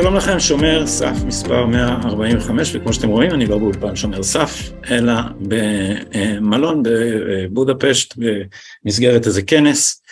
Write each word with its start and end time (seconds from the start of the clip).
שלום 0.00 0.16
לכם, 0.16 0.40
שומר 0.40 0.86
סף 0.86 1.16
מספר 1.26 1.66
145, 1.66 2.76
וכמו 2.76 2.92
שאתם 2.92 3.08
רואים, 3.08 3.30
אני 3.30 3.46
לא 3.46 3.58
באולפן 3.58 3.96
שומר 3.96 4.22
סף, 4.22 4.72
אלא 4.90 5.12
במלון 5.40 6.82
בבודפשט, 6.82 8.14
במסגרת 8.84 9.26
איזה 9.26 9.42
כנס. 9.42 10.02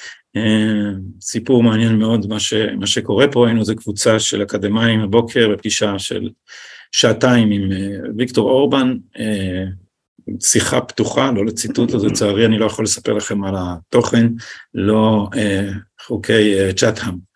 סיפור 1.20 1.62
מעניין 1.62 1.96
מאוד 1.96 2.26
מה, 2.26 2.40
ש, 2.40 2.54
מה 2.54 2.86
שקורה 2.86 3.28
פה, 3.28 3.46
היינו 3.46 3.60
איזה 3.60 3.74
קבוצה 3.74 4.20
של 4.20 4.42
אקדמאים 4.42 5.00
הבוקר 5.00 5.48
בפגישה 5.48 5.98
של 5.98 6.30
שעתיים 6.92 7.50
עם 7.50 7.70
ויקטור 8.16 8.50
אורבן, 8.50 8.96
שיחה 10.42 10.80
פתוחה, 10.80 11.30
לא 11.32 11.46
לציטוט, 11.46 11.94
אז 11.94 12.04
לצערי 12.04 12.46
אני 12.46 12.58
לא 12.58 12.66
יכול 12.66 12.84
לספר 12.84 13.12
לכם 13.12 13.44
על 13.44 13.54
התוכן, 13.58 14.26
לא 14.74 15.28
חוקי 16.06 16.72
צ'אטהאם. 16.76 17.27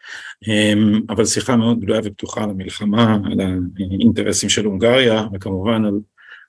אבל 1.09 1.24
שיחה 1.24 1.56
מאוד 1.56 1.80
גדולה 1.80 2.01
ופתוחה 2.05 2.45
על 2.45 2.50
המלחמה, 2.50 3.19
על 3.24 3.41
האינטרסים 3.41 4.48
של 4.48 4.64
הונגריה, 4.64 5.24
וכמובן 5.34 5.84
על 5.84 5.95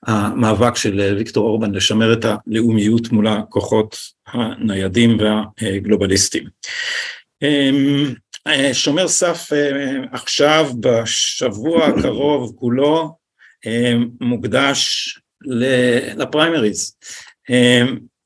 המאבק 0.06 0.76
של 0.76 1.14
ויקטור 1.16 1.48
אורבן 1.48 1.72
לשמר 1.72 2.12
את 2.12 2.24
הלאומיות 2.24 3.12
מול 3.12 3.26
הכוחות 3.26 3.96
הניידים 4.26 5.18
והגלובליסטים. 5.18 6.44
שומר 8.72 9.08
סף 9.08 9.48
עכשיו 10.12 10.70
בשבוע 10.80 11.86
הקרוב 11.86 12.52
כולו 12.56 13.16
מוקדש 14.20 15.08
לפריימריז. 16.16 16.96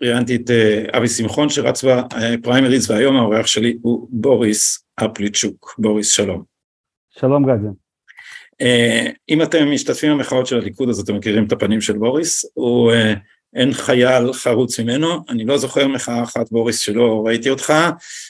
ראיינתי 0.02 0.36
את 0.36 0.50
אבי 0.96 1.08
שמחון 1.08 1.48
שרץ 1.48 1.84
בפריימריז 1.84 2.90
והיום 2.90 3.16
האורח 3.16 3.46
שלי 3.46 3.76
הוא 3.82 4.08
בוריס 4.10 4.87
אפליצ'וק. 5.02 5.74
בוריס 5.78 6.10
שלום. 6.10 6.42
שלום 7.10 7.44
גדי. 7.44 7.68
אם 9.28 9.42
אתם 9.42 9.70
משתתפים 9.70 10.12
במחאות 10.12 10.46
של 10.46 10.56
הליכוד 10.56 10.88
אז 10.88 11.00
אתם 11.00 11.16
מכירים 11.16 11.46
את 11.46 11.52
הפנים 11.52 11.80
של 11.80 11.98
בוריס, 11.98 12.44
הוא 12.54 12.92
אין 13.54 13.72
חייל 13.72 14.32
חרוץ 14.32 14.80
ממנו, 14.80 15.24
אני 15.28 15.44
לא 15.44 15.58
זוכר 15.58 15.88
מחאה 15.88 16.22
אחת 16.22 16.50
בוריס 16.50 16.78
שלא 16.78 17.22
ראיתי 17.26 17.50
אותך, 17.50 17.72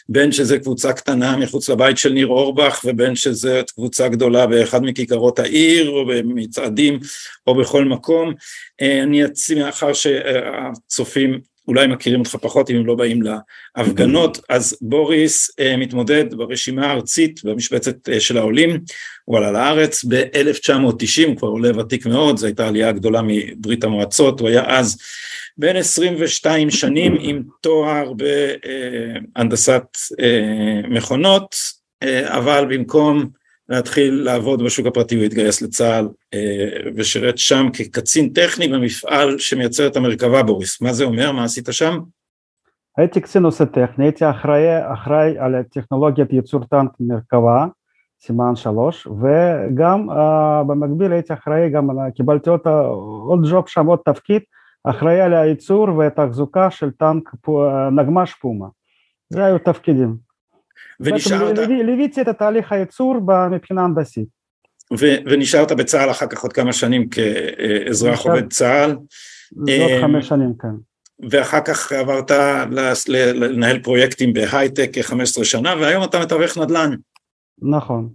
בין 0.09 0.33
שזה 0.33 0.59
קבוצה 0.59 0.93
קטנה 0.93 1.37
מחוץ 1.37 1.69
לבית 1.69 1.99
של 1.99 2.13
ניר 2.13 2.27
אורבך 2.27 2.81
ובין 2.85 3.17
שזה 3.17 3.63
קבוצה 3.75 4.09
גדולה 4.09 4.47
באחד 4.47 4.83
מכיכרות 4.83 5.39
העיר 5.39 5.91
או 5.91 6.07
במצעדים 6.07 6.99
או 7.47 7.55
בכל 7.55 7.85
מקום, 7.85 8.35
אני 8.81 9.25
אציע 9.25 9.65
מאחר 9.65 9.93
שהצופים 9.93 11.41
אולי 11.69 11.87
מכירים 11.87 12.21
אותך 12.21 12.37
פחות 12.37 12.71
אם 12.71 12.77
הם 12.77 12.87
לא 12.87 12.95
באים 12.95 13.21
להפגנות, 13.23 14.41
אז 14.49 14.79
בוריס 14.81 15.51
מתמודד 15.79 16.35
ברשימה 16.35 16.87
הארצית 16.87 17.45
במשבצת 17.45 17.97
של 18.19 18.39
העולים, 18.39 18.81
הוא 19.25 19.39
עלה 19.39 19.53
לארץ 19.53 20.05
ב-1990, 20.05 21.27
הוא 21.27 21.37
כבר 21.37 21.49
עולה 21.49 21.79
ותיק 21.79 22.07
מאוד, 22.07 22.37
זו 22.37 22.47
הייתה 22.47 22.69
עלייה 22.69 22.93
גדולה 22.93 23.21
מברית 23.25 23.85
המועצות, 23.85 24.41
הוא 24.41 24.49
היה 24.49 24.79
אז 24.79 24.99
בן 25.59 25.77
22 25.77 26.71
שנים 26.71 27.17
עם 27.21 27.43
תואר 27.61 28.13
בהנדסת 29.37 29.85
מכונות, 30.89 31.57
אבל 32.25 32.67
במקום 32.71 33.38
להתחיל 33.69 34.23
לעבוד 34.25 34.63
בשוק 34.63 34.87
הפרטי 34.87 35.15
הוא 35.15 35.25
התגייס 35.25 35.63
לצה"ל 35.63 36.09
ושירת 36.97 37.39
שם 37.39 37.67
כקצין 37.73 38.29
טכני 38.29 38.69
במפעל 38.69 39.39
שמייצר 39.39 39.87
את 39.87 39.97
המרכבה 39.97 40.43
בוריס. 40.43 40.81
מה 40.81 40.93
זה 40.93 41.05
אומר? 41.05 41.33
מה 41.33 41.45
עשית 41.45 41.69
שם? 41.71 41.99
הייתי 42.97 43.21
קצין 43.21 43.43
נושא 43.43 43.65
טכני, 43.65 44.05
הייתי 44.05 44.31
אחראי, 44.31 44.93
אחראי 44.93 45.39
על 45.39 45.63
טכנולוגיית 45.63 46.33
ייצור 46.33 46.65
טנק 46.65 46.91
מרכבה, 47.01 47.67
סימן 48.21 48.57
שלוש, 48.57 49.07
וגם 49.07 50.11
uh, 50.11 50.15
במקביל 50.67 51.13
הייתי 51.13 51.33
אחראי, 51.33 51.71
גם 51.71 51.89
קיבלתי 52.15 52.51
עוד, 52.51 52.61
עוד 53.29 53.41
ג'וב 53.51 53.69
שם, 53.69 53.87
עוד 53.87 53.99
תפקיד, 54.05 54.43
אחראי 54.85 55.21
על 55.21 55.35
הייצור 55.35 55.97
והתחזוקה 55.97 56.71
של 56.71 56.91
טנק 56.91 57.31
נגמ"ש 57.93 58.35
פומה. 58.35 58.67
זה 59.29 59.45
היו 59.45 59.59
תפקידים. 59.59 60.28
ונשארת... 61.01 61.59
ליוויתי 61.59 62.21
את 62.21 62.29
התהליך 62.29 62.73
הייצור 62.73 63.15
מבחינה 63.51 63.85
הנדסית. 63.85 64.29
ונשארת 65.01 65.73
בצה"ל 65.73 66.11
אחר 66.11 66.27
כך 66.27 66.43
עוד 66.43 66.53
כמה 66.53 66.73
שנים 66.73 67.09
כאזרח 67.09 68.27
עובד 68.27 68.53
צה"ל. 68.53 68.97
עוד 69.81 69.91
חמש 70.01 70.29
שנים, 70.29 70.53
כן. 70.61 70.69
ואחר 71.31 71.61
כך 71.61 71.93
עברת 71.93 72.31
לנהל 73.35 73.83
פרויקטים 73.83 74.33
בהייטק 74.33 74.91
כ-15 74.93 75.45
שנה, 75.45 75.75
והיום 75.81 76.05
אתה 76.05 76.21
מתווך 76.21 76.59
נדל"ן. 76.59 76.91
נכון. 77.63 78.09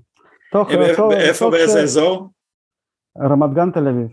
תוך, 0.51 0.71
איפה, 1.11 1.49
באיזה 1.49 1.81
אזור? 1.81 2.29
רמת 3.21 3.53
גן, 3.53 3.71
תל 3.71 3.87
אביב. 3.87 4.07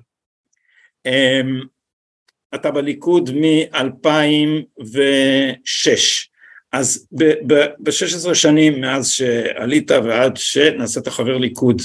אתה 2.54 2.70
בליכוד 2.70 3.31
מ-2006. 3.31 6.30
אז 6.72 7.08
ב-16 7.47 8.34
שנים 8.34 8.81
מאז 8.81 9.08
שעלית 9.08 9.91
ועד 9.91 10.36
שנעשית 10.36 11.08
חבר 11.08 11.38
ליכוד, 11.38 11.82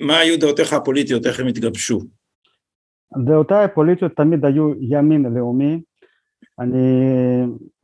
מה 0.00 0.18
היו 0.18 0.40
דעותיך 0.40 0.72
הפוליטיות, 0.72 1.26
איך 1.26 1.40
הם 1.40 1.46
התגבשו? 1.46 2.00
דעותיי 3.24 3.64
הפוליטיות 3.64 4.12
תמיד 4.16 4.44
היו 4.44 4.72
ימין 4.80 5.22
לאומי, 5.34 5.80
אני 6.58 6.78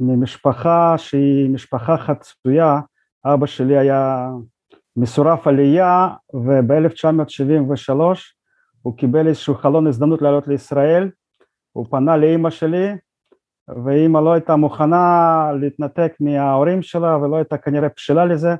ממשפחה 0.00 0.94
שהיא 0.98 1.50
משפחה 1.50 1.96
חצויה, 1.98 2.80
אבא 3.24 3.46
שלי 3.46 3.78
היה 3.78 4.28
מסורף 4.96 5.46
עלייה 5.46 6.08
וב-1973 6.34 7.92
הוא 8.82 8.96
קיבל 8.96 9.26
איזשהו 9.28 9.54
חלון 9.54 9.86
הזדמנות 9.86 10.22
לעלות 10.22 10.48
לישראל, 10.48 11.10
הוא 11.72 11.86
פנה 11.90 12.16
לאימא 12.16 12.50
שלי 12.50 12.88
ואימא 13.84 14.18
לא 14.18 14.32
הייתה 14.32 14.56
מוכנה 14.56 15.50
להתנתק 15.60 16.12
מההורים 16.20 16.82
שלה 16.82 17.16
ולא 17.16 17.36
הייתה 17.36 17.56
כנראה 17.56 17.88
בשלה 17.96 18.24
לזה 18.24 18.54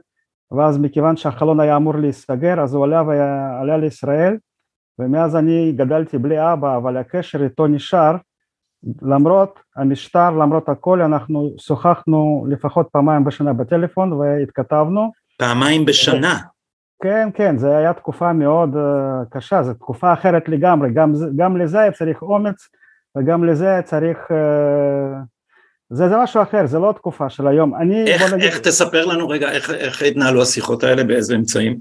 ואז 0.51 0.79
מכיוון 0.79 1.17
שהחלון 1.17 1.61
היה 1.61 1.77
אמור 1.77 1.95
להיסגר 1.97 2.61
אז 2.61 2.75
הוא 2.75 2.85
עלה 2.85 3.03
ועלה 3.03 3.77
לישראל 3.77 4.37
ומאז 4.99 5.37
אני 5.37 5.73
גדלתי 5.77 6.19
בלי 6.19 6.53
אבא 6.53 6.77
אבל 6.77 6.97
הקשר 6.97 7.45
איתו 7.45 7.67
נשאר 7.67 8.17
למרות 9.03 9.61
המשטר 9.77 10.31
למרות 10.31 10.69
הכל 10.69 11.03
אנחנו 11.03 11.55
שוחחנו 11.59 12.47
לפחות 12.49 12.89
פעמיים 12.93 13.25
בשנה 13.25 13.53
בטלפון 13.53 14.13
והתכתבנו 14.13 15.11
פעמיים 15.39 15.85
בשנה? 15.85 16.39
כן 17.03 17.29
כן 17.35 17.59
זה 17.59 17.77
היה 17.77 17.93
תקופה 17.93 18.33
מאוד 18.33 18.77
קשה 19.31 19.63
זו 19.63 19.75
תקופה 19.75 20.13
אחרת 20.13 20.49
לגמרי 20.49 20.93
גם, 20.93 21.13
גם 21.37 21.57
לזה 21.57 21.89
צריך 21.95 22.23
אומץ 22.23 22.69
וגם 23.19 23.45
לזה 23.45 23.81
צריך, 23.85 24.19
זה, 25.91 26.09
זה 26.09 26.17
משהו 26.17 26.43
אחר, 26.43 26.67
זה 26.67 26.79
לא 26.79 26.93
תקופה 26.97 27.31
של 27.31 27.47
היום. 27.47 27.75
אני, 27.75 28.07
איך, 28.07 28.33
נגיד... 28.33 28.45
איך 28.45 28.59
תספר 28.59 29.05
לנו 29.05 29.29
רגע, 29.29 29.51
איך, 29.51 29.71
איך 29.71 30.03
התנהלו 30.03 30.43
השיחות 30.43 30.85
האלה, 30.85 31.05
באיזה 31.05 31.35
אמצעים? 31.35 31.81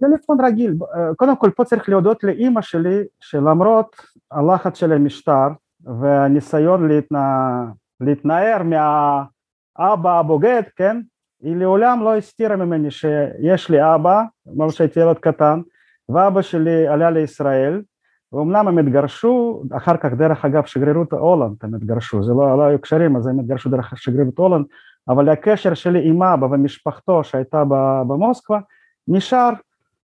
טלפון 0.00 0.44
רגיל, 0.44 0.74
קודם 1.16 1.36
כל 1.36 1.50
פה 1.56 1.64
צריך 1.64 1.88
להודות 1.88 2.24
לאימא 2.24 2.62
שלי, 2.62 3.02
שלמרות 3.20 3.96
הלחץ 4.30 4.78
של 4.78 4.92
המשטר 4.92 5.48
והניסיון 6.00 6.88
להתנע... 6.88 7.20
להתנער 8.00 8.62
מהאבא 8.62 10.18
הבוגד, 10.18 10.62
כן, 10.76 11.00
היא 11.42 11.56
לעולם 11.56 12.02
לא 12.02 12.16
הסתירה 12.16 12.56
ממני 12.56 12.90
שיש 12.90 13.70
לי 13.70 13.94
אבא, 13.94 14.22
כמו 14.54 14.72
שהייתי 14.72 15.00
ילד 15.00 15.18
קטן, 15.18 15.60
ואבא 16.08 16.42
שלי 16.42 16.88
עלה 16.88 17.10
לישראל, 17.10 17.82
ואומנם 18.32 18.68
הם 18.68 18.78
התגרשו, 18.78 19.62
אחר 19.76 19.96
כך 19.96 20.12
דרך 20.12 20.44
אגב 20.44 20.64
שגרירות 20.64 21.12
הולנד 21.12 21.56
הם 21.62 21.74
התגרשו, 21.74 22.22
זה 22.22 22.32
לא, 22.32 22.58
לא 22.58 22.62
היו 22.62 22.78
קשרים 22.78 23.16
אז 23.16 23.26
הם 23.26 23.40
התגרשו 23.40 23.70
דרך 23.70 23.92
שגרירות 23.96 24.38
הולנד, 24.38 24.64
אבל 25.08 25.28
הקשר 25.28 25.74
שלי 25.74 26.08
עם 26.08 26.22
אבא 26.22 26.46
ומשפחתו 26.46 27.24
שהייתה 27.24 27.64
במוסקבה 28.08 28.58
נשאר 29.08 29.50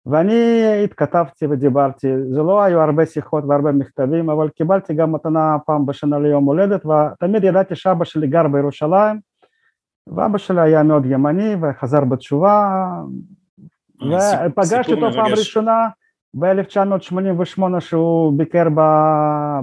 ואני 0.05 0.63
התכתבתי 0.83 1.47
ודיברתי, 1.47 2.07
זה 2.29 2.41
לא 2.41 2.63
היו 2.63 2.81
הרבה 2.81 3.05
שיחות 3.05 3.43
והרבה 3.47 3.71
מכתבים, 3.71 4.29
אבל 4.29 4.49
קיבלתי 4.49 4.93
גם 4.93 5.11
מתנה 5.11 5.57
פעם 5.65 5.85
בשנה 5.85 6.19
ליום 6.19 6.45
הולדת 6.45 6.85
ותמיד 6.85 7.43
ידעתי 7.43 7.75
שאבא 7.75 8.05
שלי 8.05 8.27
גר 8.27 8.47
בירושלים 8.47 9.19
ואבא 10.07 10.37
שלי 10.37 10.61
היה 10.61 10.83
מאוד 10.83 11.05
ימני 11.05 11.55
וחזר 11.61 12.05
בתשובה 12.05 12.87
ופגשתי 14.45 14.93
אותו 14.93 15.11
פעם 15.13 15.31
ראשונה 15.31 15.87
ב-1988 16.33 17.79
שהוא 17.79 18.37
ביקר 18.37 18.67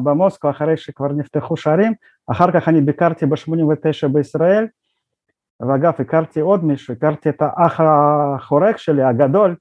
במוסקו 0.03 0.51
אחרי 0.51 0.77
שכבר 0.77 1.09
נפתחו 1.13 1.57
שערים, 1.57 1.93
אחר 2.31 2.53
כך 2.53 2.69
אני 2.69 2.81
ביקרתי 2.81 3.27
ב-89 3.27 4.09
בישראל, 4.13 4.67
ואגב 5.61 5.93
הכרתי 5.99 6.41
עוד 6.41 6.65
מישהו, 6.65 6.95
הכרתי 6.95 7.29
את 7.29 7.43
האח 7.43 7.81
החורק 7.81 8.77
שלי 8.77 9.03
הגדול 9.03 9.57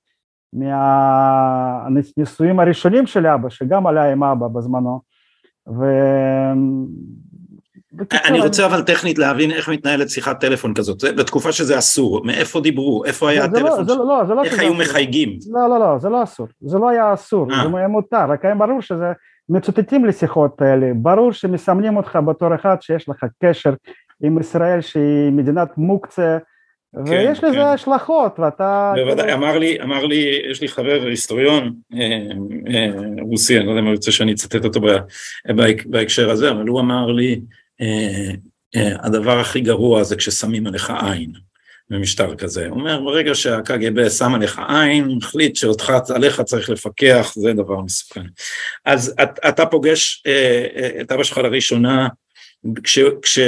מהנישואים 1.83 2.59
הראשונים 2.59 3.07
של 3.07 3.27
אבא, 3.27 3.49
שגם 3.49 3.87
עלה 3.87 4.11
עם 4.11 4.23
אבא 4.23 4.47
בזמנו, 4.47 5.01
אני 8.25 8.39
רוצה 8.39 8.65
אבל 8.65 8.81
טכנית 8.81 9.17
להבין 9.17 9.51
איך 9.51 9.69
מתנהלת 9.69 10.09
שיחת 10.09 10.39
טלפון 10.39 10.73
כזאת, 10.73 11.03
בתקופה 11.17 11.51
שזה 11.51 11.77
אסור, 11.77 12.25
מאיפה 12.25 12.61
דיברו, 12.61 13.05
איפה 13.05 13.29
היה 13.29 13.39
לא, 13.39 13.45
הטלפון, 13.45 13.85
זה 13.85 13.95
לא, 13.95 14.21
זה 14.27 14.33
לא 14.33 14.43
איך 14.43 14.59
היו 14.59 14.73
מחייגים? 14.73 15.37
לא, 15.51 15.69
לא, 15.69 15.79
לא, 15.79 15.97
זה 15.97 16.09
לא 16.09 16.23
אסור, 16.23 16.47
זה 16.61 16.77
לא 16.77 16.89
היה 16.89 17.13
אסור, 17.13 17.51
אה. 17.51 17.69
זה 17.71 17.77
היה 17.77 17.87
מותר, 17.87 18.25
רק 18.29 18.45
היה 18.45 18.55
ברור 18.55 18.81
שזה, 18.81 19.11
מצוטטים 19.49 20.05
לשיחות 20.05 20.61
האלה, 20.61 20.91
ברור 20.95 21.31
שמסמנים 21.31 21.97
אותך 21.97 22.19
בתור 22.27 22.55
אחד 22.55 22.75
שיש 22.81 23.09
לך 23.09 23.25
קשר 23.43 23.73
עם 24.23 24.39
ישראל 24.39 24.81
שהיא 24.81 25.31
מדינת 25.31 25.77
מוקצה, 25.77 26.37
ויש 27.05 27.39
כן. 27.39 27.47
לזה 27.47 27.65
השלכות, 27.65 28.39
ואתה... 28.39 28.93
בוודאי, 28.95 29.33
אמר 29.33 29.57
לי, 29.57 29.81
אמר 29.83 30.05
לי, 30.05 30.41
יש 30.51 30.61
לי 30.61 30.67
חבר 30.67 31.01
היסטוריון 31.05 31.73
אה, 31.93 32.19
אה, 32.73 32.89
רוסי, 33.21 33.57
אני 33.57 33.65
לא 33.65 33.71
יודע 33.71 33.81
אם 33.81 33.87
אני 33.87 33.95
רוצה 33.95 34.11
שאני 34.11 34.33
אצטט 34.33 34.65
אותו 34.65 34.81
ב- 34.81 34.97
בהק- 35.55 35.85
בהקשר 35.85 36.29
הזה, 36.29 36.51
אבל 36.51 36.67
הוא 36.67 36.79
אמר 36.79 37.05
לי, 37.05 37.41
הדבר 39.03 39.39
הכי 39.39 39.61
גרוע 39.61 40.03
זה 40.03 40.15
כששמים 40.15 40.67
עליך 40.67 40.93
עין 41.01 41.33
במשטר 41.89 42.35
כזה. 42.35 42.67
הוא 42.67 42.79
אומר, 42.79 43.01
ברגע 43.01 43.35
שהקג"ב 43.35 44.09
שם 44.09 44.35
עליך 44.35 44.61
עין, 44.69 45.17
החליט 45.21 45.55
שאותך, 45.55 45.93
עליך 46.15 46.41
צריך 46.41 46.69
לפקח, 46.69 47.33
זה 47.35 47.53
דבר 47.53 47.81
מסוכן. 47.81 48.25
אז 48.85 49.13
את, 49.23 49.29
אתה 49.47 49.65
פוגש 49.65 50.23
אה, 50.27 50.65
אה, 50.75 51.01
את 51.01 51.11
אבא 51.11 51.23
שלך 51.23 51.37
לראשונה, 51.37 52.07
כש, 52.83 52.99
כש, 53.21 53.39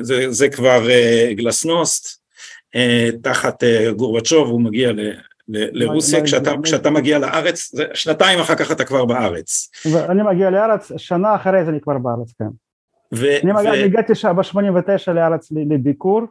זה, 0.00 0.30
זה 0.30 0.48
כבר 0.48 0.90
אה, 0.90 1.30
גלסנוסט, 1.36 2.22
אה, 2.74 3.08
תחת 3.22 3.64
אה, 3.64 3.92
גורבצ'וב, 3.96 4.48
הוא 4.48 4.60
מגיע 4.60 4.92
ל, 4.92 5.12
לרוסיה, 5.48 6.18
מה- 6.18 6.24
כשאתה, 6.24 6.56
מה- 6.56 6.62
כשאתה 6.62 6.90
מגיע 6.90 7.18
לארץ, 7.18 7.70
שנתיים 7.94 8.38
אחר 8.38 8.54
כך 8.54 8.72
אתה 8.72 8.84
כבר 8.84 9.04
בארץ. 9.04 9.70
ואני 9.92 10.22
מגיע 10.22 10.50
לארץ, 10.50 10.92
שנה 10.96 11.34
אחרי 11.36 11.64
זה 11.64 11.70
אני 11.70 11.80
כבר 11.80 11.98
בארץ, 11.98 12.32
כן. 12.38 12.44
ו, 13.14 13.26
אני 13.42 13.52
ו- 13.52 13.84
הגעתי 13.84 14.14
שם 14.14 14.36
ב-89 14.36 15.12
לארץ 15.12 15.52
לביקור. 15.52 16.22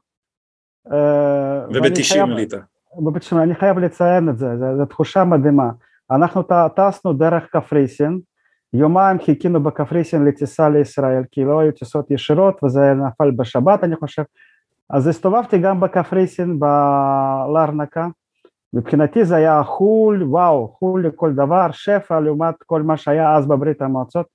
אה, 0.92 1.66
ואני 1.68 1.80
וב-90 1.90 2.04
חייב- 2.14 2.30
עלית. 2.30 2.54
ב-90, 3.00 3.36
אני 3.44 3.56
חייב 3.56 3.80
לציין 3.80 4.30
את 4.30 4.38
זה, 4.38 4.48
זו 4.78 4.86
תחושה 4.86 5.24
מדהימה. 5.24 5.70
אנחנו 6.12 6.44
טסנו 6.76 7.14
דרך 7.14 7.46
קפריסין, 7.52 8.20
יומיים 8.74 9.20
חיכינו 9.20 9.64
בקפריסין 9.64 10.26
לטיסה 10.26 10.70
לישראל, 10.70 11.24
כי 11.32 11.44
לא 11.44 11.60
היו 11.60 11.72
טיסות 11.72 12.12
ישירות 12.12 12.64
וזה 12.64 12.94
נפל 12.94 13.32
בשבת 13.32 13.84
אני 13.84 13.96
חושב. 13.96 14.24
אז 14.90 15.08
הסתובבתי 15.08 15.58
גם 15.58 15.80
בקפריסין, 15.80 16.60
בלרנקה, 16.60 18.08
מבחינתי 18.74 19.26
זה 19.26 19.36
היה 19.36 19.64
חו"ל, 19.64 20.24
וואו, 20.24 20.68
חו"ל 20.68 21.08
לכל 21.08 21.34
דבר, 21.34 21.68
שפע 21.72 22.20
לעומת 22.20 22.56
כל 22.66 22.82
מה 22.82 22.98
שהיה 22.98 23.36
אז 23.36 23.48
בברית 23.48 23.82
המועצות, 23.82 24.26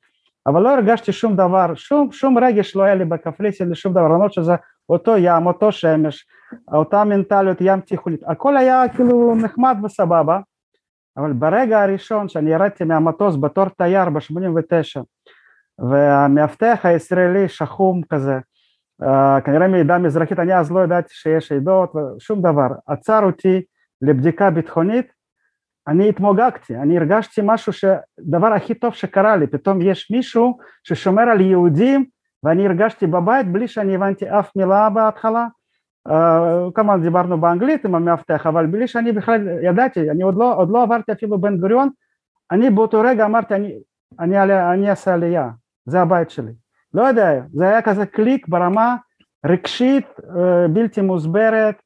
אבל 0.47 0.63
לא 0.63 0.75
הרגשתי 0.75 1.13
שום 1.13 1.37
דבר, 1.37 1.75
שום, 1.75 2.13
שום 2.13 2.39
רגש 2.39 2.77
לא 2.77 2.83
היה 2.83 2.95
לי 2.95 3.05
בקפריסין, 3.05 3.71
לשום 3.71 3.93
דבר, 3.93 4.09
למרות 4.09 4.33
שזה 4.33 4.55
אותו 4.89 5.17
ים, 5.17 5.47
אותו 5.47 5.73
שמש, 5.73 6.27
אותה 6.73 7.05
מנטליות 7.05 7.59
ים 7.61 7.81
תיכונית, 7.81 8.21
הכל 8.27 8.57
היה 8.57 8.83
כאילו 8.95 9.35
נחמד 9.35 9.77
וסבבה, 9.85 10.41
אבל 11.17 11.33
ברגע 11.33 11.83
הראשון 11.83 12.29
שאני 12.29 12.51
ירדתי 12.51 12.85
מהמטוס 12.85 13.37
בתור 13.41 13.69
תייר 13.69 14.11
ב-89 14.11 15.03
והמאבטח 15.79 16.81
הישראלי 16.85 17.49
שחום 17.49 18.03
כזה, 18.03 18.39
uh, 19.03 19.41
כנראה 19.45 19.69
מעדה 19.69 19.99
מזרחית, 19.99 20.39
אני 20.39 20.59
אז 20.59 20.73
לא 20.73 20.85
ידעתי 20.85 21.15
שיש 21.15 21.53
עדות 21.53 21.93
ושום 21.97 22.43
דבר, 22.43 22.67
עצר 22.87 23.25
אותי 23.25 23.63
לבדיקה 24.03 24.51
ביטחונית, 24.51 25.16
אני 25.89 26.09
התמוגגתי, 26.09 26.77
אני 26.77 26.99
הרגשתי 26.99 27.41
משהו 27.45 27.73
שדבר 27.73 28.53
הכי 28.53 28.75
טוב 28.75 28.95
שקרה 28.95 29.37
לי, 29.37 29.47
פתאום 29.47 29.83
יש 29.83 30.11
מישהו 30.11 30.59
ששומר 30.85 31.23
על 31.23 31.41
יהודים 31.41 32.05
ואני 32.43 32.67
הרגשתי 32.67 33.07
בבית 33.07 33.53
בלי 33.53 33.69
שאני 33.69 33.95
הבנתי 33.95 34.31
אף 34.31 34.57
מילה 34.57 34.91
בהתחלה, 34.91 35.47
uh, 36.09 36.13
כמובן 36.75 37.03
דיברנו 37.03 37.41
באנגלית 37.41 37.85
עם 37.85 37.95
המאבטח, 37.95 38.47
אבל 38.47 38.67
בלי 38.67 38.89
שאני 38.89 39.13
בכלל 39.13 39.49
ידעתי, 39.63 40.11
אני 40.11 40.23
עוד 40.23 40.37
לא, 40.37 40.55
עוד 40.57 40.71
לא 40.71 40.83
עברתי 40.83 41.13
אפילו 41.13 41.41
בן 41.41 41.59
גוריון, 41.59 41.89
אני 42.51 42.71
באותו 42.71 43.01
רגע 43.01 43.25
אמרתי 43.25 43.55
אני, 43.55 43.79
אני, 44.21 44.43
אני, 44.43 44.73
אני 44.73 44.91
אעשה 44.91 45.15
עלייה, 45.15 45.51
זה 45.87 46.01
הבית 46.01 46.31
שלי, 46.31 46.53
לא 46.95 47.03
יודע, 47.03 47.43
זה 47.53 47.69
היה 47.69 47.83
כזה 47.83 48.07
קליק 48.07 48.49
ברמה 48.49 48.97
רגשית 49.47 50.07
uh, 50.19 50.33
בלתי 50.71 51.01
מוסברת 51.01 51.83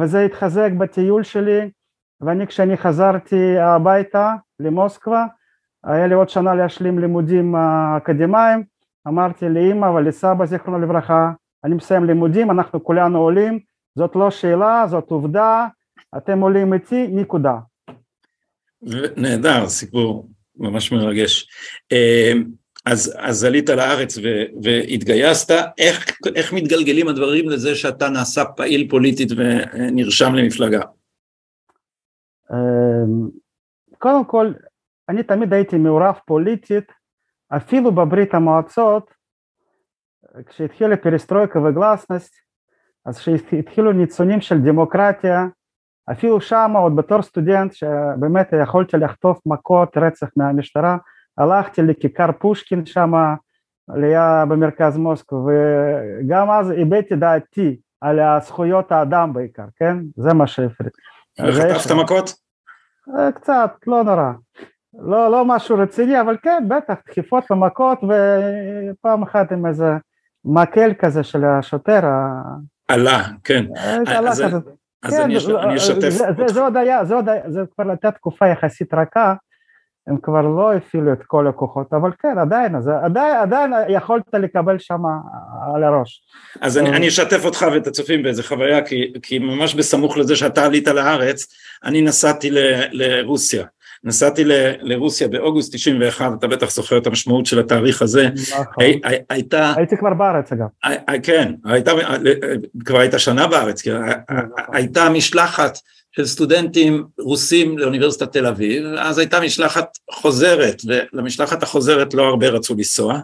וזה 0.00 0.24
התחזק 0.24 0.70
בטיול 0.78 1.22
שלי 1.22 1.70
ואני 2.20 2.46
כשאני 2.46 2.76
חזרתי 2.76 3.58
הביתה 3.58 4.34
למוסקבה 4.60 5.24
היה 5.84 6.06
לי 6.06 6.14
עוד 6.14 6.28
שנה 6.28 6.54
להשלים 6.54 6.98
לימודים 6.98 7.56
אקדמיים 7.96 8.64
אמרתי 9.08 9.48
לאמא 9.48 9.86
ולסבא 9.86 10.46
זיכרונו 10.46 10.78
לברכה 10.78 11.32
אני 11.64 11.74
מסיים 11.74 12.04
לימודים 12.04 12.50
אנחנו 12.50 12.84
כולנו 12.84 13.18
עולים. 13.18 13.58
זאת 13.98 14.16
לא 14.16 14.30
שאלה 14.30 14.84
זאת 14.90 15.10
עובדה. 15.10 15.66
אתם 16.16 16.40
עולים 16.40 16.74
איתי 16.74 17.06
נקודה. 17.06 17.54
נהדר 19.16 19.68
סיפור 19.68 20.28
ממש 20.56 20.92
מרגש. 20.92 21.48
אז, 22.86 23.14
אז 23.18 23.44
עלית 23.44 23.68
לארץ 23.68 24.18
ו, 24.18 24.22
והתגייסת, 24.62 25.54
איך, 25.78 26.16
איך 26.34 26.52
מתגלגלים 26.52 27.08
הדברים 27.08 27.48
לזה 27.48 27.74
שאתה 27.74 28.08
נעשה 28.08 28.44
פעיל 28.44 28.86
פוליטית 28.90 29.28
ונרשם 29.36 30.34
למפלגה? 30.34 30.80
קודם 33.98 34.24
כל, 34.24 34.52
אני 35.08 35.22
תמיד 35.22 35.52
הייתי 35.52 35.78
מעורב 35.78 36.18
פוליטית, 36.26 36.92
אפילו 37.56 37.92
בברית 37.92 38.34
המועצות, 38.34 39.14
כשהתחילה 40.46 40.96
פריסטרויקה 40.96 41.58
וגלסנסט, 41.58 42.34
אז 43.06 43.18
כשהתחילו 43.18 43.92
ניצונים 43.92 44.40
של 44.40 44.60
דמוקרטיה, 44.60 45.46
אפילו 46.12 46.40
שם 46.40 46.72
עוד 46.74 46.96
בתור 46.96 47.22
סטודנט 47.22 47.72
שבאמת 47.72 48.52
יכולתי 48.62 48.96
לחטוף 48.96 49.40
מכות 49.46 49.96
רצח 49.96 50.28
מהמשטרה, 50.36 50.96
הלכתי 51.38 51.82
לכיכר 51.82 52.32
פושקין 52.38 52.86
שם, 52.86 53.12
ליד 53.94 54.48
במרכז 54.48 54.96
מוסקו, 54.96 55.46
וגם 55.46 56.50
אז 56.50 56.72
הבאתי 56.78 57.16
דעתי 57.16 57.80
על 58.00 58.18
זכויות 58.40 58.92
האדם 58.92 59.32
בעיקר, 59.32 59.64
כן? 59.76 59.96
זה 60.16 60.34
מה 60.34 60.46
שהפריד. 60.46 60.92
וחטפת 61.40 61.90
מכות? 62.02 62.34
קצת, 63.34 63.70
לא 63.86 64.04
נורא. 64.04 64.32
לא, 64.94 65.30
לא 65.30 65.44
משהו 65.44 65.78
רציני, 65.78 66.20
אבל 66.20 66.36
כן, 66.42 66.64
בטח, 66.68 66.94
דחיפות 67.08 67.50
ומכות, 67.50 67.98
ופעם 68.02 69.22
אחת 69.22 69.52
עם 69.52 69.66
איזה 69.66 69.92
מקל 70.44 70.92
כזה 70.98 71.22
של 71.22 71.44
השוטר. 71.44 72.00
עלה, 72.88 73.22
כן. 73.44 73.64
עלה 74.06 74.30
כזה. 74.30 74.46
אז 75.02 75.14
כן, 75.14 75.22
אני 75.62 75.76
אשתף 75.76 76.08
זה, 76.08 76.08
זה, 76.08 76.46
זה 76.46 76.60
עוד 76.60 76.76
היה, 76.76 77.04
זה 77.04 77.14
עוד 77.14 77.28
היה, 77.28 77.50
זה 77.50 77.60
כבר 77.74 77.90
הייתה 77.90 78.10
תקופה 78.10 78.48
יחסית 78.48 78.94
רכה, 78.94 79.34
הם 80.06 80.16
כבר 80.22 80.42
לא 80.42 80.72
הפעילו 80.72 81.12
את 81.12 81.22
כל 81.26 81.46
הכוחות, 81.46 81.92
אבל 81.92 82.10
כן, 82.18 82.38
עדיין, 82.38 82.80
זה, 82.80 82.90
עדיין, 83.04 83.36
עדיין 83.36 83.72
יכולת 83.88 84.34
לקבל 84.34 84.78
שם 84.78 85.02
על 85.74 85.84
הראש. 85.84 86.22
אז 86.60 86.78
אני, 86.78 86.90
אני 86.90 87.08
אשתף 87.08 87.44
אותך 87.44 87.66
ואת 87.72 87.86
הצופים 87.86 88.22
באיזה 88.22 88.42
חוויה, 88.42 88.82
כי, 88.84 89.12
כי 89.22 89.38
ממש 89.38 89.74
בסמוך 89.74 90.16
לזה 90.16 90.36
שאתה 90.36 90.64
עלית 90.64 90.88
לארץ, 90.88 91.46
אני 91.84 92.02
נסעתי 92.02 92.50
ל, 92.50 92.58
לרוסיה. 92.92 93.66
נסעתי 94.04 94.44
ל, 94.44 94.52
לרוסיה 94.80 95.28
באוגוסט 95.28 95.74
91, 95.74 96.32
אתה 96.38 96.46
בטח 96.46 96.70
זוכר 96.70 96.98
את 96.98 97.06
המשמעות 97.06 97.46
של 97.46 97.58
התאריך 97.58 98.02
הזה. 98.02 98.28
נכון. 98.60 98.84
הי, 98.84 99.00
הי, 99.04 99.16
הייתה... 99.28 99.72
הייתי 99.76 99.96
כבר 99.96 100.14
בארץ 100.14 100.52
אגב. 100.52 100.66
הי, 100.84 101.20
כן, 101.22 101.52
הייתה, 101.64 101.92
כבר 102.84 102.98
הייתה 102.98 103.18
שנה 103.18 103.46
בארץ, 103.46 103.82
כי 103.82 103.90
הייתה 104.72 105.08
משלחת 105.08 105.78
של 106.16 106.26
סטודנטים 106.26 107.04
רוסים 107.18 107.78
לאוניברסיטת 107.78 108.32
תל 108.32 108.46
אביב, 108.46 108.84
אז 108.98 109.18
הייתה 109.18 109.40
משלחת 109.40 109.98
חוזרת, 110.10 110.82
ולמשלחת 110.86 111.62
החוזרת 111.62 112.14
לא 112.14 112.22
הרבה 112.22 112.48
רצו 112.48 112.74
לנסוע, 112.74 113.20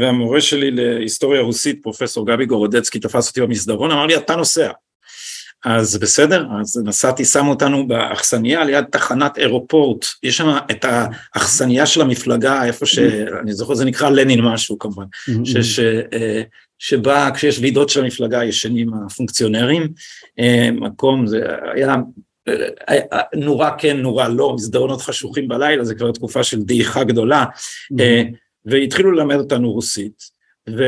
והמורה 0.00 0.40
שלי 0.40 0.70
להיסטוריה 0.70 1.40
רוסית, 1.40 1.82
פרופסור 1.82 2.26
גבי 2.26 2.46
גורודצקי, 2.46 2.98
תפס 2.98 3.28
אותי 3.28 3.40
במסדרון, 3.40 3.90
אמר 3.90 4.06
לי, 4.06 4.16
אתה 4.16 4.36
נוסע. 4.36 4.70
אז 5.64 5.98
בסדר, 5.98 6.46
אז 6.60 6.82
נסעתי, 6.84 7.24
שמו 7.24 7.50
אותנו 7.50 7.88
באכסניה 7.88 8.64
ליד 8.64 8.84
תחנת 8.84 9.38
אירופורט, 9.38 10.04
יש 10.22 10.36
שם 10.36 10.56
את 10.70 10.84
האכסניה 10.84 11.86
של 11.86 12.00
המפלגה, 12.00 12.64
איפה 12.64 12.86
שאני 12.86 13.52
זוכר, 13.52 13.74
זה 13.74 13.84
נקרא 13.84 14.10
לנין 14.10 14.40
משהו 14.40 14.78
כמובן, 14.78 15.04
ש, 15.62 15.80
שבה 16.78 17.30
כשיש 17.34 17.58
ועידות 17.58 17.88
של 17.88 18.04
המפלגה 18.04 18.44
ישנים 18.44 18.90
הפונקציונרים, 18.94 19.88
מקום, 20.72 21.26
זה 21.26 21.46
היה 21.74 21.96
נורא 23.34 23.70
כן, 23.78 23.96
נורא 23.96 24.28
לא, 24.28 24.54
מסדרונות 24.54 25.00
חשוכים 25.00 25.48
בלילה, 25.48 25.84
זה 25.84 25.94
כבר 25.94 26.12
תקופה 26.12 26.44
של 26.44 26.62
דעיכה 26.62 27.04
גדולה, 27.04 27.44
והתחילו 28.64 29.12
ללמד 29.12 29.36
אותנו 29.36 29.72
רוסית, 29.72 30.22
ו, 30.70 30.82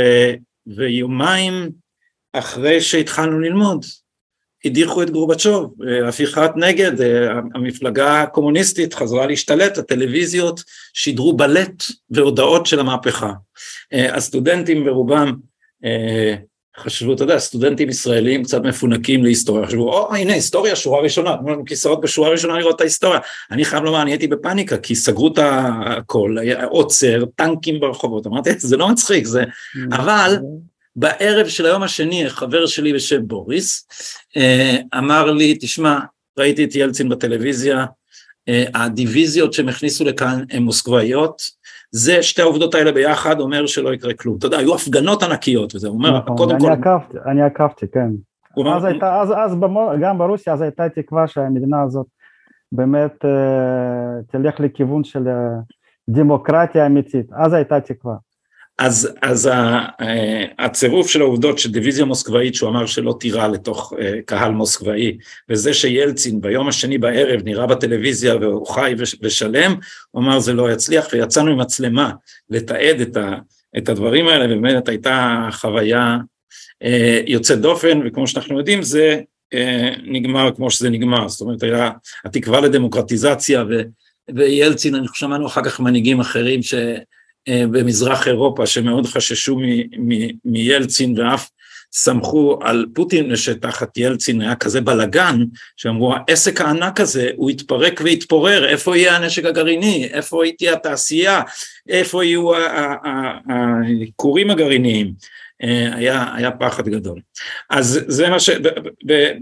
ויומיים 0.67 1.71
אחרי 2.33 2.81
שהתחלנו 2.81 3.41
ללמוד, 3.41 3.85
הדיחו 4.65 5.03
את 5.03 5.11
גורבצ'וב, 5.11 5.75
הפיכת 6.09 6.51
נגד, 6.57 6.93
המפלגה 7.55 8.23
הקומוניסטית 8.23 8.95
חזרה 8.95 9.27
להשתלט, 9.27 9.79
הטלוויזיות 9.79 10.63
שידרו 10.95 11.33
בלט 11.33 11.83
והודעות 12.11 12.67
של 12.67 12.81
המהפכה. 12.81 13.33
הסטודנטים 13.93 14.85
ברובם 14.85 15.35
חשבו, 16.79 17.13
אתה 17.13 17.23
יודע, 17.23 17.39
סטודנטים 17.39 17.89
ישראלים 17.89 18.45
קצת 18.45 18.63
מפונקים 18.63 19.25
להיסטוריה, 19.25 19.67
חשבו, 19.67 19.93
או 19.93 20.15
הנה 20.15 20.33
היסטוריה, 20.33 20.77
שורה 20.77 21.01
ראשונה, 21.01 21.37
תנו 21.37 21.49
לנו 21.49 21.65
כיסאות 21.65 22.01
בשורה 22.01 22.31
ראשונה 22.31 22.59
לראות 22.59 22.77
את 22.77 22.81
ההיסטוריה. 22.81 23.21
אני 23.51 23.65
חייב 23.65 23.85
לומר, 23.85 24.03
אני 24.03 24.11
הייתי 24.11 24.27
בפאניקה, 24.27 24.79
כי 24.79 24.95
סגרו 24.95 25.29
את 25.29 25.39
הכל, 25.43 26.37
היה 26.41 26.65
עוצר, 26.65 27.25
טנקים 27.37 27.81
ברחובות, 27.81 28.27
אמרתי, 28.27 28.51
זה 28.59 28.77
לא 28.77 28.89
מצחיק, 28.89 29.27
זה... 29.27 29.43
Mm. 29.43 29.97
אבל 29.97 30.37
בערב 31.01 31.47
של 31.47 31.67
היום 31.67 31.83
השני, 31.83 32.31
חבר 32.31 32.67
שלי 32.67 32.93
בשם 32.93 33.29
בוריס, 33.29 33.89
אה, 34.37 34.77
אמר 34.99 35.31
לי, 35.31 35.59
תשמע, 35.61 35.99
ראיתי 36.39 36.65
את 36.65 36.75
ילצין 36.75 37.09
בטלוויזיה, 37.09 37.87
אה, 38.49 38.65
הדיוויזיות 38.75 39.53
שהם 39.53 39.69
הכניסו 39.69 40.05
לכאן 40.05 40.43
הן 40.51 40.63
מוסקבאיות, 40.63 41.43
זה 41.91 42.23
שתי 42.23 42.43
העובדות 42.43 42.75
האלה 42.75 42.93
ביחד 42.93 43.41
אומר 43.41 43.67
שלא 43.67 43.95
יקרה 43.95 44.15
כלום. 44.15 44.37
אתה 44.39 44.47
יודע, 44.47 44.59
היו 44.59 44.75
הפגנות 44.75 45.23
ענקיות 45.23 45.75
וזה, 45.75 45.89
הוא 45.89 45.97
אומר, 45.97 46.19
נכון, 46.19 46.37
קודם 46.37 46.57
אני 46.57 46.61
כל... 46.61 46.73
עקבתי, 46.73 47.19
אני 47.27 47.43
עקבתי, 47.43 47.87
כן. 47.93 48.09
אומר, 48.57 48.77
אז 48.77 48.85
הייתה, 48.85 49.21
אז, 49.21 49.33
אז 49.37 49.55
במו, 49.55 49.91
גם 50.01 50.19
ברוסיה 50.19 50.53
אז 50.53 50.63
הייתה 50.63 50.89
תקווה 50.89 51.29
שהמדינה 51.29 51.83
הזאת 51.83 52.07
באמת 52.73 53.25
אה, 53.25 54.23
תלך 54.31 54.61
לכיוון 54.61 55.05
של 55.05 55.29
אה, 55.29 55.35
דמוקרטיה 56.09 56.87
אמיתית, 56.87 57.27
אז 57.33 57.53
הייתה 57.53 57.81
תקווה. 57.81 58.15
אז, 58.81 59.09
אז 59.23 59.47
אה, 59.47 60.45
הצירוף 60.59 61.11
של 61.11 61.21
העובדות 61.21 61.59
שדיוויזיה 61.59 62.05
מוסקבאית 62.05 62.55
שהוא 62.55 62.71
אמר 62.71 62.87
שלא 62.87 63.15
תירה 63.21 63.49
לתוך 63.49 63.93
אה, 64.01 64.23
קהל 64.25 64.53
מוסקבאי 64.53 65.17
וזה 65.49 65.75
שילצין 65.75 66.41
ביום 66.41 66.69
השני 66.69 66.99
בערב 66.99 67.41
נראה 67.45 67.67
בטלוויזיה 67.67 68.37
והוא 68.37 68.67
חי 68.67 68.95
ושלם 69.23 69.75
הוא 70.11 70.23
אמר 70.23 70.39
זה 70.39 70.53
לא 70.53 70.73
יצליח 70.73 71.07
ויצאנו 71.13 71.51
עם 71.51 71.61
מצלמה 71.61 72.13
לתעד 72.51 73.01
את, 73.01 73.17
ה, 73.17 73.35
את 73.79 73.89
הדברים 73.89 74.29
האלה 74.29 74.45
ובאמת 74.45 74.89
הייתה 74.89 75.49
חוויה 75.53 76.19
אה, 76.83 77.21
יוצאת 77.27 77.61
דופן 77.61 78.01
וכמו 78.07 78.27
שאנחנו 78.27 78.59
יודעים 78.59 78.83
זה 78.83 79.21
נגמר 80.03 80.51
כמו 80.57 80.71
שזה 80.71 80.91
נגמר. 80.91 81.29
זאת 81.29 81.41
אומרת 81.41 81.63
היה 81.63 81.91
התקווה 82.25 82.61
לדמוקרטיזציה 82.61 83.65
ו, 83.71 83.81
וילצין 84.35 84.95
אנחנו 84.95 85.15
שמענו 85.15 85.47
אחר 85.47 85.65
כך 85.65 85.81
מנהיגים 85.81 86.21
אחרים 86.21 86.63
ש 86.63 86.75
במזרח 87.49 88.29
אירופה 88.29 88.67
שמאוד 88.67 89.07
חששו 89.07 89.61
מילצין 90.45 91.19
ואף 91.19 91.51
סמכו 91.93 92.59
על 92.63 92.87
פוטין 92.95 93.37
שתחת 93.37 93.97
ילצין 93.97 94.41
היה 94.41 94.55
כזה 94.55 94.81
בלגן 94.81 95.45
שאמרו 95.77 96.15
העסק 96.15 96.61
הענק 96.61 97.01
הזה 97.01 97.31
הוא 97.37 97.51
יתפרק 97.51 98.01
ויתפורר 98.05 98.69
איפה 98.69 98.97
יהיה 98.97 99.17
הנשק 99.17 99.45
הגרעיני? 99.45 100.09
איפה 100.13 100.43
תהיה 100.59 100.73
התעשייה? 100.73 101.43
איפה 101.89 102.25
יהיו 102.25 102.51
הכורים 103.49 104.51
הגרעיניים? 104.51 105.13
אה, 105.63 105.97
היה, 105.97 106.35
היה 106.35 106.51
פחד 106.51 106.89
גדול. 106.89 107.21
אז 107.71 108.01
זה 108.07 108.29
מה 108.29 108.41
ש... 108.41 108.51
ב, 108.51 108.69
ב, 108.69 108.89
ב, 109.07 109.33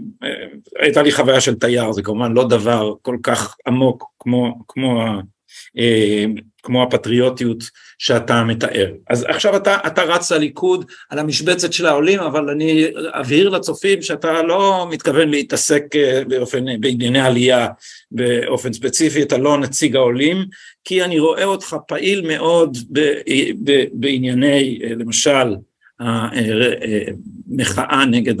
הייתה 0.79 1.01
לי 1.01 1.11
חוויה 1.11 1.41
של 1.41 1.55
תייר, 1.55 1.91
זה 1.91 2.01
כמובן 2.01 2.33
לא 2.33 2.47
דבר 2.47 2.93
כל 3.01 3.17
כך 3.23 3.55
עמוק 3.67 4.03
כמו, 4.19 4.55
כמו 4.67 5.01
אה, 5.01 5.19
כמו 6.63 6.83
הפטריוטיות 6.83 7.63
שאתה 7.97 8.43
מתאר. 8.43 8.91
אז 9.09 9.25
עכשיו 9.27 9.55
אתה, 9.55 9.77
אתה 9.87 10.03
רץ 10.03 10.31
לליכוד 10.31 10.85
על 11.09 11.19
המשבצת 11.19 11.73
של 11.73 11.85
העולים, 11.85 12.19
אבל 12.19 12.49
אני 12.49 12.85
אבהיר 12.95 13.49
לצופים 13.49 14.01
שאתה 14.01 14.41
לא 14.41 14.87
מתכוון 14.91 15.29
להתעסק 15.29 15.83
אה, 15.95 16.21
באופן, 16.27 16.81
בענייני 16.81 17.19
עלייה 17.19 17.67
באופן 18.11 18.73
ספציפי, 18.73 19.21
אתה 19.21 19.37
לא 19.37 19.57
נציג 19.57 19.95
העולים, 19.95 20.45
כי 20.83 21.03
אני 21.03 21.19
רואה 21.19 21.43
אותך 21.43 21.75
פעיל 21.87 22.27
מאוד 22.27 22.77
ב, 22.91 22.99
ב, 23.63 23.83
בענייני, 23.93 24.79
אה, 24.83 24.89
למשל, 24.89 25.55
המחאה 25.99 28.05
נגד 28.05 28.35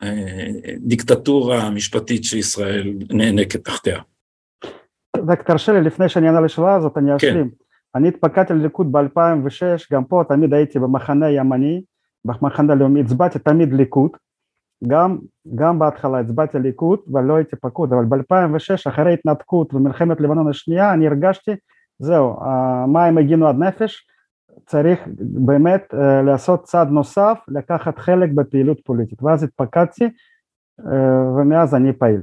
הדיקטטורה 0.00 1.62
המשפטית 1.62 2.24
שישראל 2.24 2.92
נאנקת 3.10 3.64
תחתיה. 3.64 3.98
רק 5.28 5.42
תרשה 5.42 5.72
לי 5.72 5.80
לפני 5.80 6.08
שאני 6.08 6.28
אענה 6.28 6.40
לשאלה 6.40 6.74
הזאת 6.74 6.98
אני 6.98 7.06
כן. 7.10 7.14
אשלים. 7.14 7.48
כן. 7.48 7.54
אני 7.94 8.08
התפקדתי 8.08 8.52
לליכוד 8.54 8.92
ב-2006, 8.92 9.62
גם 9.92 10.04
פה 10.04 10.22
תמיד 10.28 10.54
הייתי 10.54 10.78
במחנה 10.78 11.30
ימני, 11.30 11.82
במחנה 12.24 12.74
לאומי, 12.74 13.00
הצבעתי 13.00 13.38
תמיד 13.38 13.72
ליכוד, 13.72 14.10
גם, 14.86 15.18
גם 15.54 15.78
בהתחלה 15.78 16.20
הצבעתי 16.20 16.58
ליכוד 16.58 17.00
ולא 17.14 17.36
הייתי 17.36 17.56
פקוד, 17.56 17.92
אבל 17.92 18.04
ב-2006 18.04 18.88
אחרי 18.88 19.12
התנתקות 19.12 19.74
ומלחמת 19.74 20.20
לבנון 20.20 20.48
השנייה 20.48 20.92
אני 20.92 21.06
הרגשתי, 21.06 21.50
זהו, 21.98 22.36
המים 22.40 23.18
הגינו 23.18 23.48
עד 23.48 23.58
נפש, 23.58 24.06
צריך 24.66 25.00
באמת 25.18 25.94
לעשות 26.26 26.62
צעד 26.62 26.90
נוסף, 26.90 27.38
לקחת 27.48 27.98
חלק 27.98 28.30
בפעילות 28.30 28.80
פוליטית, 28.84 29.22
ואז 29.22 29.42
התפקדתי 29.42 30.04
ומאז 31.36 31.74
אני 31.74 31.92
פעיל. 31.92 32.22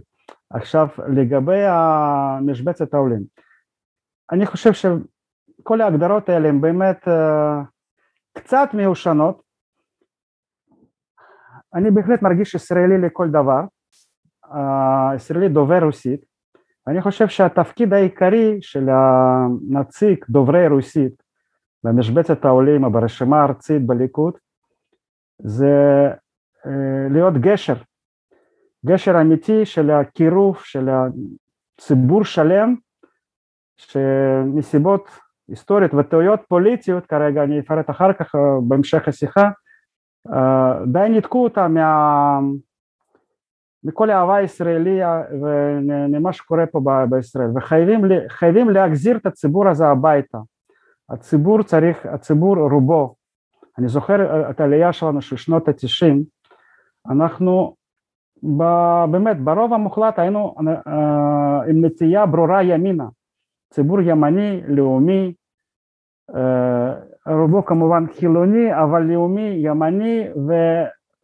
עכשיו 0.54 0.88
לגבי 1.16 1.64
המשבצת 1.66 2.94
העולים, 2.94 3.24
אני 4.32 4.46
חושב 4.46 4.74
שכל 4.74 5.82
ההגדרות 5.82 6.30
האלה 6.30 6.50
הן 6.50 6.62
באמת 6.62 7.08
קצת 8.38 8.70
מיושנות, 8.74 9.44
אני 11.76 11.92
בהחלט 11.92 12.22
מרגיש 12.22 12.54
ישראלי 12.56 12.98
לכל 13.02 13.30
דבר, 13.30 13.62
ישראלי 15.16 15.50
דובר 15.50 15.84
רוסית, 15.84 16.26
אני 16.88 17.02
חושב 17.02 17.28
שהתפקיד 17.28 17.94
העיקרי 17.94 18.58
של 18.62 18.90
הנציג 18.90 20.26
דוברי 20.30 20.68
רוסית 20.68 21.24
במשבצת 21.84 22.46
העולים 22.46 22.84
או 22.84 22.92
ברשימה 22.92 23.42
הארצית 23.42 23.88
בליכוד 23.88 24.34
זה 25.40 26.08
להיות 27.10 27.34
גשר 27.34 27.76
גשר 28.86 29.22
אמיתי 29.22 29.66
של 29.66 29.92
הקירוב 29.92 30.58
של 30.64 30.90
הציבור 30.90 32.24
שלם 32.24 32.76
שמסיבות 33.78 35.10
היסטוריות 35.48 35.94
וטעויות 35.94 36.40
פוליטיות 36.48 37.06
כרגע 37.06 37.44
אני 37.44 37.60
אפרט 37.60 37.90
אחר 37.90 38.14
כך 38.14 38.36
בהמשך 38.68 39.08
השיחה 39.08 39.50
די 40.88 41.10
ניתקו 41.10 41.44
אותה 41.44 41.68
מה... 41.68 42.40
מכל 43.84 44.10
האהבה 44.10 44.36
הישראלי 44.36 45.00
וממה 45.42 46.34
שקורה 46.34 46.66
פה 46.66 46.80
בישראל. 47.10 47.48
וחייבים 47.56 48.70
להחזיר 48.70 49.18
את 49.18 49.26
הציבור 49.26 49.68
הזה 49.68 49.88
הביתה. 49.88 50.38
הציבור 51.10 51.64
צריך, 51.64 52.06
הציבור 52.06 52.58
רובו. 52.58 53.16
אני 53.78 53.88
זוכר 53.88 54.50
את 54.50 54.60
העלייה 54.60 54.94
שלנו 54.94 55.22
של 55.22 55.38
שנות 55.38 55.68
התשעים. 55.68 56.24
אנחנו 57.12 57.76
באמת 59.12 59.40
ברוב 59.40 59.74
המוחלט 59.74 60.20
היינו 60.20 60.56
אה, 60.88 61.62
עם 61.70 61.86
נטייה 61.86 62.26
ברורה 62.26 62.64
ימינה, 62.64 63.08
ציבור 63.74 64.02
ימני, 64.02 64.62
לאומי, 64.68 65.34
אה, 66.36 66.94
רובו 67.28 67.66
כמובן 67.66 68.06
חילוני 68.14 68.82
אבל 68.84 69.04
לאומי, 69.04 69.50
ימני 69.58 70.28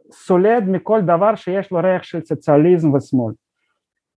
וסולד 0.09 0.63
מכל 0.67 1.01
דבר 1.01 1.35
שיש 1.35 1.71
לו 1.71 1.79
ריח 1.83 2.03
של 2.03 2.21
סוציאליזם 2.21 2.93
ושמאל. 2.93 3.33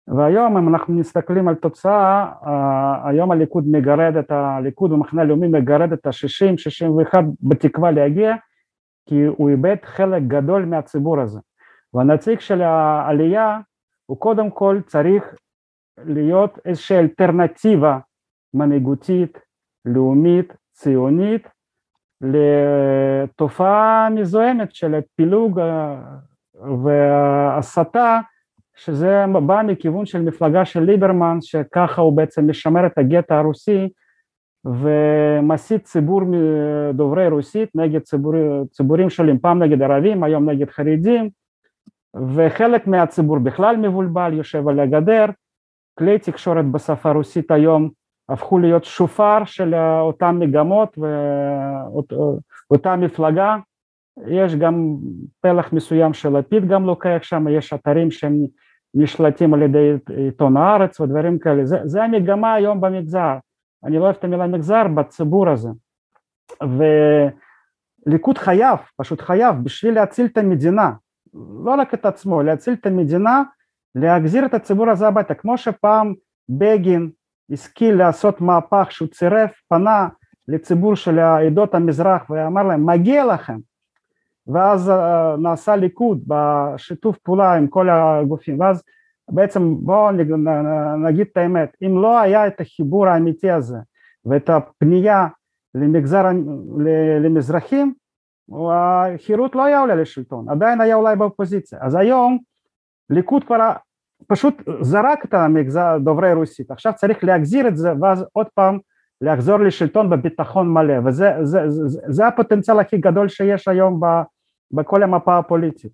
והיום 0.08 0.56
אם 0.56 0.68
אנחנו 0.68 0.94
מסתכלים 0.94 1.48
על 1.48 1.54
תוצאה, 1.54 2.32
אה, 2.46 3.08
היום 3.08 3.30
הליכוד 3.30 3.64
מגרד 3.68 4.16
את 4.16 4.30
הליכוד 4.30 4.90
במחנה 4.90 5.22
הלאומי 5.22 5.48
מגרד 5.48 5.92
את 5.92 6.06
ה-60-61 6.06 7.18
בתקווה 7.42 7.90
להגיע 7.90 8.34
כי 9.08 9.24
הוא 9.24 9.50
איבד 9.50 9.76
חלק 9.82 10.22
גדול 10.22 10.64
מהציבור 10.64 11.20
הזה. 11.20 11.40
והנציג 11.94 12.40
של 12.40 12.62
העלייה 12.62 13.58
הוא 14.06 14.18
קודם 14.18 14.50
כל 14.50 14.80
צריך 14.86 15.34
להיות 15.98 16.58
איזושהי 16.64 16.98
אלטרנטיבה 16.98 17.98
מנהיגותית, 18.54 19.38
לאומית, 19.84 20.56
ציונית, 20.72 21.48
לתופעה 22.20 24.08
מזוהמת 24.10 24.74
של 24.74 25.00
פילוג 25.16 25.60
והסתה 26.84 28.20
שזה 28.76 29.24
בא 29.46 29.62
מכיוון 29.66 30.06
של 30.06 30.22
מפלגה 30.22 30.64
של 30.64 30.80
ליברמן 30.80 31.38
שככה 31.40 32.02
הוא 32.02 32.16
בעצם 32.16 32.50
משמר 32.50 32.86
את 32.86 32.98
הגטו 32.98 33.34
הרוסי 33.34 33.88
ומסית 34.64 35.84
ציבור 35.84 36.20
דוברי 36.94 37.28
רוסית 37.28 37.68
נגד 37.74 38.00
ציבור, 38.00 38.34
ציבורים 38.70 39.10
שונים, 39.10 39.38
פעם 39.38 39.62
נגד 39.62 39.82
ערבים, 39.82 40.24
היום 40.24 40.50
נגד 40.50 40.70
חרדים 40.70 41.30
וחלק 42.34 42.86
מהציבור 42.86 43.38
בכלל 43.38 43.76
מבולבל, 43.76 44.32
יושב 44.32 44.68
על 44.68 44.80
הגדר, 44.80 45.24
כלי 45.98 46.18
תקשורת 46.18 46.64
בשפה 46.64 47.12
רוסית 47.12 47.50
היום 47.50 47.90
הפכו 48.28 48.58
להיות 48.58 48.84
שופר 48.84 49.44
של 49.44 49.74
אותן 50.00 50.36
מגמות 50.38 50.98
ואותה 52.68 52.96
מפלגה, 52.96 53.56
יש 54.26 54.54
גם 54.54 54.96
פלח 55.40 55.72
מסוים 55.72 56.14
של 56.14 56.38
לפיד 56.38 56.68
גם 56.68 56.84
לוקח 56.84 57.18
שם, 57.22 57.48
יש 57.48 57.72
אתרים 57.72 58.10
שהם 58.10 58.34
נשלטים 58.94 59.54
על 59.54 59.62
ידי 59.62 59.92
עיתון 60.16 60.56
הארץ 60.56 61.00
ודברים 61.00 61.38
כאלה, 61.38 61.64
זה, 61.64 61.78
זה 61.84 62.04
המגמה 62.04 62.54
היום 62.54 62.80
במגזר, 62.80 63.36
אני 63.84 63.98
לא 63.98 64.04
אוהב 64.04 64.16
את 64.18 64.24
המילה 64.24 64.46
מגזר, 64.46 64.88
בציבור 64.94 65.48
הזה, 65.48 65.68
ו... 66.64 66.84
ליכוד 68.06 68.38
חייב, 68.38 68.78
פשוט 68.96 69.20
חייב, 69.20 69.56
בשביל 69.62 69.94
להציל 69.94 70.26
את 70.26 70.38
המדינה, 70.38 70.92
לא 71.34 71.74
רק 71.74 71.94
את 71.94 72.06
עצמו, 72.06 72.42
להציל 72.42 72.74
את 72.74 72.86
המדינה, 72.86 73.42
להחזיר 73.94 74.46
את 74.46 74.54
הציבור 74.54 74.90
הזה 74.90 75.08
הביתה, 75.08 75.34
כמו 75.34 75.58
שפעם 75.58 76.14
בגין 76.48 77.10
השכיל 77.50 77.94
לעשות 77.94 78.40
מהפך 78.40 78.86
שהוא 78.90 79.08
צירף, 79.08 79.50
פנה 79.68 80.08
לציבור 80.48 80.96
של 80.96 81.18
עדות 81.18 81.74
המזרח 81.74 82.30
ואמר 82.30 82.62
להם 82.62 82.86
מגיע 82.86 83.24
לכם 83.24 83.58
ואז 84.46 84.92
נעשה 85.38 85.76
ליכוד 85.76 86.22
בשיתוף 86.26 87.18
פעולה 87.18 87.54
עם 87.54 87.66
כל 87.66 87.88
הגופים 87.90 88.60
ואז 88.60 88.82
בעצם 89.30 89.74
בואו 89.80 90.10
נגיד 90.98 91.26
את 91.32 91.36
האמת 91.36 91.76
אם 91.82 92.02
לא 92.02 92.20
היה 92.20 92.46
את 92.46 92.60
החיבור 92.60 93.08
האמיתי 93.08 93.50
הזה 93.50 93.78
ואת 94.24 94.50
הפנייה 94.50 95.26
למגזר, 95.74 96.22
למזרחים 97.24 97.94
החירות 98.50 99.54
לא 99.54 99.64
היה 99.64 99.80
עולה 99.80 99.94
לשלטון 99.94 100.48
עדיין 100.48 100.80
היה 100.80 100.94
אולי 100.94 101.16
באופוזיציה. 101.16 101.78
אז 101.82 101.94
היום 101.94 102.38
ליכוד 103.10 103.44
כבר 103.44 103.72
פשוט 104.26 104.62
זרק 104.80 105.24
את 105.24 105.34
המגזר 105.34 105.98
דוברי 105.98 106.32
רוסית. 106.32 106.70
עכשיו 106.70 106.92
צריך 106.96 107.24
להחזיר 107.24 107.68
את 107.68 107.76
זה 107.76 107.92
ואז 108.00 108.24
עוד 108.32 108.46
פעם 108.54 108.78
לחזור 109.20 109.58
לשלטון 109.58 110.10
בביטחון 110.10 110.68
מלא. 110.68 110.98
וזה 111.04 111.32
זה, 111.42 111.68
זה, 111.68 111.88
זה, 111.88 112.00
זה 112.08 112.26
הפוטנציאל 112.26 112.80
הכי 112.80 112.98
גדול 112.98 113.28
שיש 113.28 113.68
היום 113.68 114.00
ב, 114.00 114.06
בכל 114.70 115.02
המפה 115.02 115.38
הפוליטית. 115.38 115.92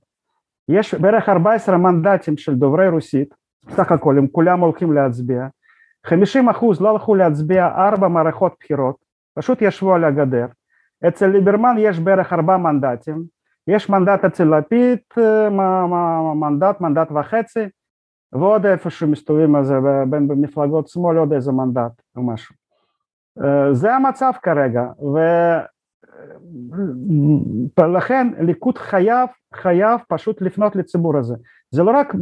יש 0.68 0.94
בערך 0.94 1.28
14 1.28 1.76
מנדטים 1.76 2.36
של 2.36 2.54
דוברי 2.54 2.88
רוסית 2.88 3.34
סך 3.70 3.92
הכל 3.92 4.18
הם 4.18 4.26
כולם 4.26 4.60
הולכים 4.60 4.92
להצביע. 4.92 5.46
50 6.06 6.48
אחוז 6.48 6.80
לא 6.80 6.90
הלכו 6.90 7.14
להצביע 7.14 7.66
ארבע 7.66 8.08
מערכות 8.08 8.54
בחירות 8.60 8.96
פשוט 9.34 9.62
ישבו 9.62 9.94
על 9.94 10.04
הגדר 10.04 10.46
אצל 11.08 11.26
ליברמן 11.26 11.76
יש 11.78 12.00
בערך 12.00 12.32
ארבע 12.32 12.56
מנדטים. 12.56 13.24
יש 13.68 13.90
מנדט 13.90 14.24
אצל 14.24 14.44
לפיד 14.58 14.98
אה, 15.18 15.50
מנדט 16.34 16.80
מנדט 16.80 17.12
וחצי 17.12 17.68
ועוד 18.32 18.66
איפשהו 18.66 19.08
מסתובבים 19.08 19.54
על 19.54 19.64
זה 19.64 19.74
בין 20.10 20.28
במפלגות 20.28 20.88
שמאל 20.88 21.16
עוד 21.16 21.32
איזה 21.32 21.52
מנדט 21.52 22.02
או 22.16 22.22
משהו. 22.22 22.54
אה, 23.44 23.74
זה 23.74 23.94
המצב 23.94 24.32
כרגע 24.42 24.84
ולכן 27.78 28.28
ליכוד 28.38 28.78
חייב 28.78 29.28
חייב 29.54 30.00
פשוט 30.08 30.42
לפנות 30.42 30.76
לציבור 30.76 31.16
הזה. 31.16 31.34
זה 31.70 31.82
לא 31.82 31.90
רק 31.90 32.14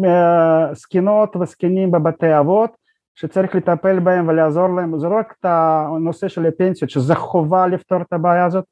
זקנות 0.73 1.37
וזקנים 1.37 1.91
בבתי 1.91 2.39
אבות 2.39 2.77
שצריך 3.17 3.55
לטפל 3.55 3.99
בהם 3.99 4.29
ולעזור 4.29 4.69
להם 4.69 4.99
זה 4.99 5.09
לא 5.09 5.19
רק 5.19 5.35
את 5.41 5.45
הנושא 5.45 6.29
של 6.29 6.47
הפנסיות 6.47 6.91
שזה 6.91 7.15
חובה 7.15 7.67
לפתור 7.67 8.03
את 8.03 8.13
הבעיה 8.13 8.45
הזאת 8.45 8.65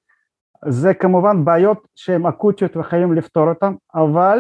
זה 0.69 0.95
כמובן 0.95 1.45
בעיות 1.45 1.89
שהן 1.95 2.27
אקוטיות 2.27 2.77
וחייבים 2.77 3.13
לפתור 3.13 3.49
אותן 3.49 3.75
אבל 3.95 4.39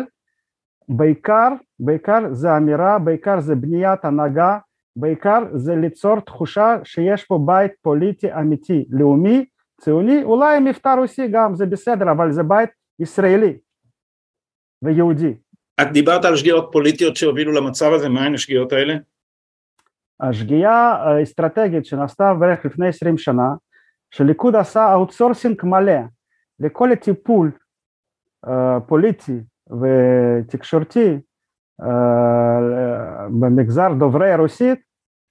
בעיקר 0.89 1.49
בעיקר 1.81 2.19
זה 2.31 2.57
אמירה 2.57 2.99
בעיקר 2.99 3.41
זה 3.41 3.55
בניית 3.55 4.05
הנהגה 4.05 4.59
בעיקר 4.97 5.43
זה 5.55 5.77
ליצור 5.77 6.21
תחושה 6.21 6.77
שיש 6.85 7.25
פה 7.25 7.39
בית 7.47 7.73
פוליטי 7.83 8.33
אמיתי, 8.33 8.85
לאומי, 8.91 9.45
ציוני, 9.81 10.23
אולי 10.23 10.61
מבטא 10.61 10.95
רוסי 10.99 11.29
גם, 11.29 11.55
זה 11.55 11.67
בסדר, 11.67 12.11
אבל 12.11 12.33
זה 12.33 12.43
בית 12.43 12.71
ישראלי 12.99 13.57
ויהודי. 14.83 15.35
את 15.81 15.93
דיברת 15.93 16.25
על 16.25 16.37
שגיאות 16.37 16.69
פוליטיות 16.73 17.17
שהובילו 17.17 17.53
למצב 17.53 17.93
הזה, 17.93 18.09
מהן 18.09 18.35
השגיאות 18.35 18.73
האלה? 18.73 18.95
השגיאה 20.21 20.93
האסטרטגית 20.93 21.87
שנעשתה 21.87 22.35
בערך 22.35 22.65
לפני 22.65 22.89
20 22.89 23.19
שנה, 23.19 23.49
שליכוד 24.11 24.57
עשה 24.57 24.93
outsourcing 24.93 25.65
מלא 25.65 26.01
לכל 26.61 26.93
הטיפול 26.93 27.53
uh, 28.47 28.51
פוליטי 28.87 29.41
ותקשורתי 29.81 31.19
uh, 31.83 31.87
במגזר 33.41 33.93
דוברי 33.99 34.37
רוסית 34.37 34.79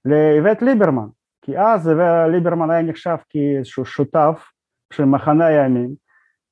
לאיווט 0.04 0.62
ליברמן, 0.62 1.06
כי 1.42 1.58
אז 1.58 1.90
ליברמן 2.32 2.70
היה 2.70 2.82
נחשב 2.82 3.16
כאיזשהו 3.28 3.84
שותף 3.84 4.50
של 4.92 5.04
מחנה 5.04 5.46
הימין, 5.46 5.94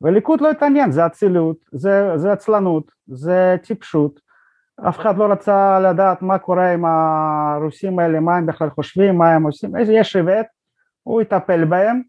וליכוד 0.01 0.41
לא 0.41 0.51
התעניין, 0.51 0.93
זה 0.93 1.07
אצילות, 1.07 1.57
זה, 1.73 2.13
זה 2.17 2.33
עצלנות, 2.33 2.93
זה 3.07 3.57
טיפשות, 3.63 4.21
אף 4.89 4.99
אחד 4.99 5.19
לא 5.19 5.33
רצה 5.33 5.81
לדעת 5.81 6.23
מה 6.23 6.39
קורה 6.39 6.73
עם 6.73 6.85
הרוסים 6.85 7.99
האלה, 7.99 8.21
מה 8.21 8.37
הם 8.37 8.47
בכלל 8.47 8.71
חושבים, 8.71 9.19
מה 9.19 9.35
הם 9.35 9.43
עושים, 9.43 9.71
יש 9.93 10.17
איווט, 10.17 10.47
הוא 11.03 11.23
יטפל 11.23 11.65
בהם, 11.65 12.03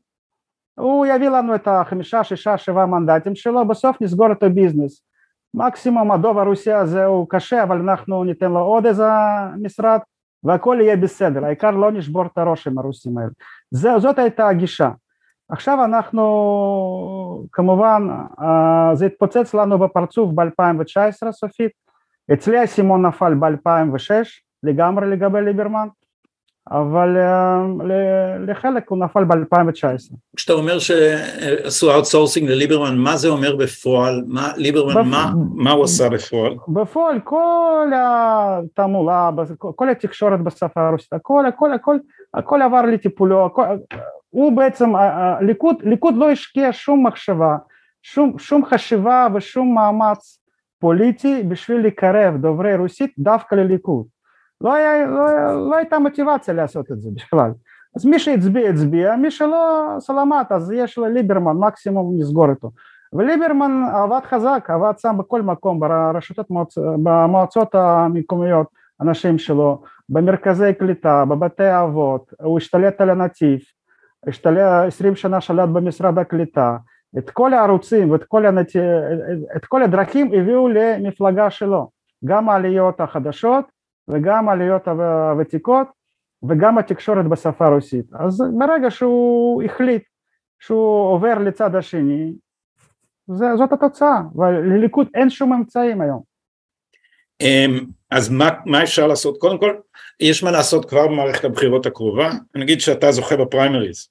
הוא 0.80 1.06
יביא 1.06 1.30
לנו 1.30 1.56
את 1.56 1.68
החמישה, 1.68 2.24
שישה, 2.24 2.58
שבעה 2.58 2.86
מנדטים 2.86 3.36
שלו, 3.36 3.68
בסוף 3.68 4.02
נסגור 4.02 4.32
את 4.32 4.44
הביזנס. 4.44 5.06
מקסימום 5.54 6.12
הדוב 6.12 6.38
הרוסי 6.38 6.72
הזה 6.72 7.06
הוא 7.06 7.28
קשה, 7.30 7.64
אבל 7.64 7.78
אנחנו 7.78 8.24
ניתן 8.24 8.52
לו 8.52 8.60
עוד 8.60 8.86
איזה 8.86 9.08
משרד, 9.62 10.00
והכל 10.44 10.78
יהיה 10.82 10.98
בסדר, 10.98 11.46
העיקר 11.46 11.72
לא 11.72 11.92
נשבור 11.92 12.26
את 12.26 12.38
הראש 12.38 12.68
עם 12.68 12.78
הרוסים 12.78 13.18
האלה. 13.18 13.30
זה, 13.72 13.90
זאת 14.00 14.20
הייתה 14.20 14.48
הגישה. 14.48 14.90
עכשיו 15.50 15.84
אנחנו, 15.86 16.24
כמובן, 17.52 18.08
אה, 18.42 18.96
זה 18.96 19.06
התפוצץ 19.06 19.54
לנו 19.54 19.80
בפרצוף 19.80 20.32
ב-2019 20.36 21.32
סופית, 21.32 21.83
אצלי 22.34 22.58
האסימון 22.58 23.06
נפל 23.06 23.34
ב-2006 23.34 24.12
לגמרי 24.64 25.08
לגבי 25.08 25.42
ליברמן, 25.42 25.88
אבל 26.72 27.18
אה, 27.18 28.38
לחלק 28.40 28.90
הוא 28.90 28.98
נפל 28.98 29.24
ב-2019. 29.24 30.16
כשאתה 30.36 30.54
אומר 30.54 30.80
שעשו 30.80 31.94
outsourcing 31.94 32.50
לליברמן, 32.50 32.98
מה 32.98 33.18
זה 33.18 33.30
אומר 33.30 33.56
בפועל? 33.56 34.24
מה, 34.28 34.52
ליברמן, 34.58 34.94
בפ... 34.94 35.08
מה, 35.08 35.32
מה 35.56 35.72
הוא 35.72 35.84
עשה 35.84 36.10
בפועל? 36.10 36.56
בפועל 36.68 37.20
כל 37.20 37.92
התעמולה, 37.96 39.30
כל 39.76 39.90
התקשורת 39.90 40.42
בשפה 40.42 40.88
הרוסית, 40.88 41.14
הכל, 41.14 41.46
הכל, 41.46 41.74
הכל, 41.74 41.98
הכל 42.34 42.62
עבר 42.62 42.82
לטיפולו, 42.82 43.46
הכל, 43.46 43.64
הוא 44.30 44.58
בעצם, 44.58 44.96
הליכוד, 44.96 45.76
ליכוד 45.84 46.16
לא 46.18 46.32
השקיע 46.32 46.70
שום 46.72 47.08
מחשבה, 47.08 47.56
שום, 48.04 48.40
שום 48.40 48.66
חשיבה 48.66 49.28
ושום 49.36 49.76
מאמץ 49.76 50.43
פוליטי 50.84 51.44
בשביל 51.44 51.88
לקרב 51.88 52.38
דוברי 52.38 52.76
רוסית 52.76 53.14
דווקא 53.20 53.56
לליכוד. 53.56 54.06
לא, 54.62 54.74
היה, 54.74 55.06
לא, 55.06 55.26
לא 55.70 55.76
הייתה 55.76 56.00
מוטיבציה 56.00 56.54
לעשות 56.54 56.92
את 56.92 57.02
זה 57.02 57.10
בכלל. 57.16 57.52
אז 57.96 58.06
מי 58.06 58.20
שהצביע 58.20 58.70
הצביע, 58.70 59.16
מי 59.16 59.32
שלא 59.32 59.96
סלמת 60.00 60.52
אז 60.52 60.72
יש 60.72 60.98
לליברמן 60.98 61.58
מקסימום 61.58 62.16
נסגור 62.20 62.50
אותו. 62.50 62.72
וליברמן 63.14 63.84
עבד 63.94 64.20
חזק, 64.24 64.68
עבד 64.70 64.94
שם 64.98 65.16
בכל 65.20 65.42
מקום, 65.42 65.80
ברשתות, 65.80 66.48
במועצות 67.04 67.76
המקומיות, 67.76 68.68
אנשים 69.02 69.38
שלו, 69.38 69.82
במרכזי 70.10 70.74
קליטה, 70.74 71.26
בבתי 71.26 71.82
אבות, 71.84 72.34
הוא 72.42 72.58
השתלט 72.58 73.02
על 73.02 73.10
הנתיב, 73.10 73.60
השתלט, 74.28 74.88
עשרים 74.88 75.16
שנה 75.16 75.42
שלט 75.42 75.70
במשרד 75.70 76.20
הקליטה, 76.20 76.78
את 77.18 77.30
כל 77.30 77.54
הערוצים 77.54 78.12
ואת 78.12 78.24
כל, 78.24 78.46
הנת... 78.46 78.68
את 79.56 79.66
כל 79.66 79.84
הדרכים 79.84 80.32
הביאו 80.34 80.68
למפלגה 80.68 81.50
שלו, 81.50 81.90
גם 82.26 82.50
העליות 82.50 83.02
החדשות 83.02 83.66
וגם 84.08 84.50
העליות 84.50 84.88
הוותיקות 84.88 85.88
וגם 86.50 86.78
התקשורת 86.78 87.26
בשפה 87.26 87.66
הרוסית. 87.66 88.06
אז 88.14 88.44
ברגע 88.58 88.92
שהוא 88.92 89.64
החליט 89.64 90.04
שהוא 90.60 91.12
עובר 91.12 91.38
לצד 91.40 91.76
השני, 91.76 92.34
זה, 93.28 93.46
זאת 93.58 93.72
התוצאה, 93.72 94.22
ולליכוד 94.36 95.08
אין 95.14 95.30
שום 95.30 95.54
אמצעים 95.54 96.02
היום. 96.02 96.22
אמ, 97.42 97.86
אז 98.12 98.30
מה, 98.30 98.50
מה 98.66 98.84
אפשר 98.84 99.08
לעשות? 99.08 99.38
קודם 99.38 99.58
כל, 99.58 99.76
יש 100.20 100.44
מה 100.44 100.52
לעשות 100.52 100.90
כבר 100.90 101.08
במערכת 101.08 101.46
הבחירות 101.46 101.86
הקרובה, 101.86 102.30
נגיד 102.56 102.82
שאתה 102.82 103.12
זוכה 103.12 103.38
בפריימריז. 103.38 104.08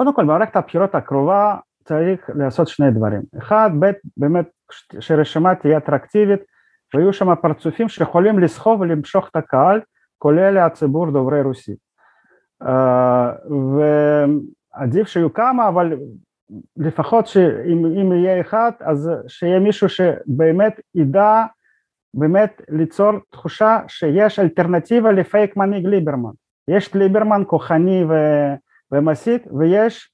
קודם 0.00 0.14
כל, 0.14 0.24
במערכת 0.24 0.56
הבחירות 0.56 0.94
הקרובה 0.94 1.56
צריך 1.84 2.30
לעשות 2.34 2.68
שני 2.68 2.90
דברים. 2.90 3.22
אחד, 3.38 3.70
ב', 3.80 3.90
באמת 4.16 4.48
שרשימה 5.00 5.54
תהיה 5.54 5.78
אטרקטיבית 5.78 6.40
והיו 6.94 7.12
שם 7.12 7.34
פרצופים 7.34 7.88
שיכולים 7.88 8.38
לסחוב 8.38 8.80
ולמשוך 8.80 9.28
את 9.28 9.36
הקהל, 9.36 9.80
כולל 10.18 10.58
הציבור 10.58 11.10
דוברי 11.10 11.42
רוסית. 11.42 11.78
אה, 12.62 13.32
ועדיף 14.76 15.08
שיהיו 15.08 15.32
כמה, 15.32 15.68
אבל 15.68 15.92
לפחות 16.76 17.26
שאם 17.26 18.12
יהיה 18.12 18.40
אחד, 18.40 18.72
אז 18.80 19.10
שיהיה 19.28 19.60
מישהו 19.60 19.88
שבאמת 19.88 20.80
ידע 20.94 21.44
באמת 22.14 22.62
ליצור 22.68 23.12
תחושה 23.30 23.78
שיש 23.88 24.38
אלטרנטיבה 24.38 25.12
לפייק 25.12 25.56
מנהיג 25.56 25.86
ליברמן. 25.86 26.32
יש 26.68 26.94
ליברמן 26.94 27.42
כוחני 27.46 28.04
ו... 28.04 28.14
ומסית, 28.92 29.46
ויש 29.58 30.10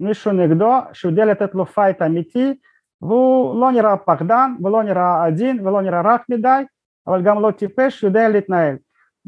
מישהו 0.00 0.32
נגדו 0.32 0.72
שיודע 0.92 1.24
לתת 1.24 1.54
לו 1.54 1.66
fight 1.66 2.02
אמיתי 2.02 2.54
והוא 3.02 3.60
לא 3.60 3.72
נראה 3.72 3.96
פחדן 3.96 4.52
ולא 4.64 4.82
נראה 4.82 5.26
עדין 5.26 5.66
ולא 5.66 5.82
נראה 5.82 6.00
רך 6.00 6.20
מדי, 6.28 6.62
אבל 7.06 7.22
גם 7.22 7.42
לא 7.42 7.50
טיפש, 7.50 8.02
יודע 8.02 8.28
להתנהל. 8.28 8.76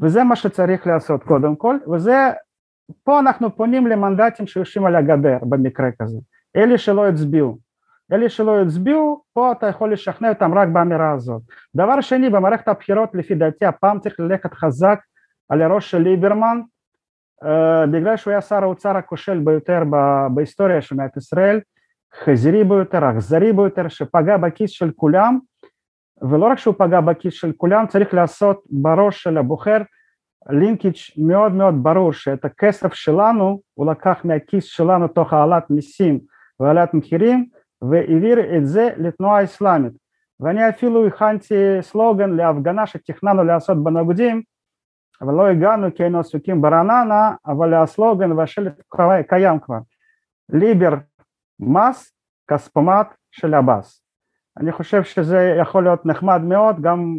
וזה 0.02 0.24
מה 0.24 0.36
שצריך 0.36 0.86
לעשות 0.86 1.22
קודם 1.24 1.56
כל, 1.56 1.76
וזה, 1.92 2.30
פה 3.04 3.20
אנחנו 3.20 3.56
פונים 3.56 3.86
למנדטים 3.86 4.46
שיושבים 4.46 4.86
על 4.86 4.96
הגדר 4.96 5.38
במקרה 5.42 5.88
כזה. 5.98 6.18
אלה 6.56 6.78
שלא 6.78 7.08
הצביעו. 7.08 7.58
אלה 8.12 8.28
שלא 8.28 8.62
הצביעו, 8.62 9.22
פה 9.32 9.52
אתה 9.52 9.66
יכול 9.66 9.92
לשכנע 9.92 10.28
אותם 10.28 10.54
רק 10.54 10.68
באמירה 10.68 11.12
הזאת. 11.12 11.42
דבר 11.76 12.00
שני, 12.00 12.30
במערכת 12.30 12.68
הבחירות 12.68 13.10
לפי 13.14 13.34
דעתי 13.34 13.66
הפעם 13.66 14.00
צריך 14.00 14.20
ללכת 14.20 14.54
חזק 14.54 14.98
על 15.48 15.62
הראש 15.62 15.90
של 15.90 15.98
ליברמן, 15.98 16.60
בגלל 17.90 18.16
שהוא 18.16 18.31
היה 18.31 18.40
שר 18.40 18.62
האוצר 18.62 18.96
הכושל 18.96 19.38
ביותר 19.38 19.83
בהיסטוריה 20.35 20.83
של 20.83 20.94
מדינת 20.94 21.16
ישראל, 21.16 21.61
חזירי 22.24 22.64
ביותר, 22.64 23.11
אכזרי 23.11 23.52
ביותר, 23.52 23.88
שפגע 23.88 24.37
בכיס 24.37 24.70
של 24.70 24.90
כולם, 24.96 25.38
ולא 26.31 26.44
רק 26.44 26.59
שהוא 26.59 26.74
פגע 26.78 27.00
בכיס 27.00 27.35
של 27.35 27.52
כולם, 27.57 27.87
צריך 27.87 28.14
לעשות 28.14 28.62
בראש 28.70 29.22
של 29.22 29.38
הבוחר 29.38 29.78
לינקיג' 30.50 30.94
מאוד 31.18 31.52
מאוד 31.52 31.74
ברור 31.83 32.12
שאת 32.12 32.44
הכסף 32.44 32.94
שלנו 32.94 33.61
הוא 33.74 33.90
לקח 33.90 34.20
מהכיס 34.24 34.64
שלנו 34.64 35.09
תוך 35.09 35.33
העלאת 35.33 35.70
מיסים 35.70 36.18
והעלאת 36.61 36.94
מחירים 36.94 37.46
והעביר 37.83 38.57
את 38.57 38.66
זה 38.66 38.88
לתנועה 38.96 39.40
האסלאמית. 39.40 39.92
ואני 40.40 40.68
אפילו 40.68 41.07
הכנתי 41.07 41.55
סלוגן 41.81 42.31
להפגנה 42.31 42.87
שתכננו 42.87 43.44
לעשות 43.44 43.85
בנוגדים 43.85 44.42
אבל 45.22 45.35
לא 45.35 45.46
הגענו 45.46 45.94
כי 45.94 46.02
היינו 46.02 46.20
עסוקים 46.20 46.62
ברעננה 46.62 47.35
אבל 47.46 47.74
הסלוגן 47.74 48.32
והשלט 48.32 48.80
קיים 49.28 49.61
כבר 49.61 49.78
ליבר 50.48 50.94
מס 51.61 52.12
כספומט 52.50 53.06
של 53.30 53.54
עבאס 53.54 54.02
אני 54.56 54.72
חושב 54.72 55.02
שזה 55.04 55.56
יכול 55.61 55.85
להיות 55.85 56.06
נחמד 56.06 56.40
מאוד 56.40 56.80
גם 56.80 57.16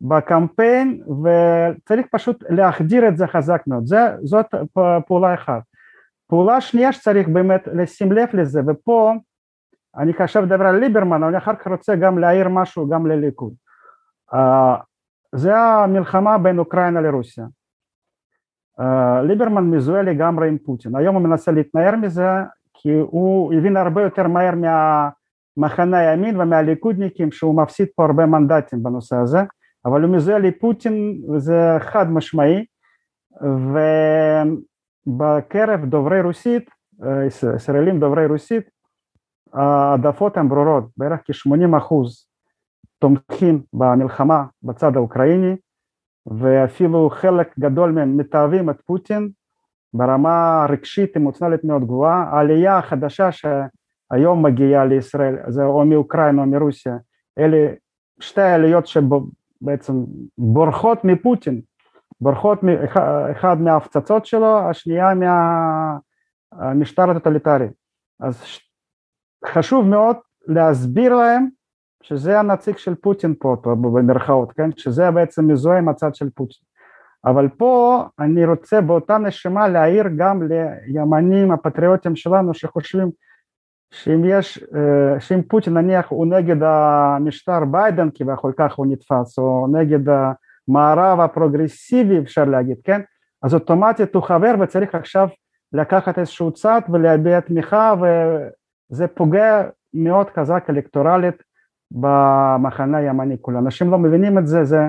בקמפיין 0.00 1.02
וצריך 1.22 2.06
פשוט 2.10 2.44
להחדיר 2.48 3.08
את 3.08 3.16
זה 3.16 3.26
חזק 3.26 3.62
מאוד, 3.66 3.86
זה, 3.86 4.16
זאת 4.22 4.46
פעולה 5.06 5.34
אחת. 5.34 5.62
פעולה 6.28 6.60
שנייה 6.60 6.92
שצריך 6.92 7.28
באמת 7.28 7.68
לשים 7.72 8.12
לב 8.12 8.28
לזה 8.32 8.60
ופה 8.66 9.12
אני 9.96 10.12
עכשיו 10.18 10.42
מדבר 10.42 10.66
על 10.66 10.78
ליברמן, 10.78 11.22
אני 11.22 11.38
אחר 11.38 11.54
כך 11.54 11.66
רוצה 11.66 11.96
גם 11.96 12.18
להעיר 12.18 12.48
משהו 12.48 12.88
גם 12.88 13.06
לליכוד. 13.06 13.52
זה 15.34 15.56
המלחמה 15.58 16.38
בין 16.38 16.58
אוקראינה 16.58 17.00
לרוסיה. 17.00 17.46
Uh, 18.80 18.84
ליברמן 19.22 19.64
מזוהה 19.64 20.02
לגמרי 20.02 20.48
עם 20.48 20.58
פוטין, 20.58 20.96
היום 20.96 21.14
הוא 21.14 21.22
מנסה 21.22 21.52
להתנער 21.52 21.96
מזה 21.96 22.28
כי 22.74 22.92
הוא 22.92 23.54
הבין 23.54 23.76
הרבה 23.76 24.02
יותר 24.02 24.28
מהר 24.28 24.54
מהמחנה 24.54 25.98
הימין 25.98 26.40
ומהליכודניקים 26.40 27.32
שהוא 27.32 27.62
מפסיד 27.62 27.88
פה 27.96 28.04
הרבה 28.04 28.26
מנדטים 28.26 28.82
בנושא 28.82 29.16
הזה. 29.16 29.40
אבל 29.84 30.02
הוא 30.02 30.16
מזוהה 30.16 30.38
לפוטין 30.38 31.22
וזה 31.34 31.76
חד 31.80 32.10
משמעי. 32.10 32.64
ובקרב 35.06 35.84
דוברי 35.84 36.20
רוסית, 36.20 36.70
ישראלים 37.56 38.00
דוברי 38.00 38.26
רוסית, 38.26 38.64
העדפות 39.52 40.36
הן 40.36 40.48
ברורות, 40.48 40.84
בערך 40.96 41.20
כ-80 41.24 41.78
אחוז 41.78 42.28
תומכים 43.02 43.62
במלחמה 43.72 44.44
בצד 44.62 44.96
האוקראיני 44.96 45.56
ואפילו 46.26 47.10
חלק 47.10 47.58
גדול 47.58 47.90
מהם 47.92 48.16
מתעבים 48.16 48.70
את 48.70 48.80
פוטין 48.80 49.30
ברמה 49.94 50.66
רגשית 50.68 51.16
אמוציונלית 51.16 51.64
מאוד 51.64 51.84
גבוהה, 51.84 52.22
העלייה 52.22 52.78
החדשה 52.78 53.28
שהיום 53.32 54.46
מגיעה 54.46 54.84
לישראל, 54.84 55.36
זה 55.48 55.64
או 55.64 55.84
מאוקראינה 55.84 56.42
או 56.42 56.46
מרוסיה, 56.46 56.96
אלה 57.38 57.72
שתי 58.20 58.40
העליות 58.40 58.86
בעצם 59.60 59.92
בורחות 60.38 61.04
מפוטין, 61.04 61.60
בורחות 62.20 62.58
אחד 63.32 63.60
מההפצצות 63.60 64.26
שלו, 64.26 64.58
השנייה 64.58 65.08
מהמשטר 66.54 67.10
הטוטליטרי. 67.10 67.68
אז 68.20 68.42
חשוב 69.46 69.86
מאוד 69.86 70.16
להסביר 70.46 71.14
להם 71.14 71.61
שזה 72.02 72.38
הנציג 72.38 72.76
של 72.76 72.94
פוטין 72.94 73.34
פה, 73.38 73.56
פה 73.62 73.74
במרכאות, 73.74 74.52
כן? 74.52 74.70
שזה 74.76 75.10
בעצם 75.10 75.46
מזוהה 75.46 75.78
עם 75.78 75.88
הצד 75.88 76.14
של 76.14 76.30
פוטין. 76.30 76.64
אבל 77.24 77.48
פה 77.48 78.04
אני 78.18 78.44
רוצה 78.44 78.80
באותה 78.80 79.18
נשימה 79.18 79.68
להעיר 79.68 80.04
גם 80.16 80.42
לימנים 80.86 81.50
הפטריוטים 81.50 82.16
שלנו 82.16 82.54
שחושבים 82.54 83.10
שאם 83.92 84.24
יש, 84.24 84.64
אה, 84.74 85.20
שאם 85.20 85.42
פוטין 85.42 85.74
נניח 85.74 86.08
הוא 86.08 86.26
נגד 86.26 86.62
המשטר 86.62 87.64
ביידן 87.64 88.08
כביכול 88.14 88.52
ככה 88.56 88.74
הוא 88.76 88.86
נתפס, 88.86 89.38
או 89.38 89.66
נגד 89.72 90.00
המערב 90.08 91.20
הפרוגרסיבי 91.20 92.18
אפשר 92.18 92.44
להגיד, 92.44 92.76
כן? 92.84 93.00
אז 93.42 93.54
אוטומטית 93.54 94.14
הוא 94.14 94.22
חבר 94.22 94.54
וצריך 94.60 94.94
עכשיו 94.94 95.28
לקחת 95.72 96.18
איזשהו 96.18 96.52
צד 96.52 96.80
ולהביע 96.92 97.40
תמיכה 97.40 97.94
וזה 98.00 99.06
פוגע 99.06 99.62
מאוד 99.94 100.30
חזק 100.30 100.64
אלקטורלית 100.70 101.42
במחנה 101.94 102.98
הימני 102.98 103.36
כולו. 103.40 103.58
אנשים 103.58 103.90
לא 103.90 103.98
מבינים 103.98 104.38
את 104.38 104.46
זה, 104.46 104.64
זה 104.64 104.88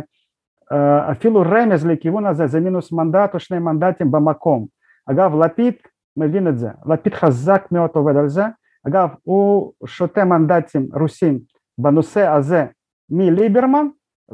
אה, 0.71 1.11
אפילו 1.11 1.41
רמז 1.41 1.85
לכיוון 1.85 2.25
הזה 2.25 2.47
זה 2.47 2.59
מינוס 2.59 2.91
מנדט 2.91 3.33
או 3.33 3.39
שני 3.39 3.59
מנדטים 3.59 4.11
במקום. 4.11 4.65
אגב 5.05 5.35
לפיד 5.35 5.73
מבין 6.17 6.47
את 6.47 6.59
זה, 6.59 6.69
לפיד 6.85 7.13
חזק 7.13 7.67
מאוד 7.71 7.89
עובד 7.93 8.15
על 8.15 8.27
זה 8.27 8.43
אגב 8.87 9.09
הוא 9.23 9.73
שותה 9.85 10.25
מנדטים 10.25 10.87
רוסים 10.99 11.39
בנושא 11.77 12.27
הזה 12.27 12.65
מליברמן 13.09 13.87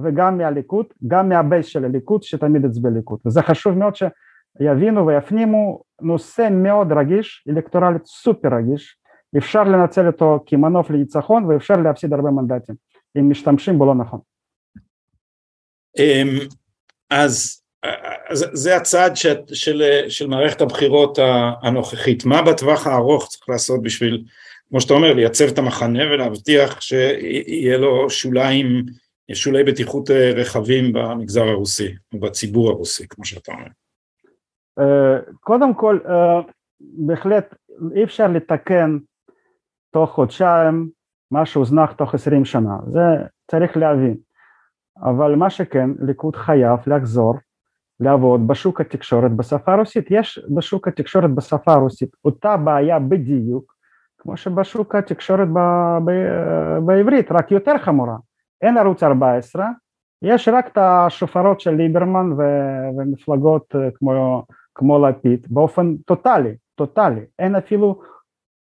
וגם 0.03 0.37
מהליכוד, 0.37 0.85
גם 1.07 1.29
מהבייס 1.29 1.65
של 1.65 1.85
הליכוד 1.85 2.23
שתמיד 2.23 2.65
הצביע 2.65 2.91
ליכוד 2.91 3.19
וזה 3.25 3.41
חשוב 3.41 3.77
מאוד 3.77 3.93
שיבינו 3.95 5.07
ויפנימו 5.07 5.81
נושא 6.01 6.49
מאוד 6.51 6.91
רגיש, 6.91 7.47
אלקטורלית 7.49 8.05
סופר 8.05 8.49
רגיש, 8.55 8.98
אפשר 9.37 9.63
לנצל 9.63 10.07
אותו 10.07 10.43
כמנוף 10.45 10.89
לניצחון 10.89 11.45
ואפשר 11.45 11.73
להפסיד 11.73 12.13
הרבה 12.13 12.31
מנדטים 12.31 12.75
אם 13.17 13.29
משתמשים 13.29 13.77
בו 13.77 13.85
לא 13.85 13.95
נכון. 13.95 14.19
אמ, 15.99 16.39
אז 17.09 17.61
זה 18.53 18.75
הצעד 18.75 19.15
של, 19.15 19.35
של, 19.53 19.83
של 20.09 20.27
מערכת 20.27 20.61
הבחירות 20.61 21.19
הנוכחית, 21.61 22.25
מה 22.25 22.41
בטווח 22.41 22.87
הארוך 22.87 23.27
צריך 23.27 23.49
לעשות 23.49 23.83
בשביל, 23.83 24.23
כמו 24.69 24.81
שאתה 24.81 24.93
אומר, 24.93 25.13
לייצב 25.13 25.45
את 25.53 25.57
המחנה 25.57 26.03
ולהבטיח 26.03 26.81
שיהיה 26.81 27.77
לו 27.77 28.09
שוליים, 28.09 28.85
שולי 29.33 29.63
בטיחות 29.63 30.09
רחבים 30.35 30.93
במגזר 30.93 31.43
הרוסי 31.43 31.95
ובציבור 32.13 32.69
הרוסי, 32.69 33.07
כמו 33.07 33.25
שאתה 33.25 33.51
אומר. 33.51 33.67
אה, 34.79 35.19
קודם 35.39 35.73
כל, 35.73 35.99
אה, 36.05 36.41
בהחלט 36.79 37.55
אי 37.95 38.03
אפשר 38.03 38.27
לתקן 38.27 38.97
תוך 39.91 40.11
חודשיים 40.11 40.89
מה 41.31 41.45
שהוזנח 41.45 41.91
תוך 41.91 42.13
עשרים 42.13 42.45
שנה, 42.45 42.77
זה 42.91 43.01
צריך 43.51 43.77
להבין, 43.77 44.15
אבל 45.01 45.35
מה 45.35 45.49
שכן, 45.49 45.89
ליכוד 45.99 46.35
חייב 46.35 46.79
לחזור 46.87 47.33
לעבוד 47.99 48.47
בשוק 48.47 48.81
התקשורת 48.81 49.31
בשפה 49.31 49.73
הרוסית. 49.73 50.07
יש 50.11 50.39
בשוק 50.55 50.87
התקשורת 50.87 51.31
בשפה 51.35 51.73
הרוסית 51.73 52.09
אותה 52.25 52.57
בעיה 52.57 52.99
בדיוק 52.99 53.73
כמו 54.17 54.37
שבשוק 54.37 54.95
התקשורת 54.95 55.47
ב, 55.53 55.59
ב, 56.05 56.11
בעברית, 56.85 57.31
רק 57.31 57.51
יותר 57.51 57.77
חמורה. 57.77 58.15
אין 58.61 58.77
ערוץ 58.77 59.03
14, 59.03 59.65
יש 60.21 60.47
רק 60.47 60.67
את 60.67 60.77
השופרות 60.77 61.59
של 61.59 61.71
ליברמן 61.71 62.31
ו, 62.31 62.43
ומפלגות 62.97 63.75
כמו, 63.95 64.43
כמו 64.75 65.07
לפיד 65.07 65.47
באופן 65.49 65.95
טוטאלי, 65.97 66.55
טוטאלי. 66.75 67.21
אין 67.39 67.55
אפילו, 67.55 68.01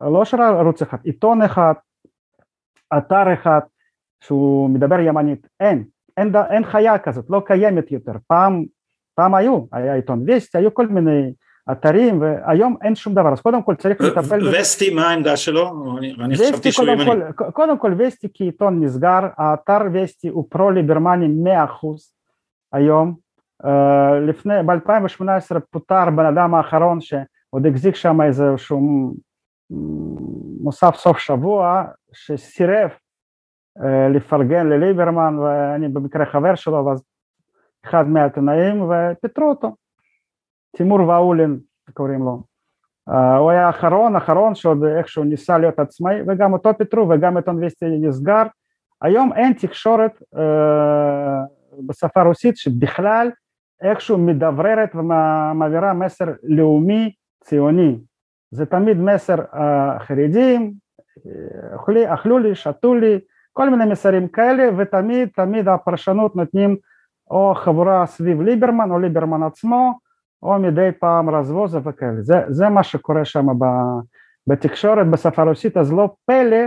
לא 0.02 0.26
של 0.26 0.42
ערוץ 0.42 0.82
אחד, 0.82 0.98
עיתון 1.04 1.42
אחד, 1.42 1.74
אתר 2.98 3.34
אחד 3.34 3.60
שהוא 4.24 4.70
מדבר 4.70 5.00
ימנית, 5.00 5.48
אין, 5.60 5.84
אין, 6.18 6.34
אין 6.50 6.66
חיה 6.66 6.98
כזאת, 6.98 7.26
לא 7.30 7.42
קיימת 7.46 7.92
יותר. 7.92 8.14
פעם 8.28 8.66
פעם 9.20 9.36
היו, 9.36 9.66
היה 9.72 9.96
עיתון 9.96 10.26
וסטי, 10.28 10.58
היו 10.58 10.74
כל 10.74 10.88
מיני 10.88 11.34
אתרים 11.72 12.22
והיום 12.22 12.78
אין 12.82 12.96
שום 12.96 13.14
דבר 13.14 13.34
אז 13.34 13.42
קודם 13.42 13.64
כל 13.64 13.76
צריך 13.76 14.02
לטפל 14.02 14.48
וסטי 14.48 14.94
מה 14.94 15.10
העמדה 15.10 15.38
שלו? 15.38 15.96
אני 16.20 16.36
חשבתי 16.38 16.72
שהוא 16.72 16.88
ימני. 16.88 17.22
קודם 17.54 17.78
כל 17.78 17.94
וסטי 17.98 18.28
כעיתון 18.34 18.84
נסגר, 18.84 19.20
האתר 19.38 19.78
וסטי 19.94 20.28
הוא 20.28 20.46
פרו 20.50 20.72
ליברמני 20.72 21.28
100% 21.28 21.50
היום, 22.74 23.16
אה, 23.66 24.20
לפני, 24.20 24.54
ב-2018 24.66 25.60
פוטר 25.72 26.10
בן 26.10 26.26
אדם 26.26 26.56
האחרון 26.56 27.02
שעוד 27.02 27.66
החזיק 27.66 27.96
שם 27.96 28.22
איזה 28.22 28.44
שהוא 28.58 29.16
מוסף 30.62 30.96
סוף 30.96 31.18
שבוע 31.18 31.84
שסירב 32.12 32.90
אה, 33.84 34.10
לפרגן 34.10 34.68
לליברמן 34.68 35.38
ואני 35.38 35.88
במקרה 35.88 36.26
חבר 36.26 36.56
שלו 36.56 36.86
ואז 36.86 37.04
אחד 37.86 38.08
מהעיתונאים 38.08 38.82
ופיטרו 38.82 39.50
אותו, 39.50 39.76
תימור 40.76 41.00
ואולין 41.08 41.60
קוראים 41.94 42.20
לו, 42.20 42.44
uh, 43.10 43.14
הוא 43.14 43.52
היה 43.52 43.68
האחרון, 43.68 44.16
אחרון 44.16 44.56
שעוד 44.56 44.84
איכשהו 44.84 45.24
ניסה 45.24 45.58
להיות 45.58 45.80
עצמאי 45.80 46.16
וגם 46.28 46.54
אותו 46.54 46.78
פיטרו 46.78 47.10
וגם 47.10 47.38
עיתון 47.38 47.64
וסטי 47.64 47.86
נסגר, 48.02 48.44
היום 49.02 49.34
אין 49.34 49.54
תקשורת 49.54 50.22
uh, 50.36 50.40
בשפה 51.88 52.22
הרוסית 52.22 52.58
שבכלל 52.58 53.32
איכשהו 53.82 54.18
מדבררת 54.18 54.96
ומעבירה 54.96 55.94
מסר 55.94 56.26
לאומי 56.44 57.14
ציוני, 57.44 58.00
זה 58.52 58.66
תמיד 58.66 58.98
מסר 58.98 59.36
החרדים, 59.52 60.74
אכלו, 61.76 62.14
אכלו 62.14 62.40
לי, 62.40 62.56
שתו 62.56 62.96
לי, 62.96 63.20
כל 63.54 63.70
מיני 63.70 63.86
מסרים 63.86 64.28
כאלה 64.28 64.70
ותמיד 64.78 65.30
תמיד 65.36 65.68
הפרשנות 65.68 66.36
נותנים 66.36 66.78
או 67.32 67.54
חבורה 67.56 68.06
סביב 68.06 68.42
ליברמן 68.42 68.92
או 68.92 69.00
ליברמן 69.00 69.44
עצמו 69.44 70.00
או 70.44 70.60
מדי 70.60 70.90
פעם 71.00 71.30
רזבוזוב 71.30 71.88
וכאלה, 71.88 72.22
זה, 72.22 72.36
זה 72.48 72.70
מה 72.70 72.84
שקורה 72.84 73.26
שם 73.26 73.46
בתקשורת 74.48 75.08
בשפה 75.08 75.42
הרוסית. 75.42 75.78
אז 75.78 75.94
לא 75.94 76.16
פלא 76.26 76.66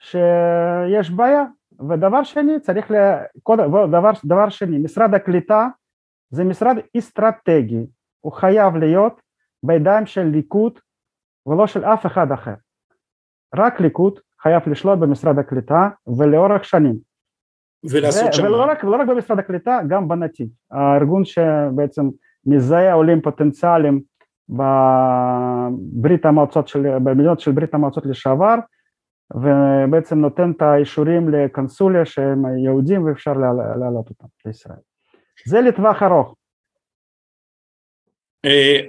שיש 0.00 1.10
בעיה. 1.10 1.44
ודבר 1.88 2.22
שני 2.22 2.60
צריך, 2.60 2.90
ל... 2.90 2.94
דבר, 3.56 4.12
דבר 4.24 4.48
שני 4.48 4.78
משרד 4.78 5.14
הקליטה 5.14 5.68
זה 6.30 6.44
משרד 6.44 6.76
אסטרטגי. 6.98 7.86
הוא 8.20 8.32
חייב 8.32 8.76
להיות 8.76 9.20
בידיים 9.62 10.06
של 10.06 10.22
ליכוד 10.22 10.78
ולא 11.48 11.66
של 11.66 11.84
אף 11.84 12.06
אחד 12.06 12.32
אחר 12.32 12.54
רק 13.56 13.80
ליכוד 13.80 14.20
חייב 14.42 14.62
לשלוט 14.66 14.98
במשרד 14.98 15.38
הקליטה 15.38 15.88
ולאורך 16.18 16.64
שנים. 16.64 16.96
ולעשות 17.90 18.32
שם... 18.32 18.44
ולא 18.44 18.64
רק, 18.70 18.84
ולא 18.84 18.96
רק 18.96 19.08
במשרד 19.08 19.38
הקליטה, 19.38 19.78
גם 19.88 20.08
בנתיב, 20.08 20.48
הארגון 20.70 21.24
שבעצם 21.24 22.08
מזהה 22.46 22.92
עולים 22.92 23.20
פוטנציאליים 23.20 24.00
בברית 24.48 26.26
המועצות 26.26 26.68
של, 26.68 26.98
במדינות 26.98 27.40
של 27.40 27.52
ברית 27.52 27.74
המועצות 27.74 28.06
לשעבר 28.06 28.54
ובעצם 29.34 30.18
נותן 30.18 30.50
את 30.50 30.62
האישורים 30.62 31.28
לקונסוליה 31.28 32.04
שהם 32.04 32.56
יהודים 32.64 33.04
ואפשר 33.04 33.32
להעלות 33.32 34.10
אותם 34.10 34.26
לישראל. 34.46 34.76
זה 35.46 35.60
לטווח 35.60 36.02
ארוך. 36.02 36.34
אה, 38.44 38.80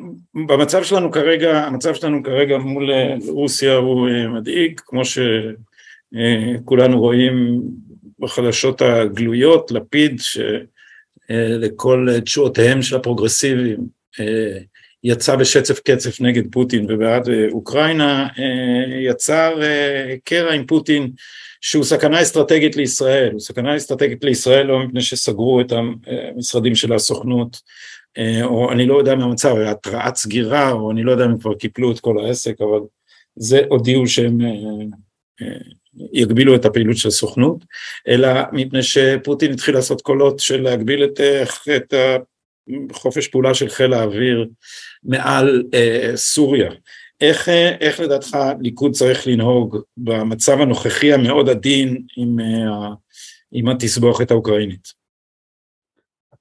במצב 0.48 0.84
שלנו 0.84 1.12
כרגע, 1.12 1.66
המצב 1.66 1.96
שלנו 1.96 2.24
כרגע 2.24 2.58
מול 2.58 2.92
אה, 2.92 3.16
רוסיה 3.28 3.76
הוא 3.76 4.10
אה, 4.10 4.28
מדאיג, 4.28 4.80
כמו 4.86 5.02
שכולנו 5.06 7.00
רואים 7.00 7.62
בחדשות 8.20 8.82
הגלויות, 8.82 9.72
לפיד 9.72 10.22
שלכל 11.30 12.08
תשועותיהם 12.24 12.82
של 12.82 12.96
הפרוגרסיביים 12.96 14.00
יצא 15.04 15.36
בשצף 15.36 15.80
קצף 15.80 16.22
נגד 16.22 16.44
פוטין 16.52 16.86
ובעד 16.90 17.30
אוקראינה, 17.52 18.28
יצר 19.06 19.62
קרע 20.24 20.54
עם 20.54 20.66
פוטין 20.66 21.12
שהוא 21.62 21.84
סכנה 21.84 22.22
אסטרטגית 22.22 22.76
לישראל, 22.76 23.32
הוא 23.32 23.40
סכנה 23.40 23.78
אסטרטגית 23.78 24.24
לישראל 24.24 24.66
לא 24.66 24.80
מפני 24.80 25.02
שסגרו 25.02 25.62
את 25.62 25.72
המשרדים 25.72 26.76
של 26.76 26.94
הסוכנות 26.94 27.62
או 28.44 28.72
אני 28.72 28.86
לא 28.86 28.98
יודע 28.98 29.16
מה 29.16 29.24
המצב, 29.24 29.56
התרעת 29.56 30.16
סגירה, 30.16 30.72
או 30.72 30.92
אני 30.92 31.04
לא 31.04 31.12
יודע 31.12 31.26
אם 31.26 31.40
כבר 31.40 31.54
קיפלו 31.54 31.92
את 31.92 32.00
כל 32.00 32.26
העסק, 32.26 32.62
אבל 32.62 32.80
זה 33.36 33.62
הודיעו 33.70 34.08
שהם 34.08 34.42
אה, 34.42 34.48
אה, 35.42 35.58
יגבילו 36.14 36.56
את 36.56 36.66
הפעילות 36.66 36.98
של 36.98 37.08
הסוכנות, 37.08 37.66
אלא 38.08 38.30
מפני 38.52 38.84
שפוטין 38.84 39.52
התחיל 39.52 39.76
לעשות 39.76 40.02
קולות 40.02 40.40
של 40.40 40.62
להגביל 40.62 41.04
את, 41.04 41.20
את 41.76 41.94
חופש 42.92 43.28
פעולה 43.28 43.54
של 43.54 43.70
חיל 43.70 43.94
האוויר 43.94 44.48
מעל 45.04 45.64
סוריה. 46.16 46.72
איך, 47.22 47.50
איך 47.80 48.00
לדעתך 48.00 48.38
ליכוד 48.62 48.92
צריך 48.92 49.28
לנהוג 49.28 49.78
במצב 49.98 50.62
הנוכחי 50.62 51.14
המאוד 51.14 51.50
עדין 51.50 52.02
עם, 52.18 52.38
עם 53.52 53.70
התסבוכת 53.70 54.32
האוקראינית? 54.32 54.99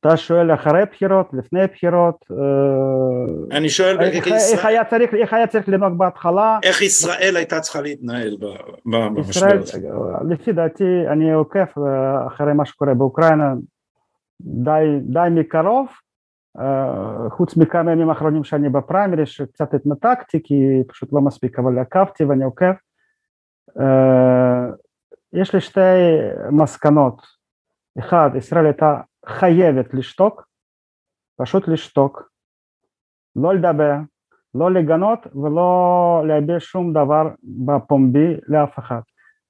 אתה 0.00 0.16
שואל 0.16 0.54
אחרי 0.54 0.82
בחירות, 0.92 1.28
לפני 1.32 1.66
בחירות, 1.66 2.24
אה, 2.30 3.56
אני 3.56 3.68
שואל 3.68 4.00
איך, 4.00 4.26
איך, 4.26 4.64
היה 4.64 4.84
צריך, 4.84 5.14
איך 5.14 5.32
היה 5.32 5.46
צריך 5.46 5.68
לנהוג 5.68 5.98
בהתחלה, 5.98 6.58
איך 6.62 6.82
ישראל 6.82 7.36
הייתה 7.36 7.60
צריכה 7.60 7.80
להתנהל 7.80 8.36
במשבר 8.86 9.46
הזה? 9.58 9.78
לפי 10.28 10.52
דעתי 10.52 10.84
אני 11.12 11.32
עוקב 11.32 11.58
אה, 11.58 12.26
אחרי 12.26 12.52
מה 12.52 12.66
שקורה 12.66 12.94
באוקראינה 12.94 13.54
די, 14.40 14.98
די 15.00 15.28
מקרוב, 15.30 15.86
אה, 16.60 17.30
חוץ 17.30 17.56
מכמה 17.56 17.92
ימים 17.92 18.10
האחרונים 18.10 18.44
שאני 18.44 18.68
בפריימרי 18.68 19.26
שקצת 19.26 19.74
התנתקתי 19.74 20.40
כי 20.44 20.82
פשוט 20.88 21.12
לא 21.12 21.20
מספיק 21.20 21.58
אבל 21.58 21.78
עקבתי 21.78 22.24
ואני 22.24 22.44
עוקב, 22.44 22.72
יש 25.32 25.54
לי 25.54 25.60
שתי 25.60 25.80
מסקנות, 26.50 27.22
אחד 27.98 28.30
ישראל 28.36 28.64
הייתה 28.64 29.00
חייבת 29.26 29.94
לשתוק, 29.94 30.48
פשוט 31.36 31.68
לשתוק, 31.68 32.30
לא 33.36 33.54
לדבר, 33.54 33.94
לא 34.54 34.72
לגנות 34.72 35.26
ולא 35.26 36.22
להביע 36.28 36.56
שום 36.60 36.92
דבר 36.92 37.28
בפומבי 37.42 38.36
לאף 38.48 38.78
אחד, 38.78 39.00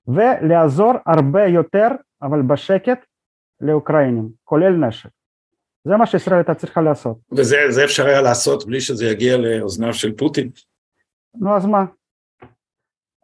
ולעזור 0.07 0.93
הרבה 1.07 1.47
יותר, 1.47 1.89
אבל 2.23 2.43
בשקט, 2.43 3.05
לאוקראינים, 3.61 4.29
כולל 4.45 4.87
נשק. 4.87 5.11
זה 5.85 5.97
מה 5.97 6.07
שישראל 6.07 6.37
הייתה 6.37 6.55
צריכה 6.55 6.81
לעשות. 6.81 7.19
וזה 7.33 7.85
אפשר 7.85 8.07
היה 8.07 8.23
לעשות 8.23 8.67
בלי 8.67 8.81
שזה 8.81 9.05
יגיע 9.05 9.37
לאוזניו 9.37 9.95
של 9.95 10.17
פוטין? 10.17 10.51
נו 11.35 11.57
אז 11.57 11.67
מה? 11.67 11.85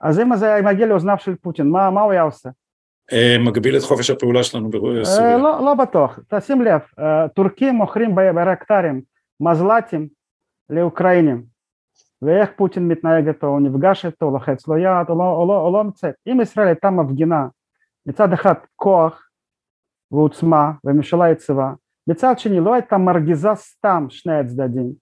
אז 0.00 0.20
אם 0.20 0.36
זה 0.36 0.60
מגיע 0.64 0.86
לאוזניו 0.86 1.18
של 1.18 1.36
פוטין, 1.36 1.68
מה, 1.68 1.90
מה 1.90 2.00
הוא 2.00 2.12
היה 2.12 2.22
עושה? 2.22 2.48
אה, 3.12 3.36
מגביל 3.38 3.76
את 3.76 3.82
חופש 3.82 4.10
הפעולה 4.10 4.42
שלנו 4.42 4.70
בסוריה. 4.70 5.32
אה, 5.32 5.38
לא, 5.38 5.64
לא 5.64 5.74
בטוח, 5.74 6.18
תשים 6.28 6.62
לב, 6.62 6.80
אה, 6.98 7.28
טורקים 7.28 7.74
מוכרים 7.74 8.14
ברקטרים 8.14 9.02
מזל"טים 9.40 10.08
לאוקראינים 10.70 11.44
ואיך 12.22 12.50
פוטין 12.56 12.88
מתנהג 12.88 13.28
איתו, 13.28 13.46
הוא 13.46 13.60
נפגש 13.60 14.06
איתו, 14.06 14.30
לוחץ 14.30 14.68
לו 14.68 14.76
יד, 14.76 15.08
הוא 15.08 15.18
לא, 15.18 15.24
הוא 15.24 15.48
לא, 15.48 15.56
הוא 15.56 15.72
לא 15.72 15.84
מצאת. 15.84 16.14
אם 16.26 16.40
ישראל 16.40 16.66
הייתה 16.66 16.90
מפגינה 16.90 17.46
מצד 18.06 18.32
אחד 18.32 18.54
כוח 18.76 19.28
ועוצמה 20.10 20.72
וממשלה 20.84 21.30
יציבה, 21.30 21.72
מצד 22.06 22.38
שני 22.38 22.60
לא 22.60 22.74
הייתה 22.74 22.98
מרגיזה 22.98 23.48
סתם 23.54 24.06
שני 24.08 24.34
הצדדים, 24.34 24.92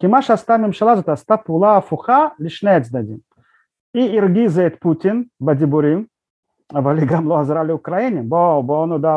כי 0.00 0.06
מה 0.06 0.22
שעשתה 0.22 0.54
הממשלה 0.54 0.92
הזאת 0.92 1.08
עשתה 1.08 1.36
פעולה 1.36 1.76
הפוכה 1.76 2.28
לשני 2.38 2.70
הצדדים. 2.70 3.18
היא 3.94 4.20
הרגיזה 4.20 4.66
את 4.66 4.76
פוטין 4.80 5.24
בדיבורים 5.40 6.06
אבל 6.74 6.98
היא 6.98 7.06
גם 7.06 7.28
לא 7.28 7.40
עזרה 7.40 7.64
לאוקראינים, 7.64 8.28
בואו 8.28 8.62
בוא 8.62 8.86
נודע 8.86 9.16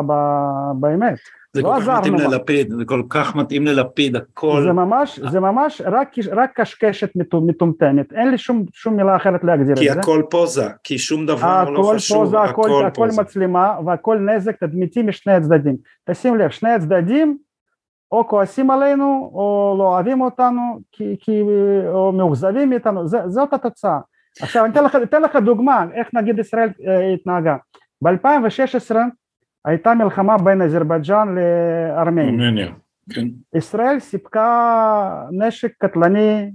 באמת. 0.80 1.14
זה 1.52 1.62
לא 1.62 1.74
כל 1.74 1.80
כך 1.80 1.98
מתאים 1.98 2.14
ללפיד, 2.14 2.72
זה 2.72 2.84
כל 2.84 3.02
כך 3.08 3.36
מתאים 3.36 3.66
ללפיד, 3.66 4.16
הכל... 4.16 4.62
זה 4.62 4.72
ממש, 4.72 5.20
זה 5.30 5.40
ממש 5.40 5.82
רק, 5.84 6.14
רק 6.32 6.60
קשקשת 6.60 7.10
מטומטמת, 7.16 8.12
אין 8.12 8.30
לי 8.30 8.38
שום, 8.38 8.64
שום 8.72 8.96
מילה 8.96 9.16
אחרת 9.16 9.44
להגדיר 9.44 9.72
את 9.72 9.76
זה. 9.76 9.82
כי 9.82 9.90
הכל 9.90 10.22
פוזה, 10.30 10.68
כי 10.84 10.98
שום 10.98 11.26
דבר 11.26 11.70
לא 11.70 11.92
חשוב, 11.94 12.24
פוזה, 12.24 12.40
הכל, 12.40 12.62
הכל, 12.62 12.86
הכל 12.86 13.06
פוזה. 13.08 13.22
מצלמה 13.22 13.76
והכל 13.86 14.18
נזק 14.18 14.56
תדמיתי 14.56 15.02
משני 15.02 15.32
הצדדים. 15.32 15.76
תשים 16.10 16.36
לב, 16.36 16.50
שני 16.50 16.70
הצדדים 16.70 17.38
או 18.12 18.28
כועסים 18.28 18.70
עלינו 18.70 19.30
או 19.34 19.74
לא 19.78 19.84
אוהבים 19.84 20.20
אותנו, 20.20 20.80
כי, 20.92 21.16
כי, 21.20 21.42
או 21.88 22.12
מאוכזבים 22.12 22.70
מאיתנו, 22.70 23.08
זאת 23.08 23.52
התוצאה. 23.52 23.98
עכשיו 24.40 24.64
אני 24.64 24.72
אתן 24.72 24.84
לך, 24.84 24.96
אתן 25.02 25.22
לך 25.22 25.36
דוגמה 25.36 25.84
איך 25.94 26.08
נגיד 26.14 26.38
ישראל 26.38 26.68
אה, 26.86 27.12
התנהגה. 27.14 27.56
ב-2016 28.02 28.96
הייתה 29.64 29.94
מלחמה 29.94 30.38
בין 30.38 30.62
אזרבייג'אן 30.62 31.34
לארמניה. 31.34 32.32
כן. 33.12 33.26
ישראל 33.54 34.00
סיפקה 34.00 35.26
נשק 35.30 35.72
קטלני, 35.78 36.50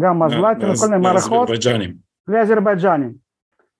גם 0.00 0.22
מזל"טים 0.22 0.70
וכל 0.70 0.86
מיני 0.88 1.02
מערכות 1.02 1.50
לאזרבייג'נים. 2.28 3.12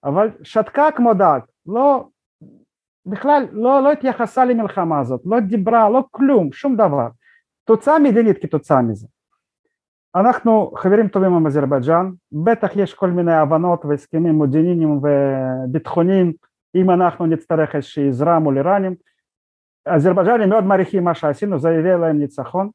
אבל 0.05 0.31
שתקה 0.43 0.89
כמו 0.97 1.15
דג, 1.15 1.41
לא, 1.67 2.09
בכלל 3.07 3.47
לא, 3.53 3.83
לא 3.83 3.93
התייחסה 3.93 4.45
למלחמה 4.45 5.01
הזאת, 5.01 5.21
לא 5.25 5.41
דיברה, 5.41 5.91
לא 5.91 6.05
כלום, 6.11 6.53
שום 6.53 6.77
דבר. 6.77 7.09
תוצאה 7.65 7.99
מדינית 7.99 8.43
כתוצאה 8.43 8.83
מזה. 8.83 9.07
אנחנו 10.17 10.73
חברים 10.77 11.09
טובים 11.09 11.35
עם 11.35 11.47
אזרבייג'אן, 11.47 12.11
בטח 12.33 12.77
יש 12.77 12.95
כל 12.95 13.11
מיני 13.11 13.35
הבנות 13.35 13.85
והסכמים 13.85 14.35
מודיעיניים 14.35 15.01
וביטחוניים 15.03 16.33
אם 16.75 16.91
אנחנו 16.91 17.27
נצטרך 17.27 17.75
איזושהי 17.75 18.09
עזרה 18.09 18.39
מול 18.39 18.59
איראנים. 18.59 18.95
אזרבייג'נים 19.87 20.49
מאוד 20.49 20.65
מעריכים 20.65 21.05
מה 21.05 21.15
שעשינו, 21.15 21.59
זה 21.59 21.69
הביא 21.71 21.95
להם 21.95 22.19
ניצחון. 22.19 22.71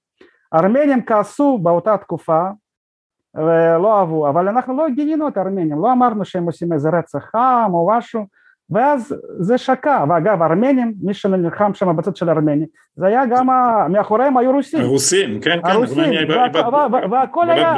ארמנים 0.53 1.05
כעסו 1.05 1.57
באותה 1.57 1.97
תקופה 1.97 2.49
ולא 3.35 3.99
אהבו, 3.99 4.29
אבל 4.29 4.47
אנחנו 4.47 4.77
לא 4.77 4.89
גינינו 4.89 5.27
את 5.27 5.37
הארמנים, 5.37 5.81
לא 5.81 5.91
אמרנו 5.91 6.25
שהם 6.25 6.45
עושים 6.45 6.73
איזה 6.73 6.89
רצח 6.89 7.35
עם 7.35 7.73
או 7.73 7.89
משהו, 7.91 8.25
ואז 8.69 9.15
זה 9.39 9.57
שקע, 9.57 10.05
ואגב 10.09 10.41
ארמנים, 10.41 10.93
מי 11.01 11.13
שנלחם 11.13 11.73
שם 11.73 11.95
בצד 11.95 12.15
של 12.15 12.29
ארמני, 12.29 12.65
זה 12.95 13.07
היה 13.07 13.25
גם, 13.25 13.47
מאחוריהם 13.89 14.37
היו 14.37 14.51
רוסים. 14.51 14.81
הרוסים, 14.81 15.41
כן, 15.41 15.59
כן, 15.63 15.69
הרוסים, 15.69 16.13
והכל 17.11 17.49
היה, 17.49 17.73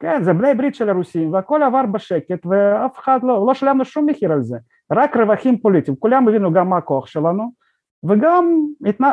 כן, 0.00 0.22
זה 0.22 0.32
בני 0.32 0.54
ברית 0.54 0.74
של 0.74 0.90
הרוסים, 0.90 1.32
והכל 1.32 1.62
עבר 1.62 1.86
בשקט, 1.92 2.46
ואף 2.46 2.98
אחד 2.98 3.18
לא, 3.22 3.44
לא 3.46 3.54
שילמנו 3.54 3.84
שום 3.84 4.06
מחיר 4.06 4.32
על 4.32 4.42
זה, 4.42 4.56
רק 4.92 5.16
רווחים 5.16 5.58
פוליטיים, 5.58 5.96
כולם 5.96 6.28
הבינו 6.28 6.52
גם 6.52 6.70
מה 6.70 6.76
הכוח 6.76 7.06
שלנו, 7.06 7.52
וגם 8.08 8.60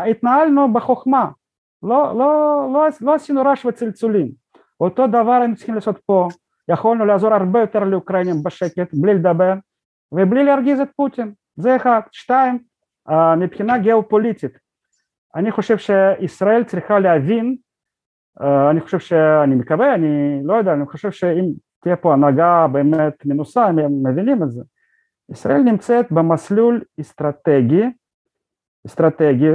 התנהלנו 0.09 0.73
בחוכמה, 0.73 1.27
לא, 1.83 2.17
לא, 2.17 2.69
לא, 2.73 2.87
לא 3.01 3.15
עשינו 3.15 3.41
רעש 3.41 3.65
וצלצולים, 3.65 4.31
אותו 4.79 5.07
דבר 5.07 5.31
היינו 5.31 5.55
צריכים 5.55 5.75
לעשות 5.75 5.97
פה, 6.05 6.27
יכולנו 6.69 7.05
לעזור 7.05 7.33
הרבה 7.33 7.59
יותר 7.59 7.79
לאוקראינים 7.79 8.43
בשקט, 8.43 8.93
בלי 8.93 9.13
לדבר, 9.13 9.53
ובלי 10.11 10.43
להרגיז 10.43 10.79
את 10.79 10.87
פוטין, 10.95 11.33
זה 11.55 11.75
אחד. 11.75 11.99
שתיים, 12.11 12.59
מבחינה 13.37 13.77
גיאופוליטית, 13.77 14.57
אני 15.35 15.51
חושב 15.51 15.77
שישראל 15.77 16.63
צריכה 16.63 16.99
להבין, 16.99 17.55
אני 18.69 18.81
חושב 18.81 18.99
שאני 18.99 19.55
מקווה, 19.55 19.95
אני 19.95 20.41
לא 20.43 20.53
יודע, 20.53 20.73
אני 20.73 20.85
חושב 20.85 21.11
שאם 21.11 21.45
תהיה 21.79 21.95
פה 21.95 22.13
הנהגה 22.13 22.67
באמת 22.67 23.25
מנוסה, 23.25 23.65
הם 23.65 24.07
מבינים 24.07 24.43
את 24.43 24.51
זה, 24.51 24.63
ישראל 25.31 25.61
נמצאת 25.61 26.11
במסלול 26.11 26.83
אסטרטגי, 27.01 27.83
אסטרטגי 28.87 29.51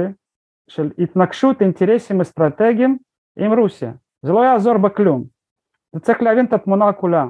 של 0.67 0.91
התנגשות 0.99 1.61
אינטרסים 1.61 2.21
אסטרטגיים 2.21 2.97
עם 3.39 3.53
רוסיה, 3.59 3.91
זה 4.21 4.31
לא 4.31 4.45
יעזור 4.45 4.77
בכלום, 4.77 5.23
זה 5.93 5.99
צריך 5.99 6.21
להבין 6.21 6.45
את 6.45 6.53
התמונה 6.53 6.93
כולה, 6.93 7.25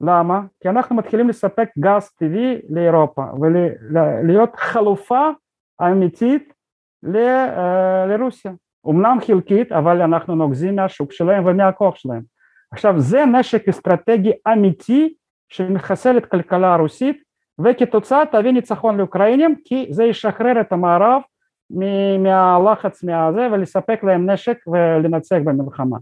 למה? 0.00 0.40
כי 0.60 0.68
אנחנו 0.68 0.96
מתחילים 0.96 1.28
לספק 1.28 1.68
גז 1.78 2.10
טבעי 2.10 2.58
לאירופה 2.68 3.22
ולהיות 3.40 4.56
חלופה 4.56 5.30
אמיתית 5.82 6.52
ל- 7.02 7.46
לרוסיה, 8.08 8.52
אמנם 8.88 9.18
חלקית 9.26 9.72
אבל 9.72 10.02
אנחנו 10.02 10.34
נוגזים 10.34 10.76
מהשוק 10.76 11.12
שלהם 11.12 11.46
ומהכוח 11.46 11.96
שלהם, 11.96 12.22
עכשיו 12.72 13.00
זה 13.00 13.24
נשק 13.26 13.68
אסטרטגי 13.68 14.32
אמיתי 14.52 15.14
שמחסל 15.48 16.18
את 16.18 16.24
הכלכלה 16.24 16.74
הרוסית 16.74 17.22
וכתוצאה 17.58 18.26
תביא 18.32 18.50
ניצחון 18.50 18.96
לאוקראינים 18.96 19.54
כי 19.64 19.86
זה 19.90 20.04
ישחרר 20.04 20.60
את 20.60 20.72
המערב 20.72 21.22
מהלחץ 22.18 23.04
מהזה 23.04 23.48
ולספק 23.52 24.04
להם 24.04 24.30
נשק 24.30 24.58
ולנצח 24.66 25.36
במלחמה. 25.44 25.96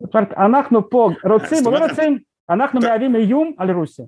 זאת 0.00 0.14
אומרת 0.14 0.32
אנחנו 0.32 0.90
פה 0.90 1.10
רוצים 1.24 1.58
לא 1.72 1.78
רוצים 1.78 2.18
אנחנו 2.50 2.80
מהווים 2.80 3.16
איום 3.16 3.52
על 3.58 3.70
רוסיה. 3.70 4.04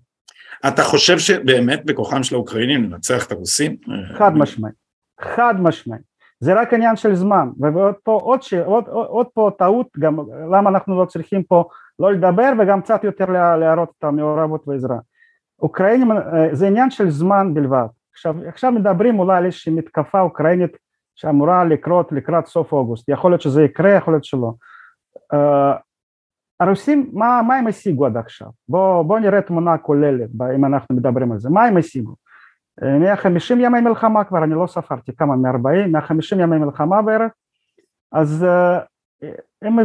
אתה 0.68 0.82
חושב 0.82 1.18
שבאמת 1.18 1.84
בכוחם 1.84 2.22
של 2.22 2.34
האוקראינים 2.34 2.84
לנצח 2.84 3.26
את 3.26 3.32
הרוסים? 3.32 3.76
חד 4.14 4.36
משמעי, 4.36 4.72
חד 5.20 5.54
משמעי. 5.60 5.98
זה 6.40 6.54
רק 6.54 6.74
עניין 6.74 6.96
של 6.96 7.14
זמן 7.14 7.48
ועוד 7.60 7.94
פה 8.02 8.18
עוד, 8.22 8.42
ש... 8.42 8.54
עוד, 8.54 8.84
עוד, 8.88 9.06
עוד 9.06 9.26
פה 9.34 9.50
טעות 9.58 9.86
גם 9.98 10.18
למה 10.52 10.70
אנחנו 10.70 11.00
לא 11.00 11.04
צריכים 11.04 11.42
פה 11.42 11.64
לא 11.98 12.12
לדבר 12.12 12.52
וגם 12.58 12.82
קצת 12.82 13.04
יותר 13.04 13.30
להראות 13.56 13.92
את 13.98 14.04
המעורבות 14.04 14.68
ועזרה. 14.68 14.98
אוקראינים 15.62 16.08
זה 16.52 16.66
עניין 16.66 16.90
של 16.90 17.10
זמן 17.10 17.54
בלבד. 17.54 17.86
עכשיו, 18.12 18.34
עכשיו 18.48 18.72
מדברים 18.72 19.18
אולי 19.18 19.36
על 19.36 19.44
איזושהי 19.44 19.72
מתקפה 19.72 20.20
אוקראינית 20.20 20.76
שאמורה 21.14 21.64
לקרות 21.64 22.12
לקראת 22.12 22.46
סוף 22.46 22.72
אוגוסט, 22.72 23.08
יכול 23.08 23.30
להיות 23.30 23.40
שזה 23.40 23.62
יקרה, 23.62 23.90
יכול 23.90 24.14
להיות 24.14 24.24
שלא. 24.24 24.52
הרוסים, 26.62 27.10
מה, 27.12 27.42
מה 27.46 27.56
הם 27.56 27.66
השיגו 27.66 28.06
עד 28.06 28.16
עכשיו? 28.16 28.48
בואו 28.68 29.04
בוא 29.04 29.18
נראה 29.18 29.42
תמונה 29.42 29.78
כוללת 29.78 30.30
אם 30.54 30.64
אנחנו 30.64 30.96
מדברים 30.96 31.32
על 31.32 31.38
זה, 31.38 31.50
מה 31.50 31.64
הם 31.64 31.76
השיגו? 31.76 32.14
150 32.82 33.60
ימי 33.60 33.80
מלחמה 33.80 34.24
כבר, 34.24 34.44
אני 34.44 34.54
לא 34.54 34.66
ספרתי 34.66 35.16
כמה, 35.16 35.36
מ-40, 35.36 35.88
150 35.88 36.40
ימי 36.40 36.58
מלחמה 36.58 37.02
בערך, 37.02 37.32
אז 38.12 38.46
uh, 39.22 39.26
הם, 39.62 39.76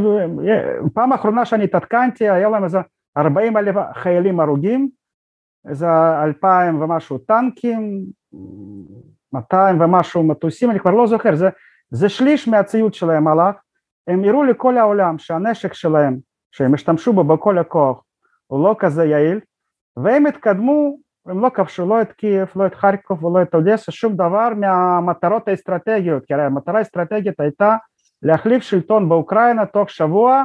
פעם 0.93 1.13
אחרונה 1.13 1.45
שאני 1.45 1.63
התעדכנתי 1.63 2.29
היה 2.29 2.49
להם 2.49 2.63
איזה 2.63 2.77
40 3.17 3.57
אלף 3.57 3.75
חיילים 3.93 4.39
הרוגים, 4.39 4.89
איזה 5.69 5.87
אלפיים 6.23 6.81
ומשהו 6.81 7.17
טנקים, 7.17 8.05
200 9.33 9.81
ומשהו 9.81 10.23
מטוסים, 10.23 10.71
אני 10.71 10.79
כבר 10.79 10.91
לא 10.91 11.07
זוכר, 11.07 11.35
זה, 11.35 11.49
זה 11.89 12.09
שליש 12.09 12.47
מהציוד 12.47 12.93
שלהם 12.93 13.27
הלך, 13.27 13.55
הם 14.07 14.23
הראו 14.23 14.43
לכל 14.43 14.77
העולם 14.77 15.17
שהנשק 15.17 15.73
שלהם, 15.73 16.17
שהם 16.51 16.73
השתמשו 16.73 17.13
בו 17.13 17.23
בכל 17.23 17.57
הכוח, 17.57 18.03
הוא 18.47 18.63
לא 18.63 18.75
כזה 18.79 19.05
יעיל, 19.05 19.39
והם 19.97 20.25
התקדמו, 20.25 20.97
הם 21.25 21.41
לא 21.41 21.49
כבשו 21.49 21.85
לא 21.85 22.01
את 22.01 22.11
קייב, 22.11 22.47
לא 22.55 22.67
את 22.67 22.75
חרקוב 22.75 23.23
ולא 23.23 23.41
את 23.41 23.55
אודסה, 23.55 23.91
שום 23.91 24.13
דבר 24.13 24.49
מהמטרות 24.57 25.47
האסטרטגיות, 25.47 26.25
כי 26.25 26.33
הרי 26.33 26.43
המטרה 26.43 26.77
האסטרטגית 26.77 27.39
הייתה 27.39 27.75
להחליף 28.21 28.63
שלטון 28.63 29.09
באוקראינה 29.09 29.65
תוך 29.65 29.89
שבוע 29.89 30.43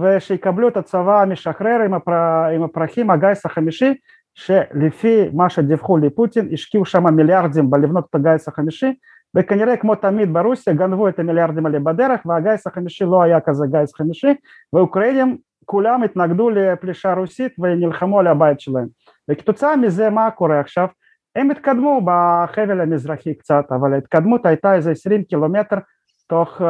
ושיקבלו 0.00 0.68
את 0.68 0.76
הצבא 0.76 1.22
המשחרר 1.22 1.80
עם, 1.84 1.94
הפר... 1.94 2.44
עם 2.54 2.62
הפרחים 2.62 3.10
הגיס 3.10 3.46
החמישי 3.46 3.94
שלפי 4.34 5.28
מה 5.32 5.50
שדיווחו 5.50 5.96
לפוטין 5.96 6.48
השקיעו 6.52 6.84
שם 6.84 7.14
מיליארדים 7.14 7.70
בלבנות 7.70 8.04
את 8.10 8.14
הגיס 8.14 8.48
החמישי 8.48 8.94
וכנראה 9.34 9.76
כמו 9.76 9.94
תמיד 9.94 10.32
ברוסיה 10.32 10.74
גנבו 10.74 11.08
את 11.08 11.18
המיליארדים 11.18 11.66
האלה 11.66 11.78
בדרך 11.78 12.20
והגיס 12.26 12.66
החמישי 12.66 13.04
לא 13.04 13.22
היה 13.22 13.40
כזה 13.40 13.66
גיס 13.66 13.94
חמישי 13.94 14.34
ואוקראינים 14.72 15.38
כולם 15.64 16.02
התנגדו 16.02 16.50
לפלישה 16.50 17.14
רוסית 17.14 17.52
ונלחמו 17.58 18.20
על 18.20 18.26
הבית 18.26 18.60
שלהם. 18.60 18.86
וכתוצאה 19.30 19.76
מזה 19.76 20.10
מה 20.10 20.30
קורה 20.30 20.60
עכשיו? 20.60 20.88
הם 21.36 21.50
התקדמו 21.50 22.00
בחבל 22.04 22.80
המזרחי 22.80 23.34
קצת 23.34 23.64
אבל 23.70 23.94
ההתקדמות 23.94 24.46
הייתה 24.46 24.74
איזה 24.74 24.90
20 24.90 25.24
קילומטר 25.24 25.76
תוך 26.28 26.60
uh, 26.60 26.64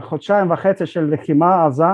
חודשיים 0.00 0.50
וחצי 0.50 0.86
של 0.86 1.10
לחימה 1.12 1.66
עזה 1.66 1.84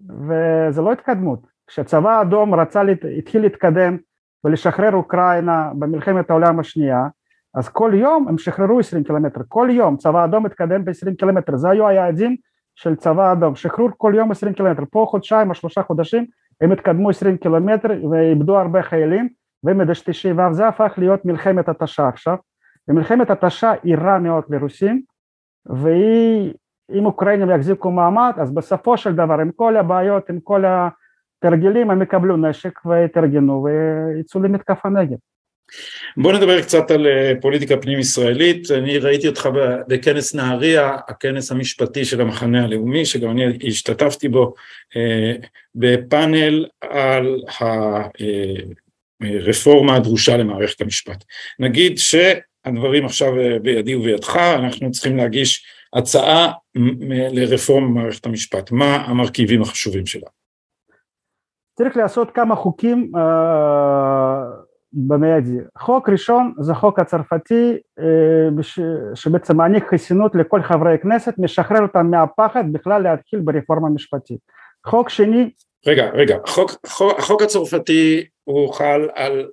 וזה 0.00 0.82
לא 0.82 0.92
התקדמות. 0.92 1.46
כשהצבא 1.66 2.10
האדום 2.10 2.54
רצה, 2.54 2.82
להת... 2.82 2.98
התחיל 3.18 3.42
להתקדם 3.42 3.96
ולשחרר 4.44 4.92
אוקראינה 4.92 5.70
במלחמת 5.78 6.30
העולם 6.30 6.60
השנייה 6.60 7.06
אז 7.54 7.68
כל 7.68 7.92
יום 7.94 8.28
הם 8.28 8.38
שחררו 8.38 8.80
20 8.80 9.04
קילומטר, 9.04 9.40
כל 9.48 9.68
יום 9.70 9.96
צבא 9.96 10.20
האדום 10.20 10.46
התקדם 10.46 10.84
ב-20 10.84 11.14
קילומטר, 11.18 11.56
זה 11.56 11.70
היו 11.70 11.88
היעדים 11.88 12.36
של 12.74 12.96
צבא 12.96 13.28
האדום, 13.28 13.54
שחרור 13.54 13.90
כל 13.96 14.12
יום 14.16 14.30
20 14.30 14.52
קילומטר, 14.52 14.82
פה 14.90 15.06
חודשיים 15.08 15.50
או 15.50 15.54
שלושה 15.54 15.82
חודשים 15.82 16.26
הם 16.60 16.72
התקדמו 16.72 17.10
20 17.10 17.36
קילומטר 17.36 17.88
ואיבדו 18.10 18.58
הרבה 18.58 18.82
חיילים. 18.82 19.28
ומדשתשי 19.64 20.32
ו' 20.32 20.52
זה 20.52 20.68
הפך 20.68 20.94
להיות 20.98 21.24
מלחמת 21.24 21.68
התשה 21.68 22.08
עכשיו, 22.08 22.36
ומלחמת 22.88 23.30
התשה 23.30 23.72
היא 23.82 23.96
רע 23.96 24.18
מאוד 24.18 24.44
לרוסים 24.48 25.02
והיא, 25.66 26.54
אם 26.90 27.06
אוקראינים 27.06 27.50
יחזיקו 27.50 27.90
מעמד 27.90 28.32
אז 28.36 28.54
בסופו 28.54 28.96
של 28.96 29.14
דבר 29.14 29.40
עם 29.40 29.50
כל 29.56 29.76
הבעיות, 29.76 30.30
עם 30.30 30.40
כל 30.40 30.64
התרגילים 30.66 31.90
הם 31.90 32.02
יקבלו 32.02 32.36
נשק 32.36 32.86
ויתארגנו 32.86 33.64
ויצאו 33.64 34.40
למתקפה 34.40 34.88
נגד. 34.88 35.16
בוא 36.16 36.32
נדבר 36.32 36.62
קצת 36.62 36.90
על 36.90 37.06
פוליטיקה 37.40 37.76
פנים 37.76 37.98
ישראלית, 37.98 38.70
אני 38.70 38.98
ראיתי 38.98 39.28
אותך 39.28 39.48
בכנס 39.88 40.34
נהריה, 40.34 40.96
הכנס 41.08 41.52
המשפטי 41.52 42.04
של 42.04 42.20
המחנה 42.20 42.64
הלאומי, 42.64 43.04
שגם 43.04 43.30
אני 43.30 43.58
השתתפתי 43.66 44.28
בו, 44.28 44.54
בפאנל 45.74 46.66
על 46.80 47.42
הרפורמה 49.20 49.96
הדרושה 49.96 50.36
למערכת 50.36 50.80
המשפט. 50.80 51.24
נגיד 51.58 51.98
שהדברים 51.98 53.06
עכשיו 53.06 53.32
בידי 53.62 53.94
ובידך, 53.94 54.36
אנחנו 54.36 54.90
צריכים 54.90 55.16
להגיש 55.16 55.66
הצעה 55.92 56.52
לרפורמה 57.32 57.86
במערכת 57.86 58.26
המשפט, 58.26 58.70
מה 58.70 58.96
המרכיבים 58.96 59.62
החשובים 59.62 60.06
שלה? 60.06 60.28
צריך 61.78 61.96
לעשות 61.96 62.30
כמה 62.30 62.56
חוקים 62.56 63.12
במיידי. 64.92 65.58
חוק 65.78 66.08
ראשון 66.08 66.52
זה 66.58 66.74
חוק 66.74 66.98
הצרפתי 66.98 67.76
שבעצם 69.14 69.56
מעניק 69.56 69.84
חסינות 69.94 70.34
לכל 70.34 70.62
חברי 70.62 70.94
הכנסת, 70.94 71.34
משחרר 71.38 71.82
אותם 71.82 72.06
מהפחד 72.06 72.64
בכלל 72.72 73.02
להתחיל 73.02 73.40
ברפורמה 73.40 73.88
משפטית. 73.88 74.38
חוק 74.86 75.08
שני... 75.08 75.50
רגע, 75.86 76.10
רגע, 76.12 76.36
החוק, 76.44 76.70
החוק, 76.84 77.18
החוק 77.18 77.42
הצרפתי 77.42 78.24
הוא 78.44 78.74
חל 78.74 79.08
על 79.14 79.46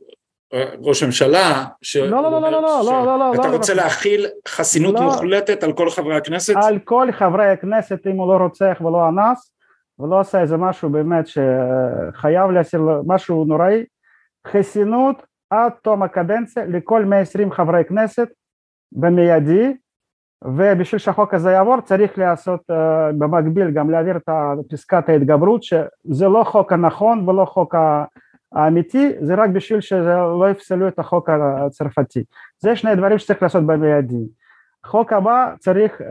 ראש 0.82 1.03
ממשלה, 1.03 1.66
ש... 1.82 1.97
לא, 1.97 2.24
לא, 2.24 2.32
לא, 2.32 2.41
לא, 2.41 2.51
לא, 2.51 2.61
לא, 2.61 3.05
לא, 3.05 3.20
לא, 3.20 3.34
אתה 3.34 3.49
רוצה 3.49 3.74
להכיל 3.74 4.26
חסינות 4.47 4.95
לא, 4.95 5.01
מוחלטת 5.01 5.64
על 5.64 5.74
כל 5.74 5.89
חברי 5.89 6.16
הכנסת? 6.16 6.53
על 6.55 6.80
כל 6.80 7.07
חברי 7.11 7.49
הכנסת 7.49 8.07
אם 8.07 8.18
הוא 8.18 8.34
לא 8.34 8.43
רוצח 8.43 8.78
ולא 8.82 9.09
אנס 9.09 9.51
ולא 9.99 10.20
עשה 10.20 10.41
איזה 10.41 10.57
משהו 10.57 10.89
באמת 10.89 11.26
שחייב 11.28 12.51
להסיר 12.51 12.82
משהו 13.07 13.45
נוראי, 13.45 13.84
חסינות 14.47 15.28
עד 15.50 15.72
תום 15.82 16.04
הקדנציה 16.04 16.66
לכל 16.66 17.06
120 17.06 17.52
חברי 17.52 17.86
כנסת 17.86 18.30
במיידי 18.91 19.74
ובשביל 20.45 21.00
שהחוק 21.00 21.34
הזה 21.34 21.52
יעבור 21.52 21.82
צריך 21.82 22.18
לעשות 22.18 22.60
uh, 22.72 22.74
במקביל 23.18 23.72
גם 23.72 23.89
להעביר 23.89 24.18
את 24.18 24.30
פסקת 24.70 25.10
ההתגברות 25.10 25.64
שזה 25.64 26.28
לא 26.28 26.43
חוק 26.43 26.74
הנכון 26.74 27.30
ולא 27.30 27.45
חוק 27.45 27.76
האמיתי 28.52 29.12
זה 29.22 29.36
רק 29.36 29.50
בשביל 29.50 29.82
שלא 29.82 30.45
יפסלו 30.52 30.88
את 30.88 31.00
החוק 31.00 31.30
הצרפתי. 31.30 32.24
זה 32.60 32.76
שני 32.76 32.95
דברים 32.95 33.18
שצריך 33.18 33.43
לעשות 33.43 33.66
במיידי. 33.66 34.28
חוק 34.86 35.14
הבא 35.14 35.54
צריך 35.60 36.02
uh, 36.02 36.04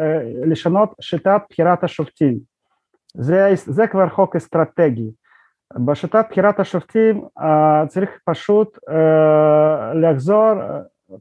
לשנות 0.47 0.95
שיטת 1.01 1.41
בחירת 1.51 1.85
השופטים. 1.85 2.39
זה, 3.15 3.51
זה 3.55 3.87
כבר 3.87 4.09
חוק 4.09 4.37
אסטרטגי 4.37 5.11
בשיטת 5.77 6.27
בחירת 6.31 6.61
השופטים 6.61 7.25
צריך 7.89 8.11
פשוט 8.25 8.79
לחזור, 9.95 10.53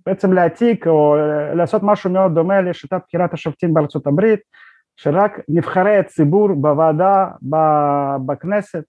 בעצם 0.05 0.33
להעתיק 0.33 0.87
או 0.87 1.15
לעשות 1.53 1.81
משהו 1.83 2.09
מאוד 2.09 2.35
דומה 2.35 2.61
לשיטת 2.61 3.01
בחירת 3.07 3.33
השופטים 3.33 3.73
בארצות 3.73 4.07
הברית, 4.07 4.39
שרק 4.95 5.39
נבחרי 5.49 5.97
הציבור 5.97 6.53
בוועדה 6.53 7.27
בכנסת 8.25 8.83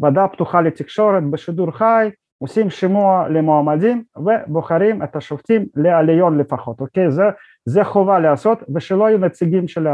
ועדה 0.00 0.28
פתוחה 0.28 0.60
לתקשורת 0.60 1.30
בשידור 1.30 1.70
חי, 1.70 2.10
עושים 2.38 2.70
שימוע 2.70 3.28
למועמדים 3.28 4.04
ובוחרים 4.16 5.02
את 5.02 5.16
השופטים 5.16 5.66
לעליון 5.76 6.38
לפחות, 6.38 6.80
אוקיי? 6.80 7.10
זה, 7.10 7.22
זה 7.64 7.84
חובה 7.84 8.18
לעשות 8.18 8.58
ושלא 8.74 9.08
יהיו 9.08 9.18
נציגים 9.18 9.68
של 9.68 9.86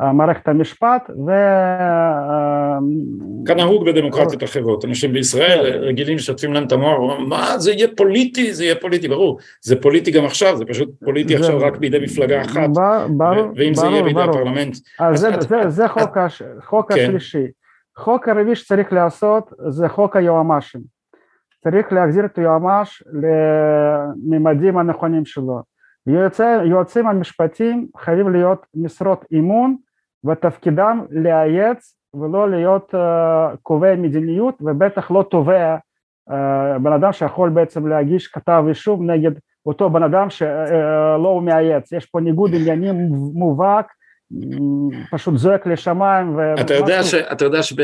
מערכת 0.00 0.48
המשפט 0.48 1.10
ו... 1.26 1.30
כנהוג 3.46 3.86
בדמוקרטיות 3.86 4.44
אחרות, 4.44 4.84
אנשים 4.84 5.12
בישראל 5.12 5.72
כן. 5.72 5.78
רגילים 5.78 6.16
משתפים 6.16 6.52
להם 6.52 6.66
את 6.66 6.72
המוח, 6.72 7.18
מה 7.26 7.58
זה 7.58 7.72
יהיה 7.72 7.88
פוליטי, 7.96 8.54
זה 8.54 8.64
יהיה 8.64 8.74
פוליטי, 8.74 9.08
ברור, 9.08 9.38
זה 9.62 9.80
פוליטי 9.80 10.10
גם 10.10 10.24
עכשיו, 10.24 10.56
זה 10.56 10.64
פשוט 10.64 10.88
פוליטי. 11.04 11.36
עכשיו 11.36 11.60
רק 11.60 11.76
בידי 11.76 11.98
מפלגה 11.98 12.42
אחת, 12.42 12.70
ואם 13.56 13.74
זה 13.74 13.86
יהיה 13.86 14.02
בידי 14.02 14.22
הפרלמנט. 14.22 14.76
זה, 15.68 15.88
חוק, 15.88 16.92
כן. 16.92 17.00
השלישי. 17.00 17.46
חוק 17.96 18.28
הרביעי 18.28 18.56
שצריך 18.56 18.92
לעשות 18.92 19.52
זה 19.68 19.88
חוק 19.88 20.16
היועמ"שים. 20.16 20.80
צריך 21.62 21.92
להחזיר 21.92 22.24
את 22.24 22.38
היועמ"ש 22.38 23.02
לממדים 24.28 24.78
הנכונים 24.78 25.24
שלו. 25.24 25.62
יועצים 26.64 27.06
המשפטיים 27.06 27.86
חייבים 27.98 28.32
להיות 28.32 28.66
משרות 28.74 29.24
אימון 29.32 29.76
ותפקידם 30.24 31.04
לייעץ 31.10 31.96
ולא 32.14 32.50
להיות 32.50 32.94
uh, 32.94 33.56
קובעי 33.62 33.96
מדיניות 33.96 34.54
ובטח 34.60 35.10
לא 35.10 35.24
תובע 35.30 35.76
uh, 36.30 36.32
בן 36.82 36.92
אדם 36.92 37.12
שיכול 37.12 37.50
בעצם 37.50 37.86
להגיש 37.86 38.26
כתב 38.26 38.64
אישום 38.68 39.10
נגד 39.10 39.30
אותו 39.66 39.90
בן 39.90 40.02
אדם 40.02 40.30
שלא 40.30 41.24
uh, 41.24 41.28
הוא 41.28 41.42
מייעץ, 41.42 41.92
יש 41.92 42.06
פה 42.06 42.20
ניגוד 42.20 42.54
עניינים 42.54 42.96
מובהק 43.34 43.92
פשוט 45.10 45.36
זועק 45.36 45.66
לשמיים. 45.66 46.36
אתה 46.60 46.74
יודע, 46.74 47.02
ש, 47.02 47.14
אתה 47.14 47.44
יודע 47.44 47.62
שב... 47.62 47.76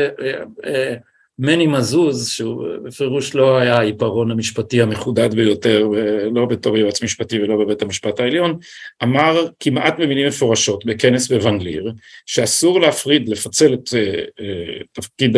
מני 1.39 1.67
מזוז, 1.67 2.29
שהוא 2.29 2.65
בפירוש 2.83 3.35
לא 3.35 3.57
היה 3.57 3.77
העיפרון 3.77 4.31
המשפטי 4.31 4.81
המחודד 4.81 5.35
ביותר, 5.35 5.87
לא 6.31 6.45
בתור 6.45 6.77
יועץ 6.77 7.03
משפטי 7.03 7.41
ולא 7.41 7.57
בבית 7.57 7.81
המשפט 7.81 8.19
העליון, 8.19 8.57
אמר 9.03 9.47
כמעט 9.59 9.95
במילים 9.99 10.27
מפורשות 10.27 10.85
בכנס 10.85 11.31
בוונליר, 11.31 11.91
שאסור 12.25 12.81
להפריד, 12.81 13.29
לפצל 13.29 13.73
את 13.73 13.87
uh, 13.87 13.91
uh, 13.91 14.85
תפקיד 14.91 15.37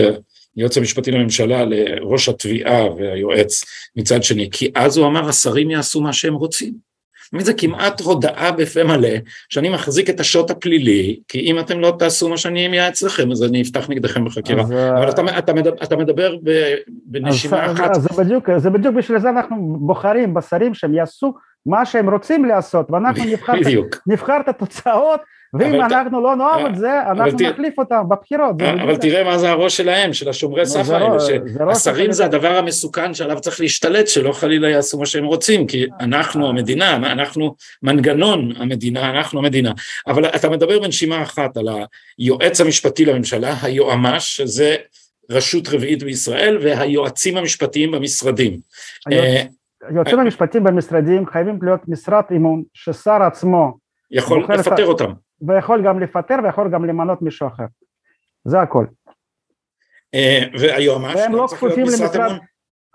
היועץ 0.55 0.77
המשפטי 0.77 1.11
לממשלה 1.11 1.65
לראש 1.65 2.29
התביעה 2.29 2.85
והיועץ 2.85 3.63
מצד 3.95 4.23
שני, 4.23 4.49
כי 4.51 4.71
אז 4.75 4.97
הוא 4.97 5.07
אמר 5.07 5.29
השרים 5.29 5.71
יעשו 5.71 6.01
מה 6.01 6.13
שהם 6.13 6.33
רוצים. 6.33 6.86
זה 7.39 7.53
כמעט 7.53 8.01
הודעה 8.01 8.51
בפה 8.51 8.83
מלא 8.83 9.09
שאני 9.49 9.69
מחזיק 9.69 10.09
את 10.09 10.19
השוט 10.19 10.51
הפלילי 10.51 11.19
כי 11.27 11.39
אם 11.39 11.59
אתם 11.59 11.79
לא 11.79 11.95
תעשו 11.99 12.29
מה 12.29 12.37
שאני 12.37 12.67
אהיה 12.67 12.87
אצלכם 12.87 13.31
אז 13.31 13.43
אני 13.43 13.61
אפתח 13.61 13.89
נגדכם 13.89 14.25
בחקירה 14.25 14.63
אז, 14.63 14.71
אבל 14.71 15.05
אה, 15.05 15.09
אתה, 15.09 15.37
אתה, 15.39 15.53
מדבר, 15.53 15.83
אתה 15.83 15.95
מדבר 15.95 16.35
בנשימה 17.05 17.65
אז, 17.65 17.75
אחת. 17.75 17.95
אז 17.95 18.01
זה, 18.01 18.23
בדיוק, 18.23 18.49
זה 18.57 18.69
בדיוק 18.69 18.95
בשביל 18.95 19.19
זה 19.19 19.29
אנחנו 19.29 19.77
בוחרים 19.79 20.33
בשרים 20.33 20.73
שהם 20.73 20.93
יעשו 20.93 21.33
מה 21.65 21.85
שהם 21.85 22.09
רוצים 22.09 22.45
לעשות 22.45 22.91
ואנחנו 22.91 23.25
נבחר, 23.25 23.53
נבחר 24.07 24.39
את 24.39 24.47
התוצאות 24.47 25.21
ואם 25.53 25.81
אנחנו 25.81 26.21
לא 26.21 26.35
נאהב 26.35 26.65
את 26.65 26.75
זה, 26.75 27.01
אנחנו 27.11 27.37
נחליף 27.49 27.79
אותם 27.79 28.03
בבחירות. 28.09 28.61
אבל 28.61 28.95
תראה 28.97 29.23
מה 29.23 29.37
זה 29.37 29.49
הראש 29.49 29.77
שלהם, 29.77 30.13
של 30.13 30.29
השומרי 30.29 30.65
סף 30.65 30.89
האלה, 30.89 31.07
לא- 31.09 31.73
שהשרים 31.73 32.11
זה 32.11 32.25
הדבר 32.25 32.57
המסוכן 32.57 33.13
שעליו 33.13 33.39
צריך 33.39 33.59
להשתלט, 33.61 34.07
שלא 34.07 34.31
חלילה 34.31 34.69
יעשו 34.69 34.99
מה 34.99 35.05
שהם 35.05 35.25
רוצים, 35.25 35.67
כי 35.67 35.85
אנחנו 35.99 36.49
המדינה, 36.49 36.95
אנחנו 36.95 37.55
מנגנון 37.83 38.51
המדינה, 38.57 39.09
אנחנו 39.09 39.39
המדינה. 39.39 39.71
אבל 40.07 40.25
אתה 40.25 40.49
מדבר 40.49 40.79
בנשימה 40.79 41.23
אחת 41.23 41.57
על 41.57 41.67
היועץ 42.17 42.61
המשפטי 42.61 43.05
לממשלה, 43.05 43.55
היועמ"ש, 43.61 44.37
שזה 44.37 44.75
רשות 45.31 45.67
רביעית 45.67 46.03
בישראל, 46.03 46.57
והיועצים 46.61 47.37
המשפטיים 47.37 47.91
במשרדים. 47.91 48.59
היועצים 49.89 50.19
המשפטיים 50.19 50.63
במשרדים 50.63 51.25
חייבים 51.25 51.59
להיות 51.61 51.81
משרת 51.87 52.31
אמון, 52.31 52.63
ששר 52.73 53.23
עצמו 53.23 53.77
יכול 54.11 54.45
לפטר 54.49 54.85
אותם. 54.85 55.11
ויכול 55.41 55.85
גם 55.85 55.99
לפטר 55.99 56.35
ויכול 56.43 56.69
גם 56.71 56.85
למנות 56.85 57.21
מישהו 57.21 57.47
אחר, 57.47 57.65
זה 58.45 58.61
הכל. 58.61 58.85
אה, 60.13 60.43
והיועמ"ש 60.59 61.15
גם 61.25 61.35
לא 61.35 61.45
משרת 61.85 62.15
אמון? 62.15 62.39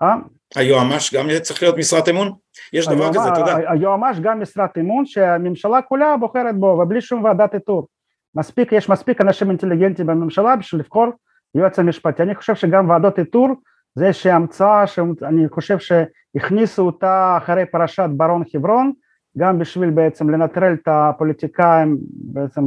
אה? 0.01 0.15
היועמ"ש 0.55 1.13
גם 1.13 1.27
צריך 1.41 1.63
להיות 1.63 1.77
משרת 1.77 2.09
אמון? 2.09 2.31
יש 2.73 2.87
דבר 2.87 3.09
כזה, 3.09 3.29
יודע. 3.39 3.71
היועמ"ש 3.71 4.19
גם 4.19 4.41
משרת 4.41 4.77
אמון 4.77 5.05
שהממשלה 5.05 5.81
כולה 5.81 6.17
בוחרת 6.17 6.55
בו 6.55 6.65
ובלי 6.65 7.01
שום 7.01 7.23
ועדת 7.23 7.55
איתור. 7.55 7.87
מספיק, 8.35 8.71
יש 8.71 8.89
מספיק 8.89 9.21
אנשים 9.21 9.49
אינטליגנטים 9.49 10.05
בממשלה 10.05 10.55
בשביל 10.55 10.81
לבחור 10.81 11.07
יועץ 11.55 11.79
המשפטי. 11.79 12.23
אני 12.23 12.35
חושב 12.35 12.55
שגם 12.55 12.89
ועדות 12.89 13.19
איתור 13.19 13.47
זה 13.95 14.07
איזושהי 14.07 14.31
המצאה 14.31 14.87
שאני 14.87 15.49
חושב 15.49 15.77
שהכניסו 15.79 16.85
אותה 16.85 17.37
אחרי 17.37 17.65
פרשת 17.65 18.09
ברון 18.17 18.43
חברון 18.51 18.91
גם 19.37 19.59
בשביל 19.59 19.89
בעצם 19.89 20.29
לנטרל 20.29 20.73
את 20.73 20.87
הפוליטיקאים 20.87 21.97
בעצם 22.09 22.61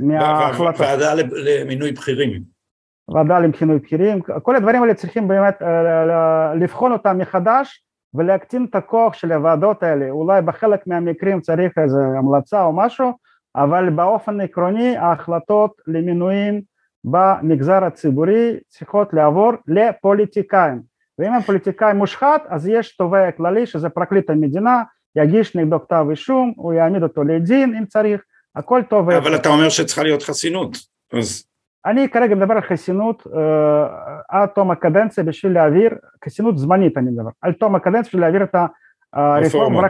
מההחלטות. 0.00 0.80
ועדה 0.80 1.14
למינוי 1.14 1.92
בכירים. 1.92 2.42
ועדה 3.08 3.38
למינוי 3.38 3.78
בכירים, 3.78 4.20
כל 4.42 4.56
הדברים 4.56 4.82
האלה 4.82 4.94
צריכים 4.94 5.28
באמת 5.28 5.62
אה, 5.62 6.54
לבחון 6.54 6.92
אותם 6.92 7.18
מחדש 7.18 7.84
ולהקטין 8.14 8.66
את 8.70 8.74
הכוח 8.74 9.14
של 9.14 9.32
הוועדות 9.32 9.82
האלה, 9.82 10.10
אולי 10.10 10.42
בחלק 10.42 10.86
מהמקרים 10.86 11.40
צריך 11.40 11.78
איזו 11.78 11.98
המלצה 12.18 12.62
או 12.62 12.72
משהו, 12.72 13.12
אבל 13.56 13.90
באופן 13.90 14.40
עקרוני 14.40 14.96
ההחלטות 14.96 15.72
למינויים 15.86 16.60
במגזר 17.04 17.84
הציבורי 17.84 18.56
צריכות 18.68 19.12
לעבור 19.12 19.52
לפוליטיקאים, 19.66 20.80
ואם 21.18 21.34
הפוליטיקאי 21.34 21.92
מושחת 21.92 22.42
אז 22.48 22.68
יש 22.68 22.96
תובע 22.96 23.30
כללי 23.30 23.66
שזה 23.66 23.88
פרקליט 23.88 24.30
המדינה 24.30 24.82
יגיש 25.16 25.56
נגדו 25.56 25.80
כתב 25.80 26.06
אישום, 26.10 26.52
הוא 26.56 26.72
יעמיד 26.72 27.02
אותו 27.02 27.24
לדין 27.24 27.74
אם 27.78 27.86
צריך, 27.86 28.20
הכל 28.56 28.82
טוב. 28.90 29.10
אבל 29.10 29.34
אתה 29.34 29.48
אומר 29.48 29.68
שצריכה 29.68 30.02
להיות 30.02 30.22
חסינות, 30.22 30.76
אז... 31.12 31.44
אני 31.86 32.08
כרגע 32.08 32.34
מדבר 32.34 32.54
על 32.54 32.60
חסינות 32.60 33.26
אה, 33.36 33.86
עד 34.28 34.48
תום 34.48 34.70
הקדנציה 34.70 35.24
בשביל 35.24 35.52
להעביר, 35.52 35.90
חסינות 36.24 36.58
זמנית 36.58 36.98
אני 36.98 37.10
מדבר, 37.10 37.30
על 37.42 37.52
תום 37.52 37.74
הקדנציה 37.74 38.02
בשביל 38.02 38.20
להעביר 38.20 38.42
את 38.42 38.54
הרפורמות. 39.12 39.84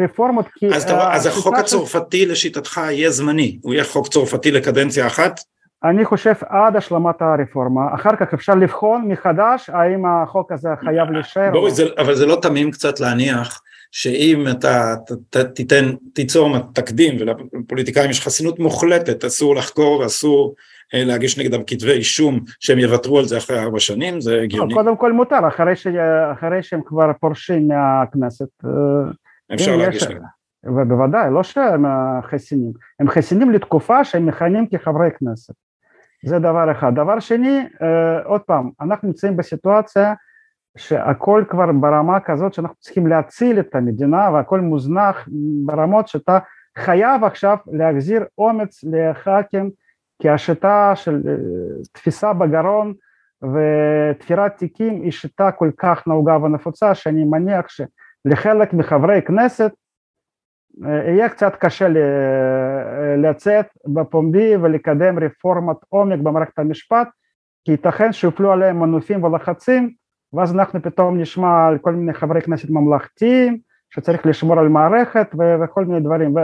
רפורמות 0.00 0.46
כי... 0.54 0.66
אז, 0.74 0.90
אה, 0.90 1.14
אז 1.14 1.26
החוק 1.26 1.54
הצרפתי 1.54 2.26
לשיטתך 2.26 2.80
יהיה 2.84 3.10
זמני, 3.10 3.58
הוא 3.62 3.74
יהיה 3.74 3.84
חוק 3.84 4.08
צרפתי 4.08 4.50
לקדנציה 4.50 5.06
אחת? 5.06 5.40
אני 5.84 6.04
חושב 6.04 6.32
עד 6.48 6.76
השלמת 6.76 7.22
הרפורמה, 7.22 7.94
אחר 7.94 8.16
כך 8.16 8.34
אפשר 8.34 8.54
לבחון 8.54 9.08
מחדש 9.08 9.70
האם 9.70 10.06
החוק 10.06 10.52
הזה 10.52 10.68
חייב 10.84 11.10
להישאר. 11.10 11.50
בורי, 11.52 11.70
זה, 11.70 11.84
אבל 11.98 12.14
זה 12.14 12.26
לא 12.26 12.38
תמים 12.42 12.70
קצת 12.70 13.00
להניח 13.00 13.60
שאם 13.92 14.44
אתה 14.50 14.94
ת, 15.30 15.36
תיתן, 15.36 15.84
תיצור 16.14 16.58
תקדים 16.74 17.16
ולפוליטיקאים 17.20 18.10
יש 18.10 18.20
חסינות 18.20 18.58
מוחלטת, 18.58 19.24
אסור 19.24 19.56
לחקור 19.56 20.00
ואסור 20.00 20.54
אה, 20.94 21.04
להגיש 21.04 21.38
נגדם 21.38 21.60
כתבי 21.66 21.92
אישום 21.92 22.40
שהם 22.60 22.78
יוותרו 22.78 23.18
על 23.18 23.24
זה 23.24 23.38
אחרי 23.38 23.58
ארבע 23.58 23.80
שנים, 23.80 24.20
זה 24.20 24.40
הגיוני. 24.42 24.74
קודם 24.74 24.96
כל 24.96 25.12
מותר, 25.12 25.48
אחרי, 25.48 25.76
ש... 25.76 25.86
אחרי 26.32 26.62
שהם 26.62 26.80
כבר 26.84 27.12
פורשים 27.20 27.68
מהכנסת. 27.68 28.64
אה, 28.64 28.70
אפשר 29.54 29.76
להגיש 29.76 30.02
נגדם. 30.02 30.22
ובוודאי, 30.64 31.30
לא 31.32 31.42
שהם 31.42 31.84
חסינים, 32.30 32.72
הם 33.00 33.08
חסינים 33.08 33.50
לתקופה 33.50 34.04
שהם 34.04 34.26
מכהנים 34.26 34.66
כחברי 34.66 35.08
כנסת. 35.18 35.54
זה 36.24 36.38
דבר 36.38 36.72
אחד. 36.72 36.94
דבר 36.94 37.20
שני, 37.20 37.58
אה, 37.82 38.22
עוד 38.24 38.40
פעם, 38.40 38.70
אנחנו 38.80 39.08
נמצאים 39.08 39.36
בסיטואציה 39.36 40.14
שהכל 40.78 41.44
כבר 41.48 41.72
ברמה 41.72 42.20
כזאת 42.20 42.54
שאנחנו 42.54 42.76
צריכים 42.76 43.06
להציל 43.06 43.60
את 43.60 43.74
המדינה 43.74 44.30
והכל 44.32 44.60
מוזנח 44.60 45.28
ברמות 45.64 46.08
שאתה 46.08 46.38
חייב 46.78 47.24
עכשיו 47.24 47.56
להחזיר 47.72 48.24
אומץ 48.38 48.84
לח"כים 48.84 49.70
כי 50.22 50.28
השיטה 50.28 50.92
של 50.94 51.22
אה, 51.28 51.34
תפיסה 51.92 52.32
בגרון 52.32 52.94
ותפירת 53.42 54.56
תיקים 54.56 55.02
היא 55.02 55.10
שיטה 55.10 55.52
כל 55.52 55.70
כך 55.78 56.06
נהוגה 56.06 56.36
ונפוצה 56.36 56.94
שאני 56.94 57.24
מניח 57.24 57.66
שלחלק 57.68 58.72
מחברי 58.72 59.22
כנסת 59.22 59.72
אה, 60.84 61.10
יהיה 61.10 61.28
קצת 61.28 61.56
קשה 61.56 61.86
אה, 61.86 63.16
לצאת 63.16 63.66
בפומבי 63.86 64.56
ולקדם 64.56 65.18
רפורמת 65.18 65.76
עומק 65.88 66.18
במערכת 66.18 66.58
המשפט 66.58 67.08
כי 67.64 67.72
ייתכן 67.72 68.12
שיופלו 68.12 68.52
עליהם 68.52 68.80
מנופים 68.80 69.24
ולחצים 69.24 69.94
ואז 70.32 70.54
אנחנו 70.54 70.82
פתאום 70.82 71.20
נשמע 71.20 71.66
על 71.66 71.78
כל 71.78 71.92
מיני 71.92 72.14
חברי 72.14 72.42
כנסת 72.42 72.70
ממלכתיים 72.70 73.58
שצריך 73.90 74.26
לשמור 74.26 74.58
על 74.58 74.68
מערכת 74.68 75.34
וכל 75.64 75.84
מיני 75.84 76.00
דברים 76.00 76.34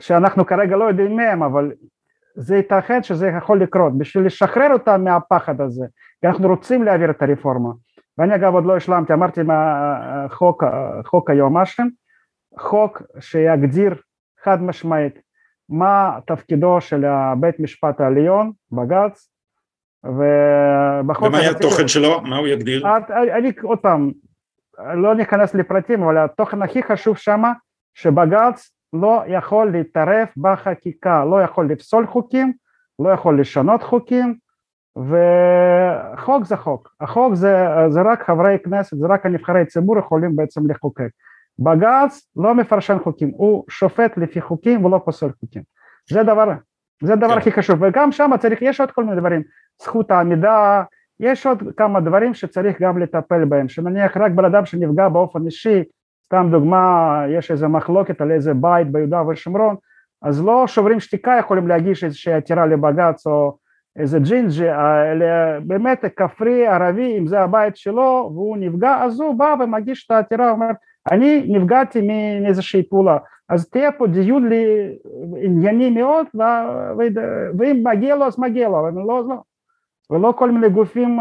שאנחנו 0.00 0.46
כרגע 0.46 0.76
לא 0.76 0.84
יודעים 0.84 1.16
מהם 1.16 1.42
אבל 1.42 1.72
זה 2.34 2.56
ייתכן 2.56 3.02
שזה 3.02 3.28
יכול 3.28 3.62
לקרות 3.62 3.98
בשביל 3.98 4.26
לשחרר 4.26 4.72
אותם 4.72 5.04
מהפחד 5.04 5.60
הזה 5.60 5.86
כי 6.20 6.26
אנחנו 6.26 6.48
רוצים 6.48 6.82
להעביר 6.82 7.10
את 7.10 7.22
הרפורמה 7.22 7.70
ואני 8.18 8.34
אגב 8.34 8.54
עוד 8.54 8.64
לא 8.64 8.76
השלמתי 8.76 9.12
אמרתי 9.12 9.42
מהחוק 9.42 10.64
חוק 11.04 11.30
היועמ"שים 11.30 11.90
חוק 12.58 13.02
שיגדיר 13.20 13.94
חד 14.44 14.62
משמעית 14.62 15.18
מה 15.68 16.18
תפקידו 16.26 16.80
של 16.80 17.04
בית 17.40 17.60
משפט 17.60 18.00
העליון 18.00 18.52
בג"ץ. 18.72 19.31
ומה 20.04 21.38
יהיה 21.38 21.50
התוכן 21.50 21.88
שלו? 21.88 22.20
מה 22.20 22.36
הוא 22.36 22.46
יגדיר? 22.46 22.86
אני 23.36 23.52
עוד 23.62 23.78
פעם, 23.78 24.10
לא 24.94 25.14
ניכנס 25.14 25.54
לפרטים, 25.54 26.02
אבל 26.02 26.18
התוכן 26.18 26.62
הכי 26.62 26.82
חשוב 26.82 27.16
שמה, 27.16 27.52
שבג"ץ 27.94 28.70
לא 28.92 29.22
יכול 29.26 29.70
להתערב 29.70 30.26
בחקיקה, 30.36 31.24
לא 31.24 31.42
יכול 31.42 31.70
לפסול 31.70 32.06
חוקים, 32.06 32.52
לא 32.98 33.08
יכול 33.08 33.40
לשנות 33.40 33.82
חוקים, 33.82 34.34
וחוק 34.96 36.44
זה 36.44 36.56
חוק, 36.56 36.94
החוק 37.00 37.34
זה, 37.34 37.66
זה 37.88 38.02
רק 38.02 38.22
חברי 38.22 38.56
כנסת, 38.64 38.96
זה 38.96 39.06
רק 39.06 39.26
הנבחרי 39.26 39.66
ציבור 39.66 39.98
יכולים 39.98 40.36
בעצם 40.36 40.70
לחוקק. 40.70 41.08
בג"ץ 41.58 42.28
לא 42.36 42.54
מפרשן 42.54 42.98
חוקים, 42.98 43.30
הוא 43.36 43.64
שופט 43.68 44.16
לפי 44.16 44.40
חוקים 44.40 44.84
ולא 44.84 45.00
פוסל 45.04 45.28
חוקים. 45.40 45.62
זה 46.10 46.22
דבר, 46.22 46.52
זה 47.02 47.12
הדבר 47.12 47.32
כן. 47.32 47.38
הכי 47.38 47.52
חשוב, 47.52 47.82
וגם 47.82 48.12
שם 48.12 48.30
צריך, 48.38 48.62
יש 48.62 48.80
עוד 48.80 48.90
כל 48.90 49.04
מיני 49.04 49.20
דברים, 49.20 49.42
זכות 49.82 50.10
העמידה, 50.10 50.82
יש 51.20 51.46
עוד 51.46 51.62
כמה 51.76 52.00
דברים 52.00 52.34
שצריך 52.34 52.82
גם 52.82 52.98
לטפל 52.98 53.44
בהם, 53.44 53.68
שנניח 53.68 54.16
רק 54.16 54.32
בן 54.32 54.44
אדם 54.44 54.66
שנפגע 54.66 55.08
באופן 55.08 55.46
אישי, 55.46 55.82
סתם 56.24 56.48
דוגמה, 56.50 57.24
יש 57.28 57.50
איזה 57.50 57.68
מחלוקת 57.68 58.20
על 58.20 58.30
איזה 58.30 58.54
בית 58.54 58.92
ביהודה 58.92 59.22
ושומרון, 59.28 59.76
אז 60.22 60.44
לא 60.44 60.66
שוברים 60.66 61.00
שתיקה 61.00 61.36
יכולים 61.38 61.68
להגיש 61.68 62.04
איזושהי 62.04 62.32
עתירה 62.32 62.66
לבג"ץ 62.66 63.26
או 63.26 63.56
איזה 63.96 64.18
ג'ינג'י, 64.18 64.70
אלא 65.12 65.26
באמת 65.66 66.04
כפרי 66.16 66.66
ערבי, 66.66 67.18
אם 67.18 67.26
זה 67.26 67.40
הבית 67.40 67.76
שלו 67.76 68.30
והוא 68.34 68.56
נפגע, 68.56 69.04
אז 69.04 69.20
הוא 69.20 69.38
בא 69.38 69.54
ומגיש 69.60 70.06
את 70.06 70.10
העתירה, 70.10 70.50
אומר, 70.50 70.66
אני 71.10 71.46
נפגעתי 71.48 72.08
מאיזושהי 72.42 72.82
פעולה, 72.88 73.18
אז 73.52 73.68
תהיה 73.70 73.92
פה 73.92 74.06
דיון 74.06 74.48
לי 74.48 74.64
ענייני 75.42 75.90
מאוד, 75.90 76.26
ואם 77.58 77.84
מגיע 77.84 78.16
לו 78.16 78.24
אז 78.24 78.38
מגיע 78.38 78.68
לו, 78.68 78.80
אבל 78.80 78.92
לא, 78.92 79.28
לא. 79.28 79.36
ולא 80.10 80.34
כל 80.38 80.50
מיני 80.50 80.68
גופים 80.68 81.18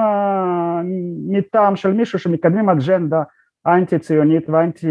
מטעם 1.27 1.75
של 1.75 1.93
מישהו 1.93 2.19
שמקדמים 2.19 2.69
אג'נדה 2.69 3.23
אנטי 3.67 3.99
ציונית 3.99 4.49
ואנטי 4.49 4.87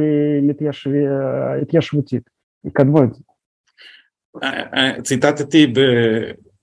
התיישבותית, 1.62 2.30
יקדמו 2.64 3.02
את 3.02 3.14
זה. 3.14 3.22
ציטטתי 5.02 5.72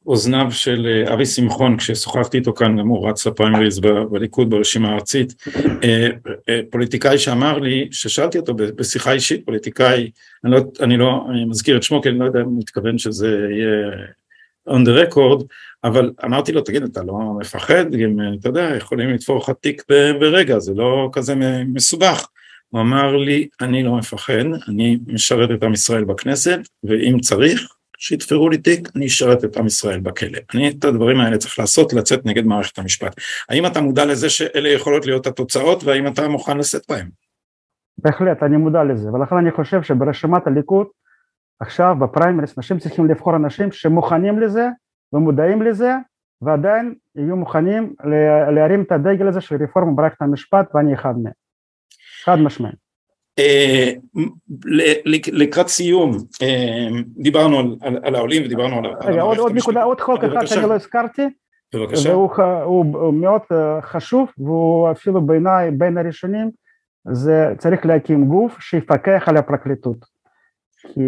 באוזניו 0.08 0.48
של 0.52 1.04
אבי 1.14 1.26
שמחון 1.26 1.78
כששוחחתי 1.78 2.38
איתו 2.38 2.54
כאן, 2.54 2.78
גם 2.78 2.88
הוא 2.88 3.10
רץ 3.10 3.28
לפריימריז 3.28 3.80
בליכוד 4.12 4.50
ברשימה 4.50 4.90
הארצית, 4.90 5.34
פוליטיקאי 6.72 7.18
שאמר 7.18 7.60
לי, 7.60 7.88
ששאלתי 7.92 8.38
אותו 8.38 8.54
בשיחה 8.56 9.12
אישית, 9.12 9.46
פוליטיקאי, 9.46 10.12
אני 10.44 10.52
לא, 10.52 10.60
אני 10.80 10.98
לא 10.98 11.26
אני 11.30 11.46
מזכיר 11.46 11.78
את 11.78 11.84
שמו 11.84 12.02
כי 12.02 12.10
אני 12.10 12.20
לא 12.20 12.26
יודע 12.26 12.40
אם 12.40 12.46
הוא 12.46 12.60
מתכוון 12.60 12.98
שזה 12.98 13.48
יהיה 13.52 13.92
on 14.70 14.88
the 14.88 15.14
record, 15.14 15.44
אבל 15.84 16.12
אמרתי 16.26 16.52
לו, 16.52 16.62
תגיד, 16.62 16.84
אתה 16.84 17.04
לא 17.04 17.16
מפחד? 17.40 17.94
אם, 17.94 18.20
אתה 18.40 18.50
יודע, 18.50 18.74
יכולים 18.78 19.10
לתפור 19.10 19.38
לך 19.38 19.52
תיק 19.62 19.84
ברגע, 20.20 20.60
זה 20.60 20.74
לא 20.74 21.10
כזה 21.14 21.36
מסובך. 21.74 22.28
הוא 22.70 22.82
אמר 22.82 23.16
לי, 23.16 23.48
אני 23.62 23.84
לא 23.84 23.96
מפחד, 23.96 24.34
אני 24.68 24.98
משרת 25.08 25.52
את 25.52 25.64
עם 25.64 25.74
ישראל 25.74 26.04
בכנסת, 26.04 26.60
ואם 26.84 27.20
צריך, 27.20 27.77
שיתפרו 27.98 28.50
לי 28.50 28.58
תיק, 28.58 28.90
אני 28.96 29.06
אשרת 29.06 29.44
את 29.44 29.58
עם 29.58 29.66
ישראל 29.66 30.00
בכלא. 30.00 30.40
אני 30.54 30.70
את 30.70 30.86
הדברים 30.86 31.20
האלה 31.20 31.38
צריך 31.38 31.60
לעשות, 31.60 31.94
לצאת 31.94 32.26
נגד 32.26 32.46
מערכת 32.46 32.80
המשפט. 32.80 33.16
האם 33.50 33.66
אתה 33.66 33.82
מודע 33.82 34.06
לזה 34.06 34.30
שאלה 34.30 34.70
יכולות 34.70 35.06
להיות 35.06 35.28
התוצאות, 35.28 35.84
והאם 35.84 36.08
אתה 36.08 36.28
מוכן 36.28 36.58
לשאת 36.58 36.82
בהן? 36.90 37.10
בהחלט, 37.98 38.44
אני 38.44 38.58
מודע 38.58 38.84
לזה, 38.84 39.10
ולכן 39.14 39.36
אני 39.36 39.52
חושב 39.52 39.84
שברשימת 39.84 40.48
הליכוד, 40.48 40.88
עכשיו 41.60 41.96
בפריימריס, 42.00 42.58
אנשים 42.58 42.80
צריכים 42.80 43.06
לבחור 43.06 43.36
אנשים 43.36 43.72
שמוכנים 43.72 44.40
לזה, 44.40 44.68
ומודעים 45.14 45.62
לזה, 45.62 45.94
ועדיין 46.42 46.94
יהיו 47.16 47.36
מוכנים 47.36 47.94
להרים 48.56 48.82
את 48.82 48.92
הדגל 48.92 49.28
הזה 49.28 49.42
של 49.42 49.56
רפורמה 49.64 49.92
במערכת 49.92 50.22
המשפט, 50.22 50.76
ואני 50.76 50.94
אחד 50.94 51.14
מהם. 51.24 51.34
חד 52.24 52.36
משמעית. 52.36 52.87
אה, 53.40 53.92
לקראת 55.32 55.68
סיום, 55.68 56.12
אה, 56.42 56.88
דיברנו 57.18 57.76
על 58.04 58.16
העולים 58.16 58.44
ודיברנו 58.46 58.78
על... 58.78 59.20
עוד 59.20 59.52
נקודה, 59.56 59.84
עוד 59.84 60.02
חוק 60.02 60.24
אחד 60.24 60.46
שאני 60.46 60.70
לא 60.70 60.74
הזכרתי, 60.74 61.22
בבקשה. 61.76 62.18
והוא 62.18 63.14
מאוד 63.14 63.42
אה, 63.52 63.82
חשוב, 63.82 64.30
והוא 64.38 64.92
אפילו 64.92 65.22
בעיניי 65.22 65.72
בין 65.72 65.98
הראשונים, 65.98 66.52
זה 67.12 67.54
צריך 67.58 67.86
להקים 67.86 68.26
גוף 68.26 68.60
שיפקח 68.60 69.24
על 69.26 69.38
הפרקליטות. 69.38 70.18
כי 70.88 71.02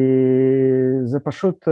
זה 1.05 1.19
פשוט 1.19 1.67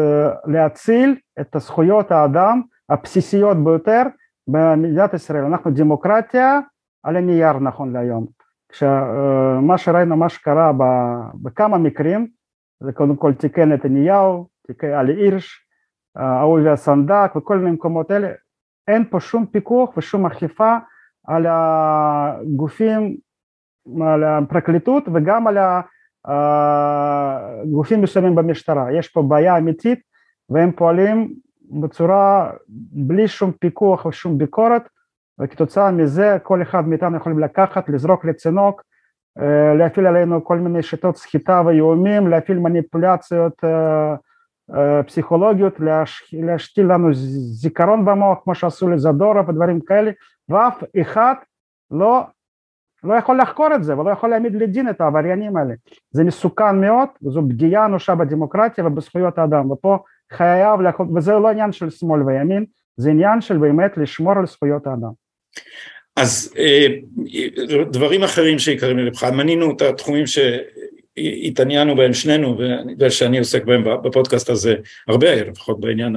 להציל 0.45 1.15
את 1.39 1.55
זכויות 1.57 2.11
האדם 2.11 2.61
הבסיסיות 2.89 3.63
ביותר 3.63 4.03
במדינת 4.47 5.13
ישראל. 5.13 5.43
אנחנו 5.43 5.71
דמוקרטיה 5.71 6.59
על 7.03 7.17
הנייר 7.17 7.53
נכון 7.53 7.93
להיום. 7.93 8.36
כשמה 8.69 9.77
שראינו, 9.77 10.17
מה 10.17 10.29
שקרה 10.29 10.71
בכמה 11.33 11.77
מקרים, 11.77 12.27
זה 12.83 12.91
קודם 12.91 13.15
כל 13.15 13.33
תיקי 13.33 13.65
נתניהו, 13.65 14.47
תיקי 14.67 14.87
עלי 14.87 15.13
הירש, 15.13 15.67
אהוביה 16.17 16.75
סנדק 16.75 17.31
וכל 17.35 17.57
מיני 17.57 17.71
מקומות 17.71 18.11
אלה, 18.11 18.31
אין 18.87 19.05
פה 19.09 19.19
שום 19.19 19.45
פיקוח 19.45 19.97
ושום 19.97 20.25
אכיפה 20.25 20.77
על 21.27 21.45
הגופים, 21.49 23.17
על 24.01 24.23
הפרקליטות 24.23 25.03
וגם 25.13 25.47
על 25.47 25.57
הגופים 26.25 28.01
מסוימים 28.01 28.35
במשטרה. 28.35 28.93
יש 28.93 29.07
פה 29.07 29.21
בעיה 29.21 29.57
אמיתית 29.57 29.99
והם 30.49 30.71
פועלים 30.71 31.33
בצורה 31.81 32.51
בלי 32.91 33.27
שום 33.27 33.51
פיקוח 33.51 34.05
ושום 34.05 34.37
ביקורת 34.37 34.89
וכתוצאה 35.41 35.91
מזה 35.91 36.37
כל 36.43 36.61
אחד 36.61 36.87
מאיתנו 36.87 37.17
יכולים 37.17 37.39
לקחת, 37.39 37.89
לזרוק 37.89 38.25
לצינוק, 38.25 38.83
אה, 39.39 39.73
להפעיל 39.75 40.07
עלינו 40.07 40.43
כל 40.43 40.57
מיני 40.57 40.83
שיטות 40.83 41.17
סחיטה 41.17 41.61
ואיומים, 41.65 42.27
להפעיל 42.27 42.59
מניפולציות 42.59 43.63
אה, 43.63 44.15
אה, 44.75 45.03
פסיכולוגיות, 45.03 45.73
להשתיל 46.33 46.85
לנו 46.93 47.13
זיכרון 47.53 48.05
במוח 48.05 48.37
כמו 48.43 48.55
שעשו 48.55 48.89
לזדורוב 48.89 49.49
ודברים 49.49 49.79
כאלה, 49.81 50.11
ואף 50.49 50.83
אחד 51.01 51.33
לא, 51.91 52.25
לא 53.03 53.13
יכול 53.13 53.41
לחקור 53.41 53.75
את 53.75 53.83
זה 53.83 53.97
ולא 53.97 54.09
יכול 54.09 54.29
להעמיד 54.29 54.55
לדין 54.55 54.89
את 54.89 55.01
העבריינים 55.01 55.57
האלה. 55.57 55.73
זה 56.11 56.23
מסוכן 56.23 56.81
מאוד, 56.81 57.09
זו 57.21 57.41
פגיעה 57.49 57.85
אנושה 57.85 58.15
בדמוקרטיה 58.15 58.87
ובזכויות 58.87 59.37
האדם, 59.37 59.71
ופה 59.71 59.97
חייב, 60.33 60.79
וזה 61.15 61.33
לא 61.33 61.49
עניין 61.49 61.71
של 61.71 61.89
שמאל 61.89 62.23
וימין, 62.23 62.65
זה 62.97 63.09
עניין 63.09 63.41
של 63.41 63.57
באמת 63.57 63.97
לשמור 63.97 64.33
על 64.33 64.45
זכויות 64.45 64.87
האדם. 64.87 65.26
אז 66.15 66.53
אה, 66.57 66.87
דברים 67.91 68.23
אחרים 68.23 68.59
שיקרים 68.59 68.97
ללבך, 68.97 69.23
מנינו 69.23 69.71
את 69.71 69.81
התחומים 69.81 70.23
שהתעניינו 70.27 71.95
בהם 71.95 72.13
שנינו 72.13 72.57
ושאני 72.99 73.39
עוסק 73.39 73.65
בהם 73.65 73.83
בפודקאסט 74.03 74.49
הזה 74.49 74.75
הרבה, 75.07 75.43
לפחות 75.43 75.79
בעניין 75.79 76.15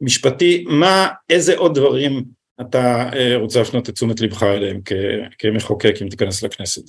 המשפטי, 0.00 0.64
מה, 0.68 1.08
איזה 1.30 1.56
עוד 1.56 1.74
דברים 1.74 2.24
אתה 2.60 3.10
אה, 3.12 3.36
רוצה 3.36 3.58
להפנות 3.58 3.88
את 3.88 3.94
תשומת 3.94 4.20
לבך 4.20 4.42
אליהם 4.42 4.80
כמחוקק 5.38 5.94
אם 6.02 6.08
תיכנס 6.08 6.42
לכנסת? 6.42 6.82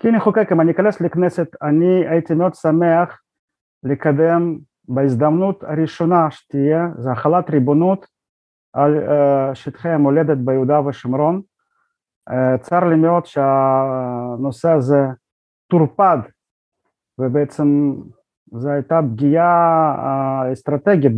כמחוקק, 0.00 0.48
אם 0.52 0.60
אני 0.60 0.72
אכנס 0.72 1.00
לכנסת, 1.00 1.46
אני 1.62 2.08
הייתי 2.08 2.34
מאוד 2.34 2.54
שמח 2.54 3.20
לקדם 3.82 4.58
בהזדמנות 4.88 5.64
הראשונה 5.64 6.30
שתהיה, 6.30 6.86
זה 6.98 7.10
החלת 7.10 7.50
ריבונות 7.50 8.06
על 8.74 8.98
אה, 9.08 9.54
שטחי 9.54 9.88
המולדת 9.88 10.36
ביהודה 10.38 10.80
ושומרון. 10.80 11.40
אה, 12.30 12.58
צר 12.58 12.84
לי 12.84 12.96
מאוד 12.96 13.26
שהנושא 13.26 14.70
הזה 14.70 15.06
טורפד 15.70 16.18
ובעצם 17.18 17.94
זו 18.52 18.70
הייתה 18.70 19.00
פגיעה 19.12 19.94
אה, 19.98 20.52
אסטרטגית 20.52 21.12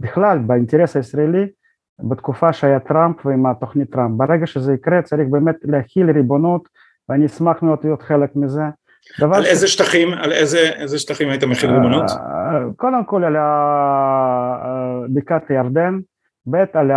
בכלל 0.00 0.38
באינטרס 0.38 0.96
הישראלי 0.96 1.46
בתקופה 2.10 2.52
שהיה 2.52 2.80
טראמפ 2.80 3.26
ועם 3.26 3.46
התוכנית 3.46 3.92
טראמפ. 3.92 4.16
ברגע 4.16 4.46
שזה 4.46 4.74
יקרה 4.74 5.02
צריך 5.02 5.28
באמת 5.30 5.56
להכיל 5.62 6.10
ריבונות 6.10 6.68
ואני 7.08 7.26
אשמח 7.26 7.62
מאוד 7.62 7.78
להיות 7.84 8.02
חלק 8.02 8.36
מזה. 8.36 8.62
על 9.34 9.42
ש... 9.44 9.46
איזה 9.46 9.68
שטחים, 9.68 10.12
על 10.12 10.32
איזה, 10.32 10.58
איזה 10.58 10.98
שטחים 10.98 11.28
היית 11.28 11.44
מכיל 11.44 11.70
ריבונות? 11.70 12.10
קודם 12.76 13.04
כל 13.04 13.24
על 13.24 13.36
בקעת 15.14 15.50
הירדן, 15.50 15.98
ב' 16.50 16.64
על 16.72 16.90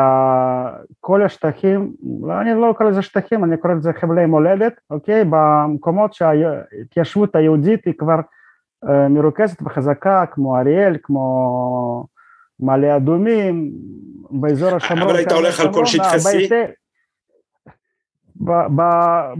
כל 0.99 1.23
השטחים, 1.23 1.93
אני 2.41 2.53
לא 2.53 2.73
קורא 2.77 2.89
לזה 2.89 3.01
שטחים, 3.01 3.43
אני 3.43 3.57
קורא 3.57 3.73
לזה 3.73 3.93
חבלי 3.93 4.25
מולדת, 4.25 4.73
אוקיי? 4.89 5.23
במקומות 5.29 6.13
שההתיישבות 6.13 7.35
היהודית 7.35 7.85
היא 7.85 7.93
כבר 7.97 8.19
מרוכזת 9.09 9.61
וחזקה, 9.61 10.25
כמו 10.31 10.57
אריאל, 10.57 10.97
כמו 11.03 12.05
מעלה 12.59 12.95
אדומים, 12.95 13.71
באזור 14.31 14.75
השמרון. 14.75 15.03
אבל 15.03 15.15
היית 15.15 15.31
הולך 15.31 15.59
על 15.59 15.73
כל 15.73 15.85
שטחי 15.85 16.17
C? 16.17 16.53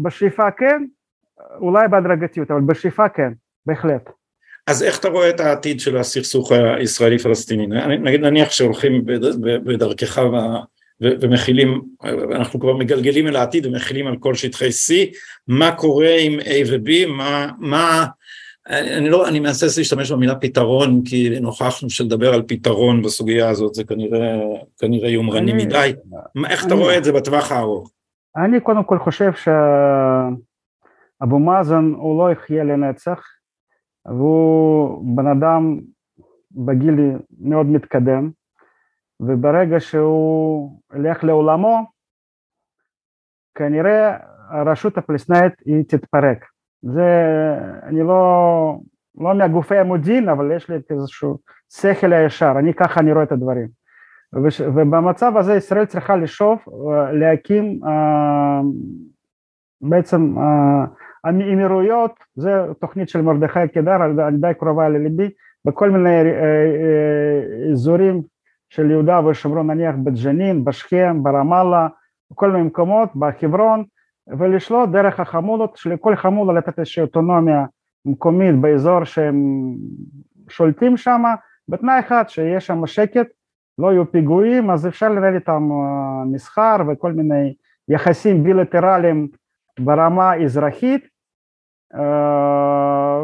בשאיפה 0.02 0.52
כן, 0.52 0.86
אולי 1.60 1.88
בהדרגתיות, 1.88 2.52
אבל 2.52 2.62
בשאיפה 2.62 3.10
כן, 3.10 3.32
בהחלט. 3.66 4.10
אז 4.68 4.84
איך 4.84 5.00
אתה 5.00 5.10
רואה 5.10 5.30
את 5.30 5.40
העתיד 5.40 5.80
של 5.80 5.98
הסכסוך 5.98 6.52
הישראלי 6.52 7.20
פלסטיני? 7.20 7.68
נגיד 7.98 8.22
נניח 8.22 8.52
שהולכים 8.52 9.06
בדרכך 9.40 10.22
ומכילים, 11.02 11.82
אנחנו 12.32 12.60
כבר 12.60 12.78
מגלגלים 12.78 13.28
אל 13.28 13.36
העתיד 13.36 13.66
ומכילים 13.66 14.08
על 14.08 14.18
כל 14.18 14.34
שטחי 14.34 14.70
C, 14.70 14.94
מה 15.48 15.72
קורה 15.72 16.16
עם 16.20 16.40
A 16.40 16.72
ו-B, 16.72 17.08
מה, 17.08 17.48
מה, 17.60 18.06
אני 18.70 19.10
לא, 19.10 19.28
אני 19.28 19.40
מהסס 19.40 19.78
להשתמש 19.78 20.12
במילה 20.12 20.36
פתרון, 20.36 21.02
כי 21.06 21.40
נוכחנו 21.40 21.90
שלדבר 21.90 22.34
על 22.34 22.42
פתרון 22.48 23.02
בסוגיה 23.02 23.50
הזאת 23.50 23.74
זה 23.74 23.84
כנראה, 23.84 24.38
כנראה 24.80 25.10
יומרני 25.10 25.52
אני, 25.52 25.66
מדי, 25.66 25.94
איך 26.50 26.64
אני, 26.64 26.68
אתה 26.68 26.76
רואה 26.76 26.98
את 26.98 27.04
זה 27.04 27.12
בטווח 27.12 27.52
הארוך? 27.52 27.92
אני 28.38 28.60
קודם 28.60 28.84
כל 28.84 29.00
חושב 29.00 29.32
שאבו 31.20 31.40
מאזן 31.40 31.86
הוא 31.96 32.20
לא 32.20 32.32
יחיה 32.32 32.64
לנצח, 32.64 33.22
והוא 34.06 35.16
בן 35.16 35.28
אדם 35.28 35.80
בגיל 36.52 36.96
מאוד 37.40 37.66
מתקדם, 37.66 38.30
וברגע 39.20 39.80
שהוא 39.80 40.80
ילך 40.96 41.24
לעולמו, 41.24 41.86
כנראה 43.56 44.18
הרשות 44.50 44.98
הפלסטינאית 44.98 45.54
היא 45.66 45.84
תתפרק. 45.88 46.46
זה, 46.82 47.10
אני 47.84 48.04
לא, 48.04 48.80
לא 49.18 49.34
מהגופי 49.34 49.78
המודיעין, 49.78 50.30
אבל 50.30 50.52
יש 50.56 50.70
לי 50.70 50.76
איזשהו 50.90 51.38
שכל 51.74 52.14
הישר, 52.14 52.54
אני 52.60 52.74
ככה 52.74 53.00
אני 53.00 53.14
רואה 53.14 53.24
את 53.24 53.32
הדברים. 53.32 53.68
וש, 54.44 54.62
ובמצב 54.62 55.38
הזה 55.38 55.56
ישראל 55.56 55.86
צריכה 55.86 56.16
לשאוף 56.16 56.68
להקים 57.14 57.80
uh, 57.84 58.66
בעצם 59.82 60.38
uh, 60.38 60.90
האמירויות, 61.26 62.12
זה 62.36 62.66
תוכנית 62.80 63.10
של 63.10 63.22
מרדכי 63.22 63.68
קידר, 63.74 64.06
אני 64.06 64.38
די 64.38 64.52
קרובה 64.60 64.90
לליבי, 64.90 65.30
בכל 65.66 65.90
מיני 65.90 66.22
uh, 66.22 67.72
אזורים 67.72 68.22
של 68.70 68.92
יהודה 68.92 69.26
ושומרון, 69.26 69.72
נניח 69.72 69.96
בג'נין, 70.04 70.66
בשכם, 70.66 71.24
ברמאללה, 71.24 71.88
בכל 72.32 72.52
מיני 72.52 72.64
מקומות, 72.64 73.10
בחברון, 73.16 73.84
ולשלוט 74.28 74.90
דרך 74.90 75.20
החמולות, 75.20 75.78
שלכל 75.78 76.16
חמולה 76.16 76.54
לתת 76.54 76.80
איזושהי 76.80 77.02
אוטונומיה 77.02 77.66
מקומית 78.06 78.56
באזור 78.56 79.04
שהם 79.04 79.44
שולטים 80.50 80.98
שם, 80.98 81.24
בתנאי 81.70 82.00
אחד 82.00 82.24
שיש 82.28 82.68
שם 82.68 82.88
שקט, 82.88 83.28
לא 83.78 83.92
יהיו 83.92 84.12
פיגועים, 84.12 84.70
אז 84.70 84.88
אפשר 84.88 85.10
לנהל 85.10 85.36
איתם 85.36 85.70
מסחר 86.32 86.76
וכל 86.88 87.12
מיני 87.12 87.54
יחסים 87.90 88.44
בילטרליים 88.44 89.28
ברמה 89.80 90.36
אזרחית, 90.36 91.15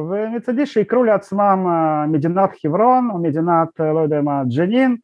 ומצידי 0.09 0.65
שיקראו 0.65 1.03
לעצמם 1.03 1.65
מדינת 2.07 2.49
חברון 2.61 3.09
או 3.13 3.17
מדינת, 3.17 3.79
לא 3.79 3.99
יודע 3.99 4.21
מה, 4.21 4.43
ג'נין, 4.57 4.97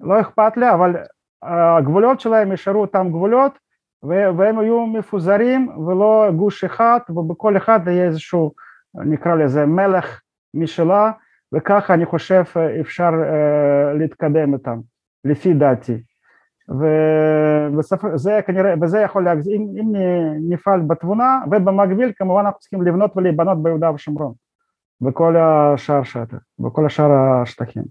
לא 0.00 0.20
אכפת 0.20 0.56
לי, 0.56 0.70
אבל 0.70 0.96
הגבולות 1.42 2.20
שלהם 2.20 2.50
יישארו 2.50 2.80
אותם 2.80 3.08
גבולות 3.08 3.58
והם 4.02 4.58
היו 4.58 4.86
מפוזרים 4.86 5.68
ולא 5.68 6.30
גוש 6.36 6.64
אחד 6.64 6.98
ובכל 7.08 7.56
אחד 7.56 7.80
יהיה 7.86 8.04
איזשהו 8.04 8.52
נקרא 8.94 9.34
לזה 9.34 9.66
מלך 9.66 10.20
משלה 10.54 11.12
וככה 11.54 11.94
אני 11.94 12.06
חושב 12.06 12.42
אפשר 12.80 13.10
להתקדם 13.94 14.54
איתם 14.54 14.78
לפי 15.24 15.54
דעתי 15.54 16.02
וזה 16.68 18.40
כנראה, 18.46 18.74
וזה 18.82 18.98
יכול 18.98 19.24
להגזים, 19.24 19.62
אם, 19.62 19.96
אם 19.96 20.02
נפעל 20.48 20.80
בתבונה 20.80 21.40
ובמקביל 21.50 22.12
כמובן 22.16 22.40
אנחנו 22.40 22.60
צריכים 22.60 22.82
לבנות 22.82 23.16
ולהיבנות 23.16 23.62
ביהודה 23.62 23.90
ושומרון 23.94 24.32
בכל 25.00 25.36
השאר 25.36 26.02
שטח, 26.02 26.36
בכל 26.58 26.86
השאר 26.86 27.10
השטחים 27.12 27.82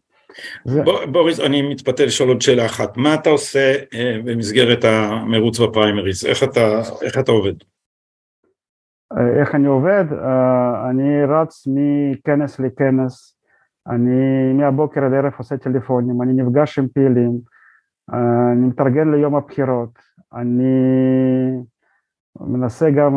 בוריס, 1.11 1.39
אני 1.39 1.61
מתפתה 1.61 2.05
לשאול 2.05 2.29
עוד 2.29 2.41
שאלה 2.41 2.65
אחת. 2.65 2.97
מה 2.97 3.13
אתה 3.13 3.29
עושה 3.29 3.73
אה, 3.93 4.17
במסגרת 4.25 4.83
המרוץ 4.83 5.59
בפריימריז? 5.59 6.25
איך 6.25 6.43
אתה, 6.43 6.81
איך 7.01 7.17
אתה 7.19 7.31
עובד? 7.31 7.53
אה, 9.17 9.39
איך 9.39 9.55
אני 9.55 9.67
עובד? 9.67 10.05
אה, 10.13 10.89
אני 10.89 11.25
רץ 11.25 11.67
מכנס 11.67 12.59
לכנס, 12.59 13.35
אני 13.87 14.53
מהבוקר 14.53 15.05
עד 15.05 15.13
ערב 15.13 15.31
עושה 15.37 15.57
טלפונים, 15.57 16.21
אני 16.21 16.33
נפגש 16.33 16.79
עם 16.79 16.87
פעילים, 16.93 17.39
אני 18.09 18.65
מתארגן 18.67 19.11
ליום 19.11 19.35
הבחירות, 19.35 19.99
אני 20.33 20.73
מנסה 22.39 22.89
גם 22.89 23.13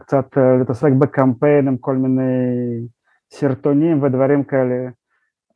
קצת 0.00 0.36
להתעסק 0.58 0.92
בקמפיין 0.98 1.68
עם 1.68 1.76
כל 1.76 1.96
מיני 1.96 2.22
סרטונים 3.30 4.02
ודברים 4.02 4.44
כאלה. 4.44 4.88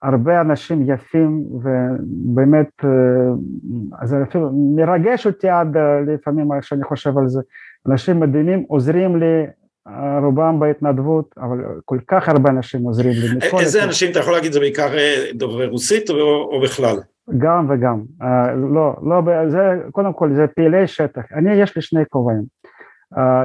הרבה 0.02 0.40
אנשים 0.40 0.90
יפים 0.90 1.44
ובאמת 1.52 2.70
אה, 2.84 4.06
זה 4.06 4.16
אפילו 4.22 4.50
מרגש 4.76 5.26
אותי 5.26 5.48
עד 5.48 5.76
אה, 5.76 6.00
לפעמים 6.14 6.48
כשאני 6.60 6.84
חושב 6.84 7.18
על 7.18 7.28
זה 7.28 7.40
אנשים 7.88 8.20
מדהימים 8.20 8.64
עוזרים 8.68 9.16
לי 9.16 9.46
אה, 9.88 10.18
רובם 10.18 10.60
בהתנדבות 10.60 11.34
אבל 11.36 11.58
כל 11.84 11.98
כך 12.08 12.28
הרבה 12.28 12.50
אנשים 12.50 12.82
עוזרים 12.82 13.12
לי. 13.12 13.60
איזה 13.60 13.84
אנשים 13.84 14.10
אתה 14.10 14.18
יכול 14.18 14.32
להגיד 14.32 14.52
זה 14.52 14.60
בעיקר 14.60 14.88
דוברי 15.34 15.66
רוסית 15.66 16.10
או, 16.10 16.16
או 16.52 16.60
בכלל? 16.62 16.96
גם 17.38 17.66
וגם. 17.68 18.00
לא 18.56 18.96
לא 19.02 19.48
זה 19.48 19.82
קודם 19.90 20.12
כל 20.12 20.34
זה 20.34 20.46
פעילי 20.46 20.86
שטח. 20.86 21.22
אני 21.32 21.52
יש 21.52 21.76
לי 21.76 21.82
שני 21.82 22.02
כובעים. 22.08 22.42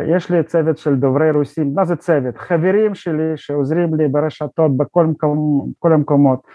יש 0.08 0.32
לי 0.32 0.44
צוות 0.44 0.78
של 0.78 0.96
דוברי 0.96 1.32
רוסים, 1.32 1.72
מה 1.76 1.86
זה 1.86 1.96
צוות? 1.96 2.38
חברים 2.38 2.96
שלי 2.96 3.32
שעוזרים 3.36 3.96
לי 3.96 4.08
ברשתות 4.08 4.78
בכל 4.78 5.06
מקום, 5.06 5.72
המקומות. 5.84 6.48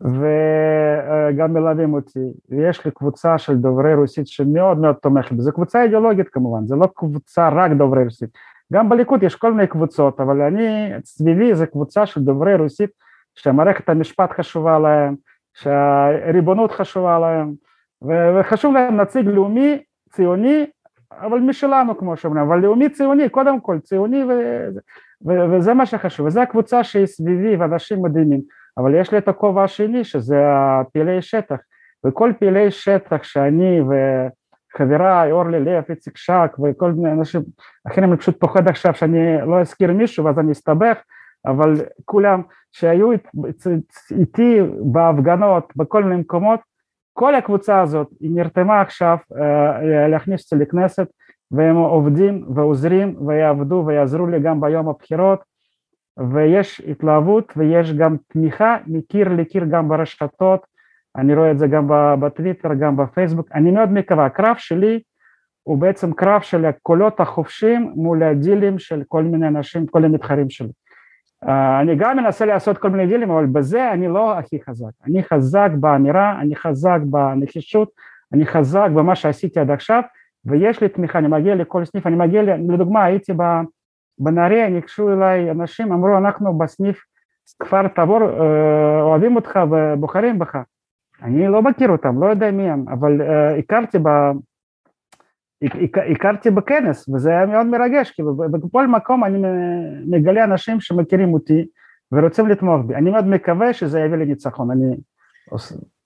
וגם 0.00 1.54
מלווים 1.54 1.94
אותי, 1.94 2.18
ויש 2.50 2.84
לי 2.84 2.90
קבוצה 2.90 3.38
של 3.38 3.56
דוברי 3.56 3.94
רוסית 3.94 4.26
שמאוד 4.26 4.78
מאוד 4.78 4.94
תומכת. 4.94 5.32
בזה, 5.32 5.52
קבוצה 5.52 5.82
אידיאולוגית 5.82 6.28
כמובן, 6.28 6.66
זה 6.66 6.76
לא 6.76 6.88
קבוצה 6.96 7.48
רק 7.48 7.72
דוברי 7.72 8.04
רוסית, 8.04 8.30
גם 8.72 8.88
בליכוד 8.88 9.22
יש 9.22 9.36
כל 9.36 9.52
מיני 9.52 9.66
קבוצות, 9.66 10.20
אבל 10.20 10.40
אני, 10.40 10.90
סביבי 11.04 11.54
זה 11.54 11.66
קבוצה 11.66 12.06
של 12.06 12.20
דוברי 12.20 12.54
רוסית 12.56 12.90
שמערכת 13.34 13.88
המשפט 13.88 14.32
חשובה 14.32 14.78
להם, 14.78 15.14
שהריבונות 15.54 16.72
חשובה 16.72 17.18
להם, 17.18 17.54
וחשוב 18.40 18.74
להם 18.74 19.00
נציג 19.00 19.28
לאומי, 19.28 19.82
ציוני, 20.10 20.66
אבל 21.20 21.38
משלנו 21.38 21.98
כמו 21.98 22.16
שאומרים, 22.16 22.44
אבל 22.44 22.58
לאומי 22.58 22.88
ציוני, 22.88 23.28
קודם 23.28 23.60
כל 23.60 23.78
ציוני 23.78 24.24
ו... 24.24 24.28
ו... 25.26 25.50
וזה 25.50 25.74
מה 25.74 25.86
שחשוב, 25.86 26.26
וזו 26.26 26.40
הקבוצה 26.40 26.84
שהיא 26.84 27.06
סביבי 27.06 27.56
ואנשים 27.56 28.02
מדהימים, 28.02 28.40
אבל 28.78 28.94
יש 28.94 29.12
לי 29.12 29.18
את 29.18 29.28
הכובע 29.28 29.64
השני 29.64 30.04
שזה 30.04 30.36
הפעילי 30.46 31.22
שטח, 31.22 31.56
וכל 32.06 32.32
פעילי 32.38 32.70
שטח 32.70 33.22
שאני 33.22 33.80
וחבריי 33.80 35.32
אורלי 35.32 35.60
לב, 35.60 35.84
איציק 35.88 36.16
שק 36.16 36.56
וכל 36.64 36.92
מיני 36.92 37.12
אנשים 37.12 37.42
אחרים, 37.86 38.10
אני 38.10 38.18
פשוט 38.18 38.40
פוחד 38.40 38.68
עכשיו 38.68 38.94
שאני 38.94 39.46
לא 39.46 39.60
אזכיר 39.60 39.92
מישהו 39.92 40.24
ואז 40.24 40.38
אני 40.38 40.52
אסתבך, 40.52 40.98
אבל 41.46 41.74
כולם 42.04 42.42
שהיו 42.74 43.10
איתי 44.10 44.58
בהפגנות 44.92 45.72
בכל 45.76 46.04
מיני 46.04 46.20
מקומות 46.20 46.60
כל 47.12 47.34
הקבוצה 47.34 47.80
הזאת 47.80 48.08
היא 48.20 48.30
נרתמה 48.34 48.80
עכשיו 48.80 49.16
uh, 49.32 49.36
להכניס 50.10 50.52
אותי 50.52 50.64
לכנסת 50.64 51.06
והם 51.50 51.76
עובדים 51.76 52.44
ועוזרים 52.54 53.26
ויעבדו 53.26 53.84
ויעזרו 53.86 54.26
לי 54.26 54.40
גם 54.40 54.60
ביום 54.60 54.88
הבחירות 54.88 55.44
ויש 56.34 56.80
התלהבות 56.80 57.52
ויש 57.56 57.92
גם 57.92 58.16
תמיכה 58.28 58.76
מקיר 58.86 59.28
לקיר 59.28 59.64
גם 59.70 59.88
ברשתות, 59.88 60.66
אני 61.16 61.34
רואה 61.34 61.50
את 61.50 61.58
זה 61.58 61.66
גם 61.66 61.86
בטוויטר, 62.20 62.74
גם 62.74 62.96
בפייסבוק, 62.96 63.48
אני 63.54 63.70
מאוד 63.70 63.92
מקווה, 63.92 64.26
הקרב 64.26 64.56
שלי 64.58 65.00
הוא 65.62 65.78
בעצם 65.78 66.12
קרב 66.12 66.40
של 66.40 66.64
הקולות 66.64 67.20
החופשיים 67.20 67.92
מול 67.96 68.22
הדילים 68.22 68.78
של 68.78 69.02
כל 69.08 69.22
מיני 69.22 69.48
אנשים, 69.48 69.86
כל 69.86 70.04
המתחרים 70.04 70.50
שלי. 70.50 70.68
אה, 71.48 71.80
אני 71.80 71.96
גם 71.96 72.16
מנסה 72.16 72.46
לעשות 72.46 72.78
כל 72.78 72.90
מיני 72.90 73.06
דילים, 73.06 73.30
אבל 73.30 73.46
בזה 73.46 73.92
אני 73.92 74.08
לא 74.08 74.38
הכי 74.38 74.62
חזק. 74.62 74.90
אני 75.06 75.22
חזק 75.22 75.68
באמירה, 75.80 76.40
אני 76.40 76.56
חזק 76.56 76.98
בנחישות, 77.04 77.90
אני 78.32 78.46
חזק 78.46 78.88
במה 78.94 79.14
שעשיתי 79.14 79.60
עד 79.60 79.70
עכשיו, 79.70 80.02
ויש 80.44 80.80
לי 80.80 80.88
תמיכה, 80.88 81.18
אני 81.18 81.28
מגיע 81.28 81.54
לכל 81.54 81.84
סניף, 81.84 82.06
אני 82.06 82.16
מגיע, 82.16 82.42
לדוגמה 82.42 83.04
הייתי 83.04 83.32
בנהריה, 84.18 84.68
ניגשו 84.68 85.12
אליי 85.12 85.50
אנשים, 85.50 85.92
אמרו 85.92 86.18
אנחנו 86.18 86.58
בסניף 86.58 87.04
כפר 87.62 87.88
תבור 87.88 88.22
אה, 88.22 89.02
אוהבים 89.02 89.36
אותך 89.36 89.60
ובוחרים 89.70 90.38
בך. 90.38 90.58
אני 91.22 91.48
לא 91.48 91.62
מכיר 91.62 91.90
אותם, 91.90 92.22
לא 92.22 92.26
יודע 92.26 92.50
מי 92.50 92.70
הם, 92.70 92.84
אבל 92.88 93.20
uh, 93.20 93.58
הכרתי 93.58 93.98
ב... 93.98 94.08
הכרתי 96.14 96.50
בכנס 96.50 97.08
וזה 97.08 97.30
היה 97.30 97.46
מאוד 97.46 97.66
מרגש, 97.66 98.10
כאילו 98.10 98.36
בכל 98.36 98.86
מקום 98.86 99.24
אני 99.24 99.38
מגלה 100.06 100.44
אנשים 100.44 100.80
שמכירים 100.80 101.34
אותי 101.34 101.66
ורוצים 102.12 102.48
לתמוך 102.48 102.86
בי, 102.86 102.94
אני 102.94 103.10
מאוד 103.10 103.26
מקווה 103.26 103.72
שזה 103.72 104.00
יביא 104.00 104.16
לניצחון, 104.18 104.70
אני... 104.70 104.96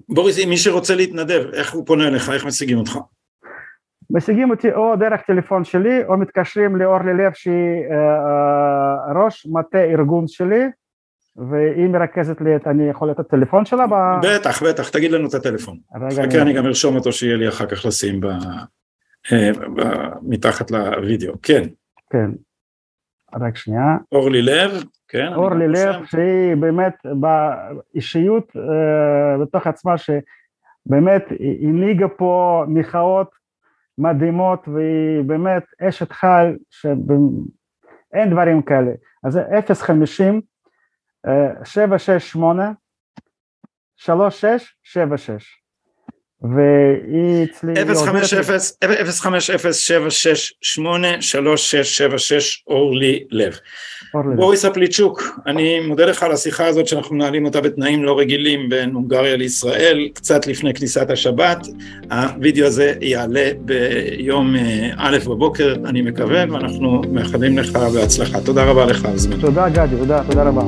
בוריס, 0.08 0.46
מי 0.46 0.56
שרוצה 0.56 0.94
להתנדב, 0.94 1.44
איך 1.52 1.74
הוא 1.74 1.86
פונה 1.86 2.08
אליך, 2.08 2.30
איך 2.30 2.46
משיגים 2.46 2.78
אותך? 2.78 2.98
משיגים 4.10 4.50
אותי 4.50 4.72
או 4.72 4.96
דרך 4.96 5.20
טלפון 5.20 5.64
שלי 5.64 6.04
או 6.04 6.16
מתקשרים 6.16 6.76
לאורלי 6.76 7.14
לב 7.14 7.32
שהיא 7.34 7.84
אה, 7.90 7.96
אה, 7.96 9.24
ראש 9.24 9.46
מטה 9.46 9.78
ארגון 9.78 10.28
שלי 10.28 10.64
והיא 11.50 11.88
מרכזת 11.88 12.40
לי 12.40 12.56
את, 12.56 12.66
אני 12.66 12.88
יכול 12.88 13.10
לתת 13.10 13.30
טלפון 13.30 13.64
שלה? 13.64 13.86
ב... 13.86 13.94
בטח, 14.22 14.62
בטח, 14.62 14.88
תגיד 14.88 15.10
לנו 15.10 15.28
את 15.28 15.34
הטלפון. 15.34 15.78
חכה, 16.12 16.42
אני 16.42 16.52
גם 16.52 16.66
ארשום 16.66 16.96
אותו 16.96 17.12
שיהיה 17.12 17.36
לי 17.36 17.48
אחר 17.48 17.66
כך 17.66 17.86
לשים 17.86 18.20
ב... 18.20 18.26
מתחת 20.22 20.70
לוידאו, 20.70 21.34
כן. 21.42 21.62
כן. 22.10 22.30
רק 23.34 23.56
שנייה. 23.56 23.96
אורלי 24.12 24.42
לב, 24.42 24.70
כן. 25.08 25.32
אורלי 25.34 25.68
לב, 25.68 26.04
שהיא 26.04 26.56
באמת 26.60 26.94
באישיות 27.20 28.52
אה, 28.56 29.38
בתוך 29.42 29.66
עצמה, 29.66 29.94
שבאמת 29.98 31.24
הנהיגה 31.60 32.08
פה 32.08 32.64
מחאות 32.68 33.30
מדהימות, 33.98 34.68
והיא 34.68 35.22
באמת 35.26 35.64
אשת 35.88 36.12
חיל, 36.12 36.56
שאין 36.70 38.30
דברים 38.30 38.62
כאלה. 38.62 38.92
אז 39.24 39.32
זה 39.32 39.42
050 39.74 40.40
768 41.64 42.72
3676 43.96 45.57
והיא 46.42 47.44
אצלי 47.44 47.74
050-768-3676 47.74 47.82
אורלי 52.66 53.24
לב. 53.30 53.58
בוריס 54.36 54.64
אפליצ'וק, 54.64 55.40
אני 55.46 55.80
מודה 55.80 56.06
לך 56.06 56.22
על 56.22 56.32
השיחה 56.32 56.66
הזאת 56.66 56.86
שאנחנו 56.86 57.16
מנהלים 57.16 57.44
אותה 57.44 57.60
בתנאים 57.60 58.04
לא 58.04 58.18
רגילים 58.18 58.68
בין 58.68 58.90
הונגריה 58.90 59.36
לישראל, 59.36 60.08
קצת 60.14 60.46
לפני 60.46 60.74
כניסת 60.74 61.10
השבת. 61.10 61.66
הווידאו 62.10 62.66
הזה 62.66 62.94
יעלה 63.00 63.50
ביום 63.60 64.56
אה, 64.56 64.90
א' 64.96 65.18
בבוקר, 65.26 65.74
אני 65.84 66.02
מקווה, 66.02 66.44
ואנחנו 66.50 67.02
מאחלים 67.12 67.58
לך 67.58 67.76
בהצלחה. 67.76 68.40
תודה 68.40 68.64
רבה 68.64 68.86
לך 68.86 69.04
על 69.04 69.18
זמן. 69.18 69.40
תודה 69.40 69.68
גדי, 69.68 69.96
תודה, 69.96 70.22
תודה 70.30 70.42
רבה. 70.42 70.62